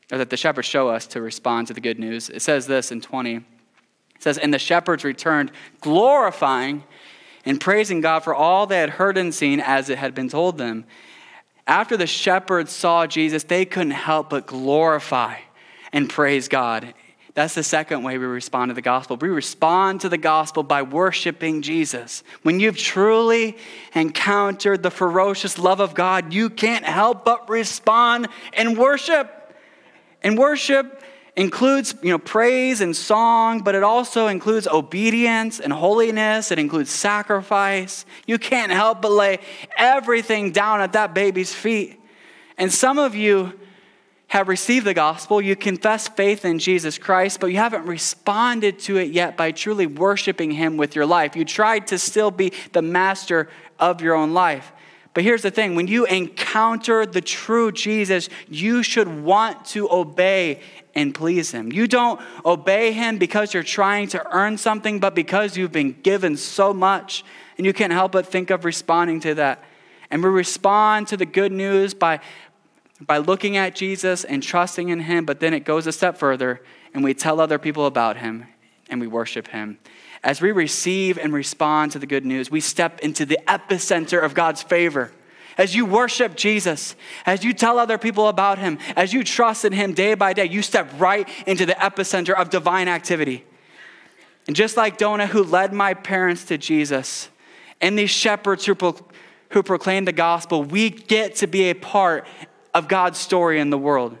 that 0.09 0.29
the 0.29 0.37
shepherds 0.37 0.67
show 0.67 0.89
us 0.89 1.07
to 1.07 1.21
respond 1.21 1.67
to 1.67 1.73
the 1.73 1.81
good 1.81 1.97
news. 1.97 2.29
It 2.29 2.41
says 2.41 2.67
this 2.67 2.91
in 2.91 3.01
20. 3.01 3.45
It 4.21 4.23
says, 4.25 4.37
And 4.37 4.53
the 4.53 4.59
shepherds 4.59 5.03
returned, 5.03 5.51
glorifying 5.79 6.83
and 7.43 7.59
praising 7.59 8.01
God 8.01 8.19
for 8.19 8.35
all 8.35 8.67
they 8.67 8.77
had 8.77 8.91
heard 8.91 9.17
and 9.17 9.33
seen 9.33 9.59
as 9.59 9.89
it 9.89 9.97
had 9.97 10.13
been 10.13 10.29
told 10.29 10.59
them. 10.59 10.85
After 11.65 11.97
the 11.97 12.05
shepherds 12.05 12.71
saw 12.71 13.07
Jesus, 13.07 13.41
they 13.41 13.65
couldn't 13.65 13.91
help 13.91 14.29
but 14.29 14.45
glorify 14.45 15.37
and 15.91 16.07
praise 16.07 16.47
God. 16.47 16.93
That's 17.33 17.55
the 17.55 17.63
second 17.63 18.03
way 18.03 18.19
we 18.19 18.27
respond 18.27 18.69
to 18.69 18.75
the 18.75 18.81
gospel. 18.83 19.17
We 19.17 19.29
respond 19.29 20.01
to 20.01 20.09
the 20.09 20.19
gospel 20.19 20.61
by 20.61 20.83
worshiping 20.83 21.63
Jesus. 21.63 22.23
When 22.43 22.59
you've 22.59 22.77
truly 22.77 23.57
encountered 23.95 24.83
the 24.83 24.91
ferocious 24.91 25.57
love 25.57 25.79
of 25.79 25.95
God, 25.95 26.31
you 26.31 26.51
can't 26.51 26.85
help 26.85 27.25
but 27.25 27.49
respond 27.49 28.27
and 28.53 28.77
worship. 28.77 29.55
And 30.21 30.37
worship 30.37 31.00
includes, 31.35 31.95
you 32.01 32.09
know, 32.09 32.19
praise 32.19 32.81
and 32.81 32.95
song, 32.95 33.61
but 33.61 33.75
it 33.75 33.83
also 33.83 34.27
includes 34.27 34.67
obedience 34.67 35.59
and 35.59 35.71
holiness. 35.71 36.51
It 36.51 36.59
includes 36.59 36.89
sacrifice. 36.89 38.05
You 38.27 38.37
can't 38.37 38.71
help 38.71 39.01
but 39.01 39.11
lay 39.11 39.39
everything 39.77 40.51
down 40.51 40.81
at 40.81 40.93
that 40.93 41.13
baby's 41.13 41.53
feet. 41.53 41.99
And 42.57 42.71
some 42.71 42.99
of 42.99 43.15
you 43.15 43.53
have 44.27 44.47
received 44.47 44.85
the 44.85 44.93
gospel, 44.93 45.41
you 45.41 45.57
confess 45.57 46.07
faith 46.07 46.45
in 46.45 46.57
Jesus 46.57 46.97
Christ, 46.97 47.41
but 47.41 47.47
you 47.47 47.57
haven't 47.57 47.85
responded 47.85 48.79
to 48.79 48.95
it 48.95 49.11
yet 49.11 49.35
by 49.35 49.51
truly 49.51 49.85
worshiping 49.85 50.51
Him 50.51 50.77
with 50.77 50.95
your 50.95 51.05
life. 51.05 51.35
You 51.35 51.43
tried 51.43 51.87
to 51.87 51.99
still 51.99 52.31
be 52.31 52.53
the 52.71 52.81
master 52.81 53.49
of 53.77 53.99
your 53.99 54.15
own 54.15 54.33
life. 54.33 54.71
But 55.13 55.25
here's 55.25 55.41
the 55.41 55.51
thing 55.51 55.75
when 55.75 55.87
you 55.87 56.05
encounter 56.05 57.05
the 57.05 57.19
true 57.19 57.71
Jesus, 57.73 58.29
you 58.47 58.83
should 58.83 59.09
want 59.23 59.65
to 59.65 59.91
obey 59.91 60.61
and 60.95 61.13
please 61.13 61.51
Him. 61.51 61.71
You 61.71 61.87
don't 61.87 62.21
obey 62.45 62.91
Him 62.91 63.17
because 63.17 63.53
you're 63.53 63.63
trying 63.63 64.07
to 64.09 64.35
earn 64.35 64.57
something, 64.57 64.99
but 64.99 65.15
because 65.15 65.57
you've 65.57 65.71
been 65.71 65.99
given 66.01 66.37
so 66.37 66.73
much, 66.73 67.23
and 67.57 67.65
you 67.65 67.73
can't 67.73 67.93
help 67.93 68.11
but 68.13 68.27
think 68.27 68.49
of 68.49 68.65
responding 68.65 69.19
to 69.21 69.35
that. 69.35 69.63
And 70.09 70.23
we 70.23 70.29
respond 70.29 71.07
to 71.07 71.17
the 71.17 71.25
good 71.25 71.51
news 71.51 71.93
by 71.93 72.19
by 73.05 73.17
looking 73.17 73.57
at 73.57 73.75
Jesus 73.75 74.23
and 74.23 74.43
trusting 74.43 74.89
in 74.89 75.01
him, 75.01 75.25
but 75.25 75.39
then 75.39 75.53
it 75.53 75.61
goes 75.61 75.87
a 75.87 75.91
step 75.91 76.17
further 76.17 76.61
and 76.93 77.03
we 77.03 77.13
tell 77.13 77.39
other 77.39 77.57
people 77.57 77.85
about 77.85 78.17
him 78.17 78.45
and 78.89 79.01
we 79.01 79.07
worship 79.07 79.47
him. 79.47 79.79
As 80.23 80.41
we 80.41 80.51
receive 80.51 81.17
and 81.17 81.33
respond 81.33 81.93
to 81.93 81.99
the 81.99 82.05
good 82.05 82.25
news, 82.25 82.51
we 82.51 82.61
step 82.61 82.99
into 82.99 83.25
the 83.25 83.39
epicenter 83.47 84.23
of 84.23 84.35
God's 84.35 84.61
favor. 84.61 85.11
As 85.57 85.75
you 85.75 85.85
worship 85.85 86.35
Jesus, 86.35 86.95
as 87.25 87.43
you 87.43 87.53
tell 87.53 87.77
other 87.77 87.97
people 87.97 88.27
about 88.27 88.57
him, 88.57 88.77
as 88.95 89.13
you 89.13 89.23
trust 89.23 89.65
in 89.65 89.73
him 89.73 89.93
day 89.93 90.13
by 90.13 90.33
day, 90.33 90.45
you 90.45 90.61
step 90.61 90.89
right 90.97 91.27
into 91.45 91.65
the 91.65 91.73
epicenter 91.73 92.33
of 92.33 92.49
divine 92.49 92.87
activity. 92.87 93.43
And 94.47 94.55
just 94.55 94.77
like 94.77 94.97
Donna, 94.97 95.27
who 95.27 95.43
led 95.43 95.73
my 95.73 95.93
parents 95.93 96.45
to 96.45 96.57
Jesus, 96.57 97.29
and 97.79 97.97
these 97.97 98.09
shepherds 98.09 98.65
who, 98.65 98.75
pro- 98.75 98.97
who 99.49 99.63
proclaim 99.63 100.05
the 100.05 100.11
gospel, 100.11 100.63
we 100.63 100.89
get 100.89 101.35
to 101.37 101.47
be 101.47 101.69
a 101.69 101.73
part 101.73 102.25
of 102.73 102.87
God's 102.87 103.19
story 103.19 103.59
in 103.59 103.69
the 103.69 103.77
world. 103.77 104.17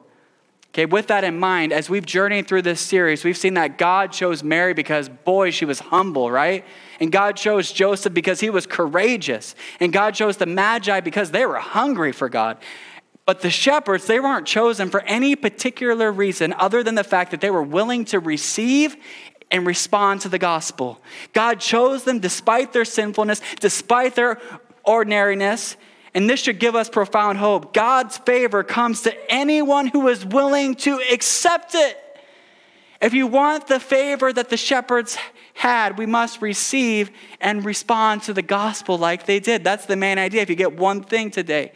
Okay, 0.73 0.85
with 0.85 1.07
that 1.07 1.25
in 1.25 1.37
mind, 1.37 1.73
as 1.73 1.89
we've 1.89 2.05
journeyed 2.05 2.47
through 2.47 2.61
this 2.61 2.79
series, 2.79 3.25
we've 3.25 3.35
seen 3.35 3.55
that 3.55 3.77
God 3.77 4.13
chose 4.13 4.41
Mary 4.41 4.73
because, 4.73 5.09
boy, 5.09 5.51
she 5.51 5.65
was 5.65 5.79
humble, 5.79 6.31
right? 6.31 6.63
And 7.01 7.11
God 7.11 7.35
chose 7.35 7.73
Joseph 7.73 8.13
because 8.13 8.39
he 8.39 8.49
was 8.49 8.65
courageous. 8.65 9.53
And 9.81 9.91
God 9.91 10.15
chose 10.15 10.37
the 10.37 10.45
Magi 10.45 11.01
because 11.01 11.31
they 11.31 11.45
were 11.45 11.59
hungry 11.59 12.13
for 12.13 12.29
God. 12.29 12.57
But 13.25 13.41
the 13.41 13.49
shepherds, 13.49 14.07
they 14.07 14.21
weren't 14.21 14.47
chosen 14.47 14.89
for 14.89 15.01
any 15.01 15.35
particular 15.35 16.09
reason 16.09 16.53
other 16.53 16.83
than 16.83 16.95
the 16.95 17.03
fact 17.03 17.31
that 17.31 17.41
they 17.41 17.51
were 17.51 17.61
willing 17.61 18.05
to 18.05 18.19
receive 18.19 18.95
and 19.51 19.67
respond 19.67 20.21
to 20.21 20.29
the 20.29 20.39
gospel. 20.39 21.01
God 21.33 21.59
chose 21.59 22.05
them 22.05 22.19
despite 22.19 22.71
their 22.71 22.85
sinfulness, 22.85 23.41
despite 23.59 24.15
their 24.15 24.39
ordinariness, 24.85 25.75
and 26.13 26.29
this 26.29 26.41
should 26.41 26.59
give 26.59 26.75
us 26.75 26.89
profound 26.89 27.37
hope. 27.37 27.73
God's 27.73 28.17
favor 28.17 28.63
comes 28.63 29.03
to 29.03 29.31
anyone 29.31 29.87
who 29.87 30.07
is 30.09 30.25
willing 30.25 30.75
to 30.75 31.01
accept 31.11 31.73
it. 31.73 31.97
If 33.01 33.13
you 33.13 33.27
want 33.27 33.67
the 33.67 33.79
favor 33.79 34.31
that 34.31 34.49
the 34.49 34.57
shepherds 34.57 35.17
had, 35.53 35.97
we 35.97 36.05
must 36.05 36.41
receive 36.41 37.11
and 37.39 37.65
respond 37.65 38.23
to 38.23 38.33
the 38.33 38.41
gospel 38.41 38.97
like 38.97 39.25
they 39.25 39.39
did. 39.39 39.63
That's 39.63 39.85
the 39.85 39.95
main 39.95 40.17
idea. 40.19 40.41
If 40.41 40.49
you 40.49 40.55
get 40.55 40.77
one 40.77 41.01
thing 41.03 41.31
today, 41.31 41.71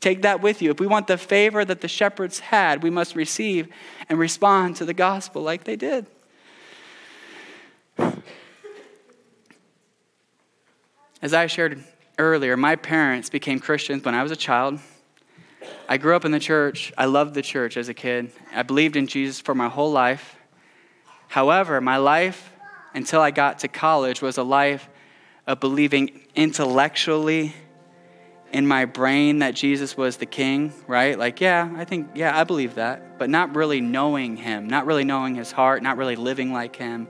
take 0.00 0.22
that 0.22 0.40
with 0.40 0.62
you. 0.62 0.70
If 0.70 0.80
we 0.80 0.86
want 0.86 1.08
the 1.08 1.18
favor 1.18 1.64
that 1.64 1.80
the 1.80 1.88
shepherds 1.88 2.38
had, 2.38 2.82
we 2.82 2.90
must 2.90 3.14
receive 3.14 3.68
and 4.08 4.18
respond 4.18 4.76
to 4.76 4.84
the 4.84 4.94
gospel 4.94 5.42
like 5.42 5.64
they 5.64 5.76
did. 5.76 6.06
As 11.20 11.34
I 11.34 11.46
shared 11.46 11.84
earlier, 12.18 12.56
my 12.56 12.76
parents 12.76 13.30
became 13.30 13.58
Christians 13.58 14.04
when 14.04 14.14
I 14.14 14.22
was 14.22 14.32
a 14.32 14.36
child. 14.36 14.78
I 15.88 15.96
grew 15.96 16.16
up 16.16 16.24
in 16.24 16.32
the 16.32 16.40
church. 16.40 16.92
I 16.96 17.06
loved 17.06 17.34
the 17.34 17.42
church 17.42 17.76
as 17.76 17.88
a 17.88 17.94
kid. 17.94 18.32
I 18.54 18.62
believed 18.62 18.96
in 18.96 19.06
Jesus 19.06 19.40
for 19.40 19.54
my 19.54 19.68
whole 19.68 19.92
life. 19.92 20.36
However, 21.28 21.80
my 21.80 21.96
life 21.96 22.52
until 22.94 23.20
I 23.20 23.30
got 23.30 23.60
to 23.60 23.68
college 23.68 24.20
was 24.20 24.38
a 24.38 24.42
life 24.42 24.88
of 25.46 25.60
believing 25.60 26.20
intellectually 26.34 27.54
in 28.52 28.66
my 28.66 28.84
brain 28.84 29.38
that 29.38 29.54
Jesus 29.54 29.96
was 29.96 30.18
the 30.18 30.26
king, 30.26 30.72
right? 30.86 31.18
Like, 31.18 31.40
yeah, 31.40 31.72
I 31.76 31.84
think, 31.86 32.10
yeah, 32.14 32.38
I 32.38 32.44
believe 32.44 32.74
that, 32.74 33.18
but 33.18 33.30
not 33.30 33.56
really 33.56 33.80
knowing 33.80 34.36
him, 34.36 34.68
not 34.68 34.84
really 34.84 35.04
knowing 35.04 35.34
his 35.34 35.50
heart, 35.50 35.82
not 35.82 35.96
really 35.96 36.16
living 36.16 36.52
like 36.52 36.76
him. 36.76 37.08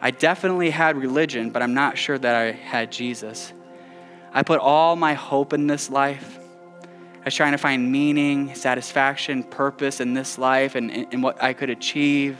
I 0.00 0.12
definitely 0.12 0.70
had 0.70 0.96
religion, 0.96 1.50
but 1.50 1.60
I'm 1.60 1.74
not 1.74 1.98
sure 1.98 2.16
that 2.16 2.34
I 2.34 2.52
had 2.52 2.92
Jesus. 2.92 3.52
I 4.32 4.42
put 4.42 4.60
all 4.60 4.94
my 4.96 5.14
hope 5.14 5.52
in 5.52 5.66
this 5.66 5.90
life. 5.90 6.38
I 7.20 7.24
was 7.24 7.34
trying 7.34 7.52
to 7.52 7.58
find 7.58 7.90
meaning, 7.90 8.54
satisfaction, 8.54 9.42
purpose 9.42 10.00
in 10.00 10.14
this 10.14 10.38
life 10.38 10.74
and, 10.74 10.90
and, 10.90 11.22
what 11.22 11.42
I 11.42 11.52
could 11.52 11.68
achieve 11.68 12.38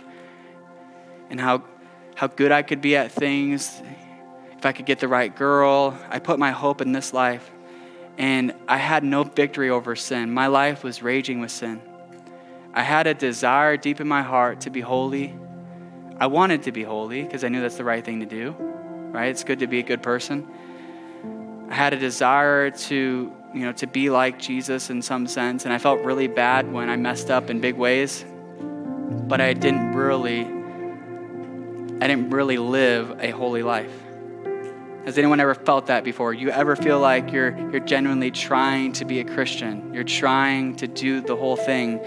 and 1.29 1.39
how, 1.39 1.65
how 2.15 2.29
good 2.29 2.51
I 2.51 2.63
could 2.63 2.81
be 2.81 2.97
at 2.97 3.13
things, 3.13 3.83
if 4.57 4.65
I 4.65 4.73
could 4.73 4.87
get 4.87 5.01
the 5.01 5.09
right 5.09 5.35
girl. 5.35 5.99
I 6.09 6.19
put 6.19 6.39
my 6.39 6.51
hope 6.51 6.81
in 6.81 6.93
this 6.93 7.13
life. 7.13 7.51
And 8.17 8.55
I 8.69 8.77
had 8.77 9.05
no 9.05 9.25
victory 9.25 9.71
over 9.71 9.97
sin. 9.97 10.33
My 10.33 10.47
life 10.47 10.85
was 10.85 11.03
raging 11.03 11.41
with 11.41 11.51
sin. 11.51 11.83
I 12.73 12.83
had 12.83 13.07
a 13.07 13.15
desire 13.15 13.77
deep 13.77 14.01
in 14.01 14.07
my 14.07 14.23
heart 14.23 14.63
to 14.63 14.71
be 14.71 14.81
holy. 14.81 15.35
I 16.19 16.27
wanted 16.29 16.63
to 16.65 16.73
be 16.73 16.85
holy 16.85 17.23
because 17.23 17.45
I 17.45 17.49
knew 17.49 17.61
that's 17.61 17.77
the 17.77 17.85
right 17.85 18.05
thing 18.05 18.21
to 18.21 18.27
do, 18.27 18.55
right? 18.59 19.29
It's 19.29 19.43
good 19.43 19.59
to 19.59 19.67
be 19.67 19.81
a 19.81 19.83
good 19.83 20.03
person. 20.03 20.49
I 21.71 21.75
had 21.75 21.93
a 21.93 21.99
desire 21.99 22.71
to, 22.71 23.33
you 23.55 23.61
know, 23.61 23.73
to 23.75 23.87
be 23.87 24.11
like 24.11 24.41
Jesus 24.41 24.91
in 24.91 25.03
some 25.03 25.29
sense, 25.29 25.65
and 25.65 25.73
I 25.73 25.79
felt 25.79 26.01
really 26.01 26.27
bad 26.27 26.71
when 26.71 26.91
I 26.91 26.97
messed 26.97 27.31
up 27.31 27.49
in 27.49 27.61
big 27.61 27.77
ways. 27.77 28.25
But 28.25 29.41
I 29.41 29.53
didn't 29.53 29.93
really 29.93 30.41
I 32.03 32.07
didn't 32.07 32.31
really 32.31 32.59
live 32.59 33.21
a 33.21 33.31
holy 33.31 33.63
life. 33.63 33.93
Has 35.05 35.17
anyone 35.17 35.39
ever 35.39 35.55
felt 35.55 35.87
that 35.87 36.03
before? 36.03 36.35
You 36.35 36.51
ever 36.51 36.75
feel 36.75 36.99
like 36.99 37.31
you're 37.31 37.57
you're 37.71 37.81
genuinely 37.81 38.33
trying 38.33 38.93
to 38.95 39.05
be 39.05 39.21
a 39.21 39.25
Christian? 39.25 39.95
You're 39.95 40.03
trying 40.03 40.75
to 40.77 40.89
do 40.89 41.21
the 41.21 41.37
whole 41.37 41.57
thing, 41.57 42.01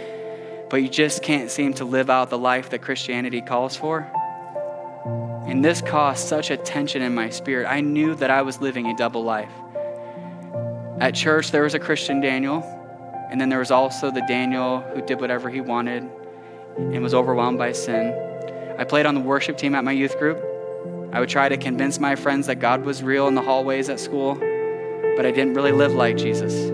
but 0.69 0.81
you 0.81 0.89
just 0.89 1.23
can't 1.23 1.49
seem 1.49 1.73
to 1.75 1.85
live 1.85 2.09
out 2.09 2.29
the 2.29 2.37
life 2.37 2.69
that 2.71 2.81
Christianity 2.81 3.39
calls 3.39 3.77
for? 3.77 4.11
And 5.45 5.63
this 5.63 5.81
caused 5.81 6.27
such 6.27 6.51
a 6.51 6.57
tension 6.57 7.01
in 7.01 7.13
my 7.13 7.29
spirit. 7.29 7.67
I 7.67 7.81
knew 7.81 8.15
that 8.15 8.31
I 8.31 8.41
was 8.41 8.61
living 8.61 8.87
a 8.87 8.95
double 8.95 9.23
life. 9.23 9.51
At 10.99 11.15
church, 11.15 11.51
there 11.51 11.63
was 11.63 11.73
a 11.73 11.79
Christian 11.79 12.21
Daniel, 12.21 12.63
and 13.29 13.41
then 13.41 13.49
there 13.49 13.59
was 13.59 13.71
also 13.71 14.09
the 14.09 14.23
Daniel 14.27 14.81
who 14.93 15.01
did 15.01 15.19
whatever 15.19 15.49
he 15.49 15.59
wanted 15.59 16.09
and 16.77 17.03
was 17.03 17.13
overwhelmed 17.13 17.57
by 17.57 17.71
sin. 17.71 18.13
I 18.79 18.83
played 18.85 19.05
on 19.05 19.15
the 19.15 19.21
worship 19.21 19.57
team 19.57 19.75
at 19.75 19.83
my 19.83 19.91
youth 19.91 20.17
group. 20.17 20.41
I 21.11 21.19
would 21.19 21.29
try 21.29 21.49
to 21.49 21.57
convince 21.57 21.99
my 21.99 22.15
friends 22.15 22.47
that 22.47 22.55
God 22.55 22.85
was 22.85 23.03
real 23.03 23.27
in 23.27 23.35
the 23.35 23.41
hallways 23.41 23.89
at 23.89 23.99
school, 23.99 24.35
but 24.35 25.25
I 25.25 25.31
didn't 25.31 25.53
really 25.53 25.71
live 25.71 25.93
like 25.93 26.17
Jesus. 26.17 26.71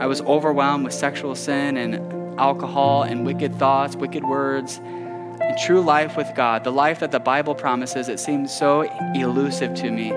I 0.00 0.06
was 0.06 0.20
overwhelmed 0.20 0.84
with 0.84 0.92
sexual 0.92 1.34
sin 1.34 1.76
and 1.76 2.38
alcohol 2.38 3.04
and 3.04 3.24
wicked 3.24 3.54
thoughts, 3.58 3.96
wicked 3.96 4.22
words, 4.24 4.80
and 5.40 5.58
true 5.58 5.80
life 5.80 6.16
with 6.16 6.34
God, 6.34 6.64
the 6.64 6.72
life 6.72 7.00
that 7.00 7.10
the 7.10 7.20
Bible 7.20 7.54
promises, 7.54 8.08
it 8.08 8.20
seemed 8.20 8.50
so 8.50 8.82
elusive 9.14 9.74
to 9.74 9.90
me. 9.90 10.12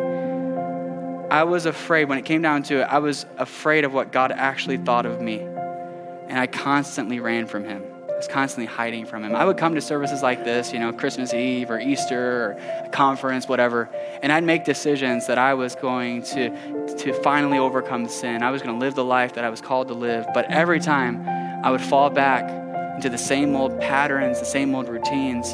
I 1.29 1.43
was 1.43 1.65
afraid, 1.65 2.05
when 2.05 2.17
it 2.17 2.25
came 2.25 2.41
down 2.41 2.63
to 2.63 2.81
it, 2.81 2.83
I 2.83 2.99
was 2.99 3.25
afraid 3.37 3.85
of 3.85 3.93
what 3.93 4.11
God 4.11 4.31
actually 4.31 4.77
thought 4.77 5.05
of 5.05 5.21
me. 5.21 5.39
And 5.39 6.37
I 6.37 6.47
constantly 6.47 7.19
ran 7.19 7.45
from 7.45 7.63
Him. 7.63 7.83
I 8.09 8.17
was 8.17 8.27
constantly 8.27 8.65
hiding 8.65 9.05
from 9.07 9.23
him. 9.23 9.33
I 9.33 9.45
would 9.45 9.57
come 9.57 9.73
to 9.73 9.81
services 9.81 10.21
like 10.21 10.43
this, 10.43 10.71
you 10.71 10.77
know, 10.77 10.93
Christmas 10.93 11.33
Eve 11.33 11.71
or 11.71 11.79
Easter 11.79 12.19
or 12.51 12.89
conference, 12.91 13.47
whatever, 13.47 13.89
and 14.21 14.31
I'd 14.31 14.43
make 14.43 14.63
decisions 14.63 15.25
that 15.25 15.39
I 15.39 15.55
was 15.55 15.73
going 15.73 16.21
to, 16.23 16.95
to 16.99 17.13
finally 17.23 17.57
overcome 17.57 18.07
sin. 18.07 18.43
I 18.43 18.51
was 18.51 18.61
going 18.61 18.79
to 18.79 18.85
live 18.85 18.93
the 18.93 19.03
life 19.03 19.33
that 19.33 19.43
I 19.43 19.49
was 19.49 19.59
called 19.59 19.87
to 19.87 19.95
live. 19.95 20.27
But 20.35 20.51
every 20.51 20.79
time 20.79 21.27
I 21.65 21.71
would 21.71 21.81
fall 21.81 22.11
back 22.11 22.60
into 23.01 23.09
the 23.09 23.17
same 23.17 23.55
old 23.55 23.79
patterns, 23.79 24.37
the 24.37 24.45
same 24.45 24.75
old 24.75 24.87
routines. 24.87 25.53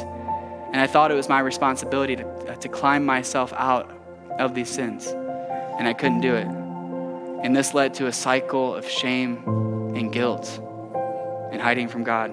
And 0.70 0.76
I 0.76 0.86
thought 0.86 1.10
it 1.10 1.14
was 1.14 1.30
my 1.30 1.40
responsibility 1.40 2.14
to, 2.16 2.26
uh, 2.26 2.56
to 2.56 2.68
climb 2.68 3.06
myself 3.06 3.54
out 3.54 3.90
of 4.38 4.54
these 4.54 4.68
sins. 4.68 5.06
And 5.06 5.88
I 5.88 5.94
couldn't 5.94 6.20
do 6.20 6.34
it. 6.34 6.46
And 6.46 7.56
this 7.56 7.72
led 7.72 7.94
to 7.94 8.06
a 8.06 8.12
cycle 8.12 8.74
of 8.74 8.86
shame 8.86 9.42
and 9.96 10.12
guilt 10.12 10.60
and 11.50 11.58
hiding 11.58 11.88
from 11.88 12.04
God. 12.04 12.32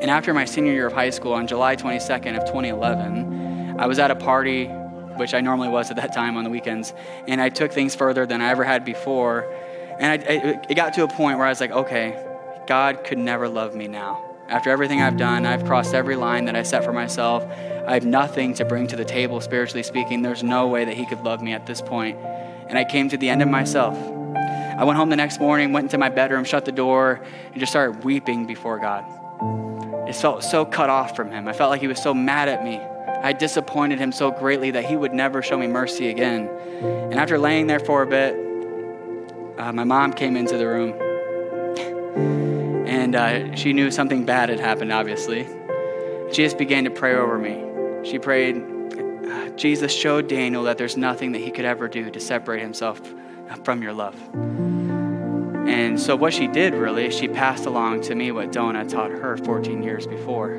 And 0.00 0.10
after 0.10 0.34
my 0.34 0.46
senior 0.46 0.72
year 0.72 0.88
of 0.88 0.92
high 0.92 1.10
school, 1.10 1.34
on 1.34 1.46
July 1.46 1.76
22nd 1.76 2.36
of 2.36 2.44
2011, 2.46 3.76
I 3.78 3.86
was 3.86 4.00
at 4.00 4.10
a 4.10 4.16
party, 4.16 4.66
which 4.66 5.32
I 5.32 5.40
normally 5.40 5.68
was 5.68 5.90
at 5.90 5.96
that 5.96 6.12
time 6.12 6.36
on 6.36 6.42
the 6.42 6.50
weekends, 6.50 6.92
and 7.28 7.40
I 7.40 7.50
took 7.50 7.70
things 7.70 7.94
further 7.94 8.26
than 8.26 8.40
I 8.40 8.50
ever 8.50 8.64
had 8.64 8.84
before. 8.84 9.54
And 10.00 10.20
I, 10.20 10.60
it 10.68 10.74
got 10.74 10.94
to 10.94 11.04
a 11.04 11.08
point 11.08 11.38
where 11.38 11.46
I 11.46 11.50
was 11.50 11.60
like, 11.60 11.70
okay, 11.70 12.30
God 12.66 13.04
could 13.04 13.18
never 13.18 13.48
love 13.48 13.74
me 13.74 13.88
now. 13.88 14.24
After 14.48 14.70
everything 14.70 15.00
I've 15.00 15.16
done, 15.16 15.46
I've 15.46 15.64
crossed 15.64 15.94
every 15.94 16.16
line 16.16 16.44
that 16.44 16.56
I 16.56 16.62
set 16.62 16.84
for 16.84 16.92
myself. 16.92 17.44
I 17.86 17.94
have 17.94 18.04
nothing 18.04 18.54
to 18.54 18.64
bring 18.64 18.86
to 18.88 18.96
the 18.96 19.04
table, 19.04 19.40
spiritually 19.40 19.82
speaking. 19.82 20.22
There's 20.22 20.42
no 20.42 20.68
way 20.68 20.84
that 20.84 20.94
He 20.94 21.06
could 21.06 21.20
love 21.22 21.42
me 21.42 21.52
at 21.52 21.66
this 21.66 21.80
point. 21.80 22.18
And 22.68 22.78
I 22.78 22.84
came 22.84 23.08
to 23.08 23.16
the 23.16 23.28
end 23.28 23.42
of 23.42 23.48
myself. 23.48 23.96
I 23.96 24.84
went 24.84 24.96
home 24.96 25.10
the 25.10 25.16
next 25.16 25.40
morning, 25.40 25.72
went 25.72 25.84
into 25.84 25.98
my 25.98 26.08
bedroom, 26.08 26.44
shut 26.44 26.64
the 26.64 26.72
door, 26.72 27.20
and 27.50 27.58
just 27.58 27.72
started 27.72 28.04
weeping 28.04 28.46
before 28.46 28.78
God. 28.78 29.04
It 30.08 30.14
felt 30.14 30.44
so 30.44 30.64
cut 30.64 30.90
off 30.90 31.16
from 31.16 31.30
Him. 31.30 31.48
I 31.48 31.52
felt 31.52 31.70
like 31.70 31.80
He 31.80 31.88
was 31.88 32.02
so 32.02 32.12
mad 32.12 32.48
at 32.48 32.64
me. 32.64 32.78
I 32.78 33.32
disappointed 33.32 33.98
Him 33.98 34.12
so 34.12 34.30
greatly 34.30 34.72
that 34.72 34.84
He 34.84 34.96
would 34.96 35.14
never 35.14 35.42
show 35.42 35.56
me 35.56 35.66
mercy 35.66 36.10
again. 36.10 36.48
And 36.82 37.14
after 37.14 37.38
laying 37.38 37.66
there 37.66 37.80
for 37.80 38.02
a 38.02 38.06
bit, 38.06 38.34
uh, 39.58 39.72
my 39.72 39.84
mom 39.84 40.12
came 40.12 40.36
into 40.36 40.56
the 40.56 40.66
room. 40.66 42.41
And 43.14 43.52
uh, 43.52 43.54
she 43.56 43.74
knew 43.74 43.90
something 43.90 44.24
bad 44.24 44.48
had 44.48 44.58
happened, 44.58 44.90
obviously. 44.90 45.46
She 46.30 46.44
just 46.44 46.56
began 46.56 46.84
to 46.84 46.90
pray 46.90 47.14
over 47.14 47.36
me. 47.36 48.08
She 48.08 48.18
prayed, 48.18 48.64
Jesus 49.54 49.92
showed 49.92 50.28
Daniel 50.28 50.62
that 50.62 50.78
there's 50.78 50.96
nothing 50.96 51.32
that 51.32 51.40
he 51.40 51.50
could 51.50 51.66
ever 51.66 51.88
do 51.88 52.10
to 52.10 52.18
separate 52.18 52.62
himself 52.62 53.02
from 53.64 53.82
your 53.82 53.92
love. 53.92 54.14
And 55.68 56.00
so, 56.00 56.16
what 56.16 56.32
she 56.32 56.46
did 56.46 56.72
really, 56.72 57.10
she 57.10 57.28
passed 57.28 57.66
along 57.66 58.00
to 58.04 58.14
me 58.14 58.32
what 58.32 58.50
Donna 58.50 58.86
taught 58.86 59.10
her 59.10 59.36
14 59.36 59.82
years 59.82 60.06
before. 60.06 60.54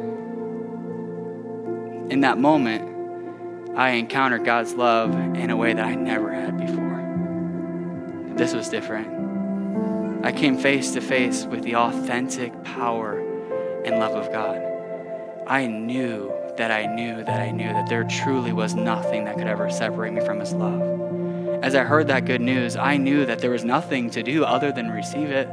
In 2.12 2.20
that 2.22 2.38
moment, 2.38 3.76
I 3.76 3.94
encountered 3.94 4.46
God's 4.46 4.76
love 4.76 5.16
in 5.16 5.50
a 5.50 5.58
way 5.58 5.74
that 5.74 5.84
I 5.84 5.96
never 5.96 6.32
had 6.32 6.60
before. 6.60 8.36
This 8.38 8.54
was 8.54 8.70
different. 8.70 9.23
I 10.24 10.32
came 10.32 10.58
face 10.58 10.92
to 10.94 11.02
face 11.02 11.46
with 11.46 11.64
the 11.64 11.76
authentic 11.76 12.64
power 12.64 13.20
and 13.86 14.00
love 14.00 14.16
of 14.16 14.32
God. 14.32 14.62
I 15.48 15.68
knew 15.68 16.34
that 16.58 16.72
I 16.72 16.86
knew 16.86 17.24
that 17.24 17.40
I 17.42 17.52
knew 17.52 17.74
that 17.74 17.90
there 17.90 18.04
truly 18.04 18.54
was 18.54 18.74
nothing 18.74 19.26
that 19.26 19.38
could 19.38 19.48
ever 19.48 19.70
separate 19.70 20.14
me 20.14 20.22
from 20.22 20.40
His 20.40 20.54
love 20.54 20.94
as 21.64 21.76
I 21.76 21.86
heard 21.86 22.08
that 22.08 22.26
good 22.26 22.42
news, 22.42 22.76
I 22.76 22.98
knew 22.98 23.26
that 23.26 23.40
there 23.40 23.50
was 23.50 23.64
nothing 23.64 24.10
to 24.12 24.22
do 24.22 24.44
other 24.44 24.74
than 24.74 24.92
receive 24.92 25.32
it. 25.32 25.48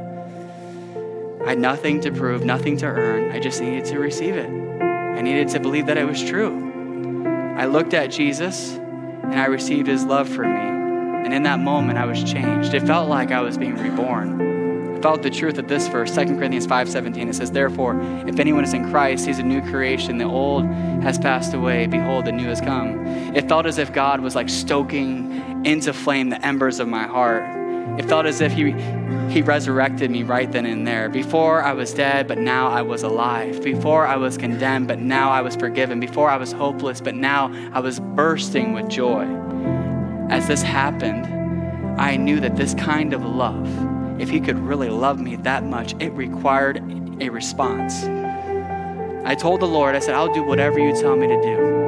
I 1.45 1.51
had 1.51 1.57
nothing 1.57 2.01
to 2.01 2.11
prove, 2.11 2.43
nothing 2.43 2.75
to 2.77 2.85
earn. 2.85 3.31
I 3.31 3.39
just 3.39 3.61
needed 3.61 3.85
to 3.85 3.97
receive 3.97 4.35
it. 4.35 4.49
I 4.49 5.21
needed 5.21 5.47
to 5.49 5.61
believe 5.61 5.85
that 5.85 5.97
it 5.97 6.03
was 6.03 6.21
true. 6.21 7.55
I 7.57 7.65
looked 7.65 7.93
at 7.93 8.07
Jesus 8.07 8.73
and 8.73 9.35
I 9.35 9.45
received 9.45 9.87
his 9.87 10.03
love 10.03 10.27
for 10.27 10.43
me. 10.43 11.23
And 11.23 11.33
in 11.33 11.43
that 11.43 11.61
moment, 11.61 11.97
I 11.97 12.03
was 12.03 12.21
changed. 12.21 12.73
It 12.73 12.81
felt 12.81 13.07
like 13.07 13.31
I 13.31 13.39
was 13.39 13.57
being 13.57 13.77
reborn. 13.77 14.50
Felt 15.01 15.23
the 15.23 15.31
truth 15.31 15.57
of 15.57 15.67
this 15.67 15.87
verse, 15.87 16.13
2 16.13 16.37
Corinthians 16.37 16.67
5:17. 16.67 17.27
It 17.27 17.35
says, 17.35 17.51
Therefore, 17.51 17.99
if 18.27 18.39
anyone 18.39 18.63
is 18.63 18.73
in 18.73 18.89
Christ, 18.91 19.25
he's 19.25 19.39
a 19.39 19.43
new 19.43 19.61
creation. 19.61 20.19
The 20.19 20.25
old 20.25 20.65
has 21.01 21.17
passed 21.17 21.53
away. 21.55 21.87
Behold, 21.87 22.25
the 22.25 22.31
new 22.31 22.47
has 22.47 22.61
come. 22.61 23.05
It 23.35 23.49
felt 23.49 23.65
as 23.65 23.79
if 23.79 23.91
God 23.91 24.21
was 24.21 24.35
like 24.35 24.47
stoking 24.47 25.65
into 25.65 25.91
flame 25.91 26.29
the 26.29 26.45
embers 26.45 26.79
of 26.79 26.87
my 26.87 27.07
heart. 27.07 27.43
It 27.99 28.05
felt 28.07 28.25
as 28.25 28.41
if 28.41 28.51
he, 28.51 28.71
he 29.29 29.41
resurrected 29.41 30.11
me 30.11 30.23
right 30.23 30.51
then 30.51 30.65
and 30.65 30.87
there. 30.87 31.09
Before 31.09 31.61
I 31.61 31.73
was 31.73 31.93
dead, 31.93 32.27
but 32.27 32.37
now 32.37 32.69
I 32.69 32.83
was 32.83 33.03
alive. 33.03 33.63
Before 33.63 34.05
I 34.05 34.15
was 34.15 34.37
condemned, 34.37 34.87
but 34.87 34.99
now 34.99 35.29
I 35.31 35.41
was 35.41 35.55
forgiven. 35.55 35.99
Before 35.99 36.29
I 36.29 36.37
was 36.37 36.51
hopeless, 36.51 37.01
but 37.01 37.15
now 37.15 37.51
I 37.73 37.79
was 37.79 37.99
bursting 37.99 38.73
with 38.73 38.87
joy. 38.87 39.25
As 40.29 40.47
this 40.47 40.61
happened, 40.61 41.25
I 41.99 42.15
knew 42.17 42.39
that 42.39 42.55
this 42.55 42.73
kind 42.75 43.13
of 43.13 43.25
love, 43.25 43.67
if 44.21 44.29
he 44.29 44.39
could 44.39 44.59
really 44.59 44.89
love 44.89 45.19
me 45.19 45.35
that 45.37 45.63
much, 45.63 45.95
it 45.99 46.11
required 46.11 46.77
a 47.19 47.29
response. 47.29 48.03
I 49.25 49.35
told 49.35 49.61
the 49.61 49.67
Lord, 49.67 49.95
I 49.95 49.99
said, 49.99 50.15
I'll 50.15 50.33
do 50.33 50.43
whatever 50.43 50.79
you 50.79 50.95
tell 50.95 51.15
me 51.15 51.27
to 51.27 51.41
do 51.41 51.81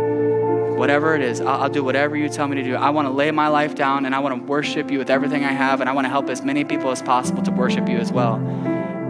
whatever 0.73 1.15
it 1.15 1.21
is, 1.21 1.39
I'll, 1.39 1.61
I'll, 1.61 1.69
do 1.69 1.83
whatever 1.83 2.17
you 2.17 2.27
tell 2.27 2.47
me 2.47 2.55
to 2.55 2.63
do. 2.63 2.75
I 2.75 2.89
want 2.89 3.07
to 3.07 3.13
lay 3.13 3.31
my 3.31 3.47
life 3.47 3.75
down 3.75 4.05
and 4.05 4.13
I 4.13 4.19
want 4.19 4.35
to 4.35 4.43
worship 4.45 4.91
you 4.91 4.97
with 4.97 5.09
everything 5.09 5.45
I 5.45 5.51
have, 5.51 5.79
and 5.79 5.89
I 5.89 5.93
want 5.93 6.05
to 6.05 6.09
help 6.09 6.29
as 6.29 6.41
many 6.41 6.65
people 6.65 6.89
as 6.89 7.01
possible 7.01 7.41
to 7.43 7.51
worship 7.51 7.87
you 7.87 7.97
as 7.97 8.11
well. 8.11 8.35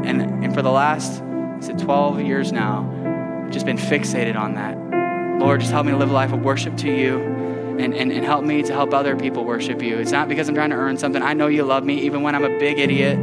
And, 0.04 0.22
and 0.22 0.54
for 0.54 0.62
the 0.62 0.70
last, 0.70 1.24
is 1.60 1.70
it 1.70 1.80
12 1.80 2.22
years 2.22 2.52
now, 2.52 3.44
I've 3.44 3.52
just 3.52 3.66
been 3.66 3.78
fixated 3.78 4.36
on 4.36 4.56
that. 4.56 5.40
Lord, 5.40 5.62
just 5.62 5.72
help 5.72 5.86
me 5.86 5.94
live 5.94 6.12
a 6.12 6.14
life 6.14 6.34
of 6.34 6.44
worship 6.44 6.78
to 6.78 6.92
you 6.92 7.53
and, 7.80 7.94
and, 7.94 8.12
and 8.12 8.26
help 8.26 8.44
me 8.44 8.64
to 8.64 8.74
help 8.74 8.94
other 8.94 9.16
people 9.16 9.44
worship 9.44 9.82
you. 9.82 9.98
It's 9.98 10.12
not 10.12 10.28
because 10.28 10.50
I'm 10.50 10.56
trying 10.56 10.70
to 10.72 10.76
earn 10.76 10.98
something. 10.98 11.22
I 11.22 11.34
know 11.34 11.48
you 11.48 11.64
love 11.64 11.84
me, 11.84 12.02
even 12.02 12.22
when 12.22 12.36
I'm 12.36 12.46
a 12.46 12.60
big 12.60 12.80
idiot. 12.80 13.18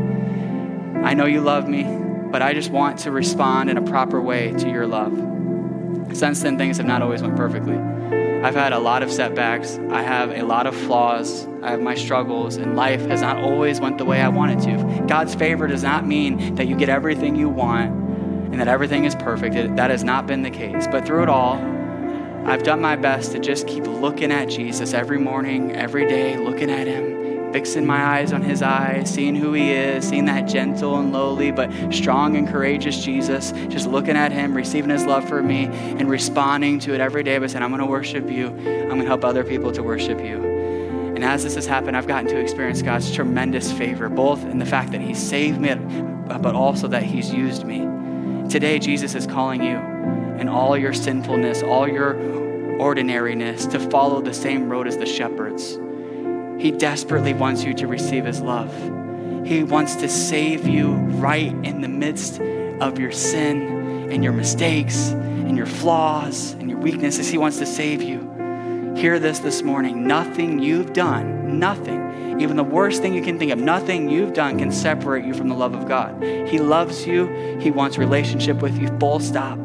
I 1.05 1.15
know 1.15 1.27
you 1.27 1.41
love 1.41 1.69
me, 1.69 1.85
but 2.31 2.43
I 2.43 2.53
just 2.53 2.71
want 2.71 2.99
to 3.01 3.11
respond 3.11 3.71
in 3.71 3.77
a 3.77 3.83
proper 3.83 4.21
way 4.21 4.53
to 4.53 4.71
your 4.71 4.87
love. 4.87 5.13
Since 6.17 6.43
then, 6.43 6.59
things 6.59 6.77
have 6.79 6.87
not 6.87 7.03
always 7.03 7.23
went 7.23 7.37
perfectly. 7.37 7.77
I've 7.77 8.55
had 8.55 8.73
a 8.73 8.79
lot 8.79 9.03
of 9.03 9.13
setbacks. 9.13 9.79
I 9.91 10.03
have 10.03 10.31
a 10.31 10.43
lot 10.43 10.67
of 10.67 10.75
flaws. 10.75 11.47
I 11.63 11.71
have 11.71 11.81
my 11.83 11.95
struggles, 11.95 12.57
and 12.57 12.75
life 12.75 13.03
has 13.03 13.21
not 13.21 13.37
always 13.37 13.81
went 13.81 13.99
the 13.99 14.05
way 14.05 14.21
I 14.21 14.29
wanted 14.29 14.61
to. 14.61 15.05
God's 15.07 15.35
favor 15.35 15.67
does 15.67 15.83
not 15.83 16.07
mean 16.07 16.55
that 16.55 16.67
you 16.67 16.77
get 16.77 16.89
everything 16.89 17.37
you 17.37 17.49
want 17.49 17.91
and 18.51 18.61
that 18.61 18.67
everything 18.67 19.05
is 19.05 19.15
perfect. 19.15 19.55
It, 19.55 19.77
that 19.77 19.91
has 19.91 20.03
not 20.03 20.27
been 20.27 20.43
the 20.43 20.51
case. 20.51 20.87
But 20.91 21.07
through 21.07 21.23
it 21.23 21.29
all, 21.29 21.57
I've 22.45 22.63
done 22.63 22.81
my 22.81 22.97
best 22.97 23.33
to 23.33 23.39
just 23.39 23.67
keep 23.67 23.87
looking 23.87 24.33
at 24.33 24.49
Jesus 24.49 24.95
every 24.95 25.19
morning, 25.19 25.77
every 25.77 26.07
day, 26.07 26.37
looking 26.37 26.71
at 26.71 26.87
Him, 26.87 27.53
fixing 27.53 27.85
my 27.85 28.03
eyes 28.03 28.33
on 28.33 28.43
his 28.43 28.63
eyes, 28.63 29.13
seeing 29.13 29.35
who 29.35 29.53
he 29.53 29.73
is, 29.73 30.09
seeing 30.09 30.27
that 30.27 30.43
gentle 30.43 30.99
and 30.99 31.13
lowly 31.13 31.51
but 31.51 31.71
strong 31.93 32.37
and 32.37 32.49
courageous 32.49 33.03
Jesus, 33.03 33.53
just 33.69 33.87
looking 33.87 34.17
at 34.17 34.33
him, 34.33 34.55
receiving 34.55 34.91
his 34.91 35.05
love 35.05 35.29
for 35.29 35.43
me, 35.43 35.65
and 35.65 36.09
responding 36.09 36.79
to 36.81 36.95
it 36.95 37.01
every 37.01 37.23
day 37.23 37.39
by 37.39 37.47
saying, 37.47 37.63
I'm 37.63 37.71
going 37.71 37.81
to 37.81 37.87
worship 37.87 38.31
you. 38.31 38.49
I'm 38.49 38.89
going 38.89 39.01
to 39.01 39.07
help 39.07 39.25
other 39.25 39.45
people 39.45 39.73
to 39.73 39.83
worship 39.83 40.21
you. 40.21 40.45
And 41.15 41.25
as 41.25 41.43
this 41.43 41.57
has 41.57 41.67
happened, 41.67 41.97
I've 41.97 42.07
gotten 42.07 42.29
to 42.31 42.39
experience 42.39 42.83
God's 42.83 43.13
tremendous 43.13 43.73
favor, 43.73 44.09
both 44.09 44.45
in 44.45 44.59
the 44.59 44.67
fact 44.67 44.93
that 44.93 45.01
he 45.01 45.15
saved 45.15 45.61
me, 45.61 45.75
but 45.75 46.55
also 46.55 46.89
that 46.89 47.03
he's 47.03 47.33
used 47.33 47.65
me. 47.65 47.81
Today, 48.49 48.79
Jesus 48.79 49.15
is 49.15 49.27
calling 49.27 49.63
you 49.63 49.90
in 50.41 50.49
all 50.49 50.77
your 50.77 50.93
sinfulness, 50.93 51.63
all 51.63 51.87
your 51.89 52.15
ordinariness, 52.81 53.67
to 53.67 53.79
follow 53.79 54.21
the 54.21 54.35
same 54.35 54.69
road 54.69 54.87
as 54.87 54.97
the 54.97 55.07
shepherds 55.07 55.79
he 56.61 56.71
desperately 56.71 57.33
wants 57.33 57.65
you 57.65 57.73
to 57.75 57.87
receive 57.87 58.27
His 58.27 58.43
love. 58.43 58.71
He 59.47 59.63
wants 59.63 59.97
to 59.97 60.11
save 60.11 60.69
you 60.69 60.93
right 60.93 61.53
in 61.65 61.81
the 61.81 61.89
midst 61.89 62.39
of 62.39 62.99
your 62.99 63.13
sin 63.13 64.11
and 64.13 64.23
your 64.23 64.35
mistakes 64.35 65.09
and 65.09 65.57
your 65.57 65.65
flaws 65.65 66.53
and 66.53 66.69
your 66.69 66.79
weaknesses. 66.79 67.31
He 67.31 67.39
wants 67.39 67.59
to 67.61 67.67
save 67.67 68.03
you. 68.03 68.95
Hear 68.95 69.19
this 69.19 69.39
this 69.39 69.63
morning. 69.63 70.07
Nothing 70.07 70.59
you've 70.59 70.93
done, 70.93 71.59
nothing, 71.59 72.43
even 72.43 72.57
the 72.59 72.65
worst 72.65 73.01
thing 73.01 73.15
you 73.15 73.23
can 73.23 73.39
think 73.39 73.53
of, 73.53 73.59
nothing 73.59 74.11
you've 74.11 74.35
done 74.35 74.59
can 74.59 74.71
separate 74.71 75.25
you 75.25 75.33
from 75.33 75.49
the 75.49 75.55
love 75.55 75.75
of 75.75 75.89
God. 75.89 76.23
He 76.23 76.59
loves 76.59 77.07
you, 77.07 77.59
He 77.59 77.71
wants 77.71 77.97
relationship 77.97 78.61
with 78.61 78.79
you, 78.79 78.89
full 78.99 79.19
stop. 79.19 79.59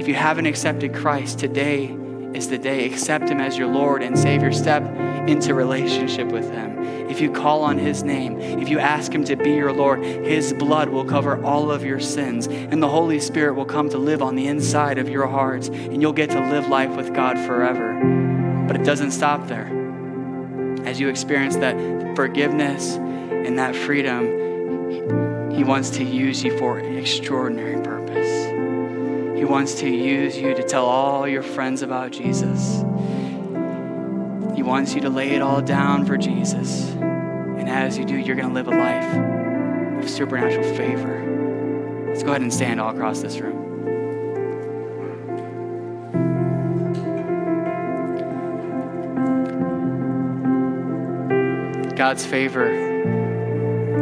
If 0.00 0.08
you 0.08 0.14
haven't 0.14 0.46
accepted 0.46 0.94
Christ, 0.94 1.40
today 1.40 1.94
is 2.32 2.48
the 2.48 2.56
day. 2.56 2.86
Accept 2.86 3.28
Him 3.28 3.38
as 3.38 3.58
your 3.58 3.68
Lord 3.68 4.02
and 4.02 4.18
Savior. 4.18 4.50
Step 4.50 4.82
into 5.28 5.52
relationship 5.52 6.28
with 6.28 6.50
Him. 6.50 7.10
If 7.10 7.20
you 7.20 7.30
call 7.30 7.62
on 7.62 7.76
His 7.76 8.02
name, 8.02 8.40
if 8.40 8.70
you 8.70 8.78
ask 8.78 9.12
Him 9.12 9.24
to 9.24 9.36
be 9.36 9.50
your 9.50 9.74
Lord, 9.74 10.02
His 10.02 10.54
blood 10.54 10.88
will 10.88 11.04
cover 11.04 11.44
all 11.44 11.70
of 11.70 11.84
your 11.84 12.00
sins, 12.00 12.46
and 12.46 12.82
the 12.82 12.88
Holy 12.88 13.20
Spirit 13.20 13.56
will 13.56 13.66
come 13.66 13.90
to 13.90 13.98
live 13.98 14.22
on 14.22 14.36
the 14.36 14.46
inside 14.46 14.96
of 14.96 15.10
your 15.10 15.26
hearts, 15.26 15.68
and 15.68 16.00
you'll 16.00 16.14
get 16.14 16.30
to 16.30 16.40
live 16.48 16.66
life 16.68 16.96
with 16.96 17.12
God 17.12 17.36
forever. 17.36 17.92
But 18.66 18.76
it 18.76 18.84
doesn't 18.84 19.10
stop 19.10 19.48
there. 19.48 19.66
As 20.86 20.98
you 20.98 21.10
experience 21.10 21.56
that 21.56 21.76
forgiveness 22.16 22.94
and 22.94 23.58
that 23.58 23.76
freedom, 23.76 25.50
He 25.50 25.62
wants 25.62 25.90
to 25.90 26.04
use 26.04 26.42
you 26.42 26.56
for 26.56 26.78
an 26.78 26.96
extraordinary 26.96 27.74
purpose. 27.74 27.89
He 29.40 29.46
wants 29.46 29.76
to 29.76 29.88
use 29.88 30.36
you 30.36 30.54
to 30.54 30.62
tell 30.62 30.84
all 30.84 31.26
your 31.26 31.42
friends 31.42 31.80
about 31.80 32.10
Jesus. 32.10 32.84
He 34.54 34.62
wants 34.62 34.94
you 34.94 35.00
to 35.00 35.08
lay 35.08 35.30
it 35.30 35.40
all 35.40 35.62
down 35.62 36.04
for 36.04 36.18
Jesus. 36.18 36.90
And 36.90 37.66
as 37.66 37.96
you 37.96 38.04
do, 38.04 38.16
you're 38.16 38.36
going 38.36 38.48
to 38.48 38.54
live 38.54 38.68
a 38.68 38.70
life 38.70 40.02
of 40.04 40.10
supernatural 40.10 40.76
favor. 40.76 42.04
Let's 42.06 42.22
go 42.22 42.28
ahead 42.28 42.42
and 42.42 42.52
stand 42.52 42.82
all 42.82 42.90
across 42.90 43.22
this 43.22 43.40
room. 43.40 43.56
God's 51.96 52.26
favor 52.26 52.70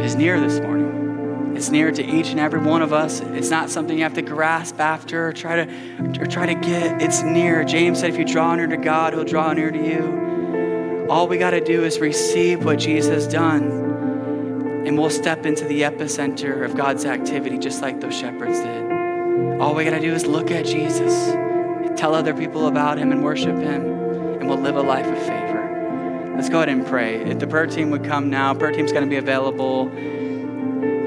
is 0.00 0.16
near 0.16 0.40
this 0.40 0.58
morning. 0.58 0.77
It's 1.58 1.70
near 1.70 1.90
to 1.90 2.04
each 2.04 2.28
and 2.28 2.38
every 2.38 2.60
one 2.60 2.82
of 2.82 2.92
us. 2.92 3.18
It's 3.18 3.50
not 3.50 3.68
something 3.68 3.98
you 3.98 4.04
have 4.04 4.14
to 4.14 4.22
grasp 4.22 4.78
after 4.78 5.26
or 5.26 5.32
try 5.32 5.64
to 5.64 6.20
or 6.20 6.26
try 6.26 6.46
to 6.46 6.54
get. 6.54 7.02
It's 7.02 7.22
near. 7.22 7.64
James 7.64 7.98
said 7.98 8.10
if 8.10 8.16
you 8.16 8.24
draw 8.24 8.54
near 8.54 8.68
to 8.68 8.76
God, 8.76 9.12
he'll 9.12 9.24
draw 9.24 9.52
near 9.52 9.72
to 9.72 9.76
you. 9.76 11.08
All 11.10 11.26
we 11.26 11.36
got 11.36 11.50
to 11.50 11.60
do 11.60 11.82
is 11.82 11.98
receive 11.98 12.64
what 12.64 12.78
Jesus 12.78 13.12
has 13.12 13.26
done. 13.26 14.84
And 14.86 14.96
we'll 14.96 15.10
step 15.10 15.46
into 15.46 15.64
the 15.64 15.82
epicenter 15.82 16.64
of 16.64 16.76
God's 16.76 17.04
activity 17.04 17.58
just 17.58 17.82
like 17.82 18.00
those 18.00 18.16
shepherds 18.16 18.60
did. 18.60 19.60
All 19.60 19.74
we 19.74 19.82
got 19.82 19.96
to 19.96 20.00
do 20.00 20.14
is 20.14 20.26
look 20.26 20.52
at 20.52 20.64
Jesus, 20.64 21.32
tell 21.98 22.14
other 22.14 22.34
people 22.34 22.68
about 22.68 22.98
him 22.98 23.10
and 23.10 23.24
worship 23.24 23.56
him, 23.56 23.82
and 24.38 24.48
we'll 24.48 24.60
live 24.60 24.76
a 24.76 24.80
life 24.80 25.06
of 25.06 25.18
favor. 25.18 26.34
Let's 26.36 26.50
go 26.50 26.58
ahead 26.58 26.68
and 26.68 26.86
pray. 26.86 27.16
If 27.16 27.40
the 27.40 27.48
prayer 27.48 27.66
team 27.66 27.90
would 27.90 28.04
come 28.04 28.30
now, 28.30 28.54
prayer 28.54 28.70
team's 28.70 28.92
going 28.92 29.02
to 29.02 29.10
be 29.10 29.16
available. 29.16 29.90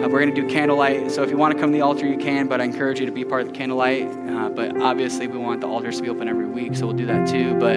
Uh, 0.02 0.10
we're 0.10 0.20
going 0.20 0.34
to 0.34 0.42
do 0.42 0.48
candlelight. 0.48 1.12
So 1.12 1.22
if 1.22 1.30
you 1.30 1.38
want 1.38 1.54
to 1.54 1.60
come 1.60 1.72
to 1.72 1.78
the 1.78 1.84
altar, 1.84 2.08
you 2.08 2.18
can, 2.18 2.48
but 2.48 2.60
I 2.60 2.64
encourage 2.64 3.00
you 3.00 3.06
to 3.06 3.12
be 3.12 3.24
part 3.24 3.42
of 3.42 3.50
the 3.50 3.54
candlelight. 3.54 4.08
Uh, 4.08 4.50
but 4.50 4.82
obviously, 4.82 5.28
we 5.28 5.38
want 5.38 5.62
the 5.62 5.68
altars 5.68 5.98
to 5.98 6.04
be 6.04 6.10
open 6.10 6.28
every 6.28 6.48
week, 6.48 6.76
so 6.76 6.88
we'll 6.88 6.96
do 6.96 7.06
that 7.06 7.28
too. 7.28 7.54
But 7.60 7.76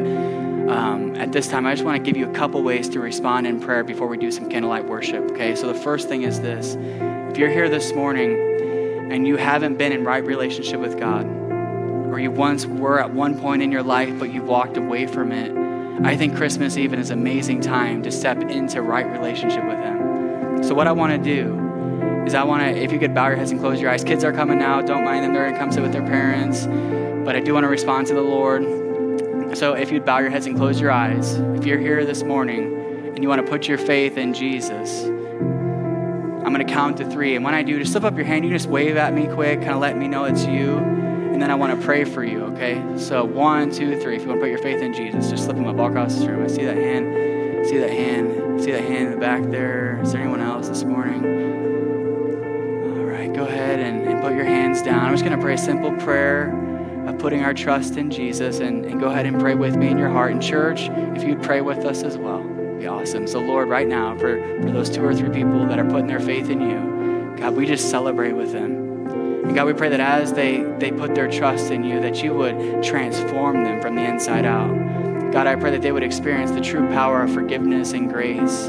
um, 0.72 1.14
at 1.16 1.32
this 1.32 1.48
time, 1.48 1.66
I 1.66 1.74
just 1.74 1.84
want 1.84 2.02
to 2.02 2.02
give 2.02 2.16
you 2.16 2.30
a 2.30 2.32
couple 2.32 2.62
ways 2.62 2.88
to 2.90 3.00
respond 3.00 3.46
in 3.46 3.60
prayer 3.60 3.84
before 3.84 4.06
we 4.06 4.16
do 4.16 4.30
some 4.30 4.48
candlelight 4.48 4.86
worship. 4.86 5.32
Okay, 5.32 5.54
so 5.54 5.70
the 5.70 5.78
first 5.78 6.08
thing 6.08 6.22
is 6.22 6.40
this 6.40 6.76
if 7.30 7.36
you're 7.36 7.50
here 7.50 7.68
this 7.68 7.92
morning 7.92 9.12
and 9.12 9.26
you 9.26 9.36
haven't 9.36 9.76
been 9.76 9.92
in 9.92 10.02
right 10.02 10.24
relationship 10.24 10.80
with 10.80 10.98
God, 10.98 11.26
or 11.26 12.18
you 12.18 12.30
once 12.30 12.64
were 12.64 13.00
at 13.00 13.12
one 13.12 13.38
point 13.38 13.60
in 13.60 13.70
your 13.70 13.82
life, 13.82 14.18
but 14.18 14.32
you've 14.32 14.48
walked 14.48 14.78
away 14.78 15.06
from 15.06 15.30
it, 15.30 15.54
I 16.06 16.16
think 16.16 16.36
Christmas 16.36 16.78
Eve 16.78 16.94
is 16.94 17.10
an 17.10 17.18
amazing 17.18 17.60
time 17.60 18.02
to 18.02 18.10
step 18.10 18.40
into 18.40 18.80
right 18.80 19.06
relationship 19.06 19.66
with 19.66 19.78
Him. 19.78 20.62
So, 20.64 20.74
what 20.74 20.86
I 20.86 20.92
want 20.92 21.12
to 21.12 21.18
do 21.18 21.63
is, 22.26 22.34
I 22.34 22.44
want 22.44 22.62
to, 22.62 22.80
if 22.80 22.92
you 22.92 22.98
could 22.98 23.14
bow 23.14 23.28
your 23.28 23.36
heads 23.36 23.50
and 23.50 23.60
close 23.60 23.80
your 23.80 23.90
eyes. 23.90 24.04
Kids 24.04 24.24
are 24.24 24.32
coming 24.32 24.58
now, 24.58 24.80
don't 24.80 25.04
mind 25.04 25.24
them, 25.24 25.32
they're 25.32 25.44
going 25.44 25.54
to 25.54 25.58
come 25.58 25.72
sit 25.72 25.82
with 25.82 25.92
their 25.92 26.02
parents. 26.02 26.66
But 27.24 27.36
I 27.36 27.40
do 27.40 27.54
want 27.54 27.64
to 27.64 27.68
respond 27.68 28.06
to 28.08 28.14
the 28.14 28.22
Lord. 28.22 29.56
So, 29.56 29.74
if 29.74 29.92
you'd 29.92 30.04
bow 30.04 30.18
your 30.18 30.30
heads 30.30 30.46
and 30.46 30.56
close 30.56 30.80
your 30.80 30.90
eyes, 30.90 31.34
if 31.34 31.64
you're 31.64 31.78
here 31.78 32.04
this 32.04 32.22
morning 32.22 32.74
and 33.06 33.22
you 33.22 33.28
want 33.28 33.44
to 33.44 33.50
put 33.50 33.68
your 33.68 33.78
faith 33.78 34.18
in 34.18 34.34
Jesus, 34.34 35.04
I'm 35.04 36.52
going 36.52 36.66
to 36.66 36.72
count 36.72 36.98
to 36.98 37.08
three. 37.08 37.36
And 37.36 37.44
when 37.44 37.54
I 37.54 37.62
do, 37.62 37.78
just 37.78 37.92
slip 37.92 38.04
up 38.04 38.16
your 38.16 38.26
hand. 38.26 38.44
You 38.44 38.50
just 38.50 38.68
wave 38.68 38.96
at 38.96 39.14
me 39.14 39.26
quick, 39.26 39.60
kind 39.60 39.72
of 39.72 39.80
let 39.80 39.96
me 39.96 40.08
know 40.08 40.24
it's 40.24 40.44
you 40.44 40.94
and 41.34 41.42
then 41.42 41.50
I 41.50 41.56
want 41.56 41.76
to 41.76 41.84
pray 41.84 42.04
for 42.04 42.22
you, 42.22 42.44
okay? 42.44 42.80
So 42.96 43.24
one, 43.24 43.72
two, 43.72 44.00
three. 44.00 44.14
If 44.14 44.22
you 44.22 44.28
want 44.28 44.38
to 44.38 44.44
put 44.44 44.50
your 44.50 44.62
faith 44.62 44.80
in 44.80 44.94
Jesus, 44.94 45.30
just 45.30 45.46
slip 45.46 45.56
them 45.56 45.66
up 45.66 45.76
all 45.80 45.88
across 45.88 46.14
this 46.14 46.24
room. 46.26 46.44
I 46.44 46.46
see 46.46 46.64
that 46.64 46.76
hand. 46.76 47.66
See 47.66 47.76
that 47.78 47.90
hand. 47.90 48.62
See 48.62 48.70
that 48.70 48.84
hand 48.84 49.06
in 49.06 49.10
the 49.10 49.16
back 49.16 49.42
there. 49.42 49.98
Is 50.00 50.12
there 50.12 50.20
anyone 50.20 50.40
else 50.40 50.68
this 50.68 50.84
morning? 50.84 51.73
Go 53.35 53.47
ahead 53.47 53.80
and, 53.80 54.07
and 54.07 54.22
put 54.22 54.32
your 54.35 54.45
hands 54.45 54.80
down. 54.80 55.05
I'm 55.05 55.12
just 55.12 55.24
going 55.24 55.37
to 55.37 55.43
pray 55.43 55.55
a 55.55 55.59
simple 55.59 55.93
prayer 55.97 56.53
of 57.07 57.18
putting 57.18 57.43
our 57.43 57.53
trust 57.53 57.97
in 57.97 58.11
Jesus 58.11 58.61
and, 58.61 58.85
and 58.85 59.01
go 59.01 59.09
ahead 59.09 59.26
and 59.26 59.41
pray 59.41 59.55
with 59.55 59.76
me 59.76 59.89
in 59.89 59.99
your 59.99 60.09
heart. 60.09 60.30
In 60.30 60.41
church, 60.41 60.89
if 61.16 61.24
you'd 61.24 61.43
pray 61.43 61.61
with 61.61 61.85
us 61.85 62.03
as 62.05 62.16
well, 62.16 62.43
be 62.78 62.87
awesome. 62.87 63.26
So, 63.26 63.41
Lord, 63.41 63.68
right 63.68 63.89
now, 63.89 64.16
for, 64.18 64.41
for 64.62 64.70
those 64.70 64.89
two 64.89 65.05
or 65.05 65.14
three 65.14 65.30
people 65.30 65.66
that 65.66 65.78
are 65.78 65.85
putting 65.85 66.07
their 66.07 66.20
faith 66.20 66.49
in 66.49 66.61
you, 66.61 67.37
God, 67.37 67.57
we 67.57 67.66
just 67.66 67.91
celebrate 67.91 68.32
with 68.32 68.53
them. 68.53 69.07
And 69.45 69.55
God, 69.55 69.66
we 69.66 69.72
pray 69.72 69.89
that 69.89 70.01
as 70.01 70.32
they, 70.32 70.62
they 70.78 70.93
put 70.93 71.14
their 71.14 71.28
trust 71.28 71.70
in 71.72 71.82
you, 71.82 72.01
that 72.01 72.22
you 72.22 72.35
would 72.35 72.82
transform 72.82 73.64
them 73.64 73.82
from 73.82 73.97
the 73.97 74.05
inside 74.05 74.47
out. 74.47 74.72
God, 75.32 75.49
I 75.49 75.57
pray 75.57 75.72
that 75.72 75.82
they 75.82 75.91
would 75.91 76.05
experience 76.05 76.53
the 76.53 76.61
true 76.61 76.87
power 76.89 77.22
of 77.22 77.35
forgiveness 77.35 77.93
and 77.93 78.09
grace. 78.09 78.68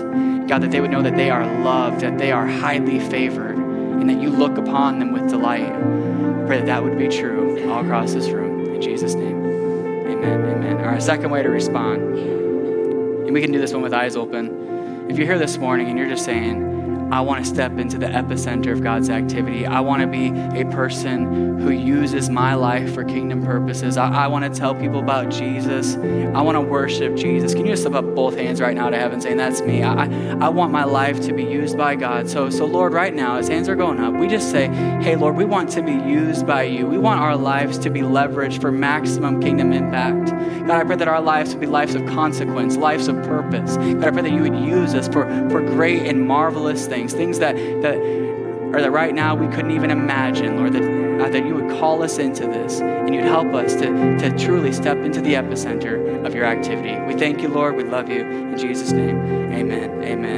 God, 0.50 0.64
that 0.64 0.72
they 0.72 0.82
would 0.82 0.92
know 0.92 1.04
that 1.04 1.16
they 1.16 1.30
are 1.30 1.46
loved, 1.64 2.02
that 2.02 2.18
they 2.18 2.32
are 2.32 2.48
highly 2.48 3.00
favored, 3.00 3.55
and 4.00 4.10
that 4.10 4.22
you 4.22 4.30
look 4.30 4.58
upon 4.58 5.00
them 5.00 5.12
with 5.12 5.30
delight. 5.30 5.72
I 5.72 6.46
pray 6.46 6.60
that 6.60 6.66
that 6.68 6.84
would 6.84 6.98
be 6.98 7.08
true 7.08 7.70
all 7.72 7.84
across 7.84 8.14
this 8.14 8.30
room. 8.30 8.76
In 8.76 8.82
Jesus' 8.82 9.16
name, 9.16 9.44
amen. 9.46 10.42
Amen. 10.42 10.78
Right, 10.78 11.02
second 11.02 11.30
way 11.32 11.42
to 11.42 11.50
respond, 11.50 12.02
and 12.18 13.34
we 13.34 13.42
can 13.42 13.52
do 13.52 13.60
this 13.60 13.74
one 13.74 13.82
with 13.82 13.94
eyes 13.94 14.16
open. 14.16 15.08
If 15.10 15.18
you're 15.18 15.28
here 15.28 15.40
this 15.40 15.58
morning 15.58 15.88
and 15.90 15.98
you're 15.98 16.10
just 16.10 16.26
saying, 16.26 16.75
I 17.16 17.22
want 17.22 17.46
to 17.46 17.50
step 17.50 17.78
into 17.78 17.98
the 17.98 18.08
epicenter 18.08 18.74
of 18.74 18.84
God's 18.84 19.10
activity. 19.10 19.66
I 19.66 19.80
want 19.80 20.02
to 20.02 20.08
be 20.08 20.28
a 20.60 20.66
person 20.70 21.58
who 21.62 21.70
uses 21.70 22.30
my 22.30 22.56
life 22.56 22.94
for 22.94 23.06
kingdom 23.06 23.42
purposes. 23.42 23.96
I, 23.96 24.26
I 24.26 24.28
want 24.28 24.44
to 24.44 24.60
tell 24.60 24.76
people 24.76 25.00
about 25.00 25.30
Jesus. 25.30 25.96
I 25.96 26.42
want 26.42 26.58
to 26.58 26.62
worship 26.62 27.16
Jesus. 27.16 27.54
Can 27.54 27.66
you 27.66 27.72
just 27.72 27.84
slip 27.84 27.96
up 27.96 28.04
both 28.16 28.36
hands 28.36 28.60
right 28.60 28.76
now 28.76 28.90
to 28.90 28.98
heaven 28.98 29.22
saying, 29.22 29.38
That's 29.38 29.62
me? 29.62 29.82
I, 29.82 30.08
I 30.46 30.50
want 30.50 30.74
my 30.74 30.84
life 30.84 31.22
to 31.22 31.32
be 31.32 31.46
used 31.46 31.78
by 31.78 31.96
God. 31.96 32.30
So, 32.30 32.50
so, 32.50 32.66
Lord, 32.66 32.92
right 32.92 33.14
now, 33.14 33.38
as 33.38 33.48
hands 33.48 33.70
are 33.70 33.78
going 33.78 34.02
up, 34.02 34.14
we 34.14 34.28
just 34.28 34.52
say, 34.52 34.68
Hey, 35.02 35.16
Lord, 35.16 35.38
we 35.38 35.46
want 35.46 35.70
to 35.70 35.82
be 35.82 35.94
used 35.94 36.46
by 36.46 36.64
you. 36.64 36.86
We 36.86 36.98
want 36.98 37.22
our 37.22 37.38
lives 37.38 37.78
to 37.80 37.90
be 37.90 38.02
leveraged 38.02 38.60
for 38.60 38.74
maximum 38.74 39.40
kingdom 39.42 39.72
impact. 39.72 40.32
God, 40.68 40.82
I 40.82 40.84
pray 40.84 40.98
that 40.98 41.08
our 41.08 41.22
lives 41.22 41.52
would 41.52 41.62
be 41.62 41.68
lives 41.68 41.96
of 41.96 42.06
consequence, 42.08 42.76
lives 42.76 43.08
of 43.08 43.16
purpose. 43.24 43.78
God, 43.78 44.04
I 44.04 44.12
pray 44.12 44.24
that 44.24 44.32
you 44.34 44.42
would 44.42 44.60
use 44.60 44.94
us 44.94 45.08
for, 45.08 45.26
for 45.50 45.62
great 45.62 46.08
and 46.08 46.28
marvelous 46.28 46.88
things 46.88 47.05
things, 47.14 47.14
things 47.14 47.40
that, 47.40 47.56
that 47.82 47.98
or 47.98 48.82
that 48.82 48.92
right 48.92 49.14
now 49.14 49.36
we 49.36 49.48
couldn't 49.48 49.72
even 49.72 49.92
imagine, 49.92 50.58
Lord, 50.58 50.74
that, 50.74 50.84
uh, 50.84 51.30
that 51.30 51.46
you 51.46 51.56
would 51.56 51.70
call 51.80 52.02
us 52.02 52.18
into 52.18 52.48
this 52.48 52.80
and 52.80 53.14
you'd 53.14 53.24
help 53.24 53.54
us 53.54 53.74
to, 53.76 54.18
to 54.18 54.38
truly 54.38 54.72
step 54.74 54.98
into 54.98 55.22
the 55.22 55.34
epicenter 55.34 56.26
of 56.26 56.34
your 56.34 56.46
activity. 56.46 57.00
We 57.06 57.14
thank 57.14 57.42
you, 57.42 57.50
Lord. 57.50 57.76
We 57.76 57.84
love 57.84 58.10
you. 58.10 58.22
In 58.22 58.58
Jesus' 58.58 58.92
name, 58.92 59.18
amen. 59.54 60.04
Amen. 60.04 60.36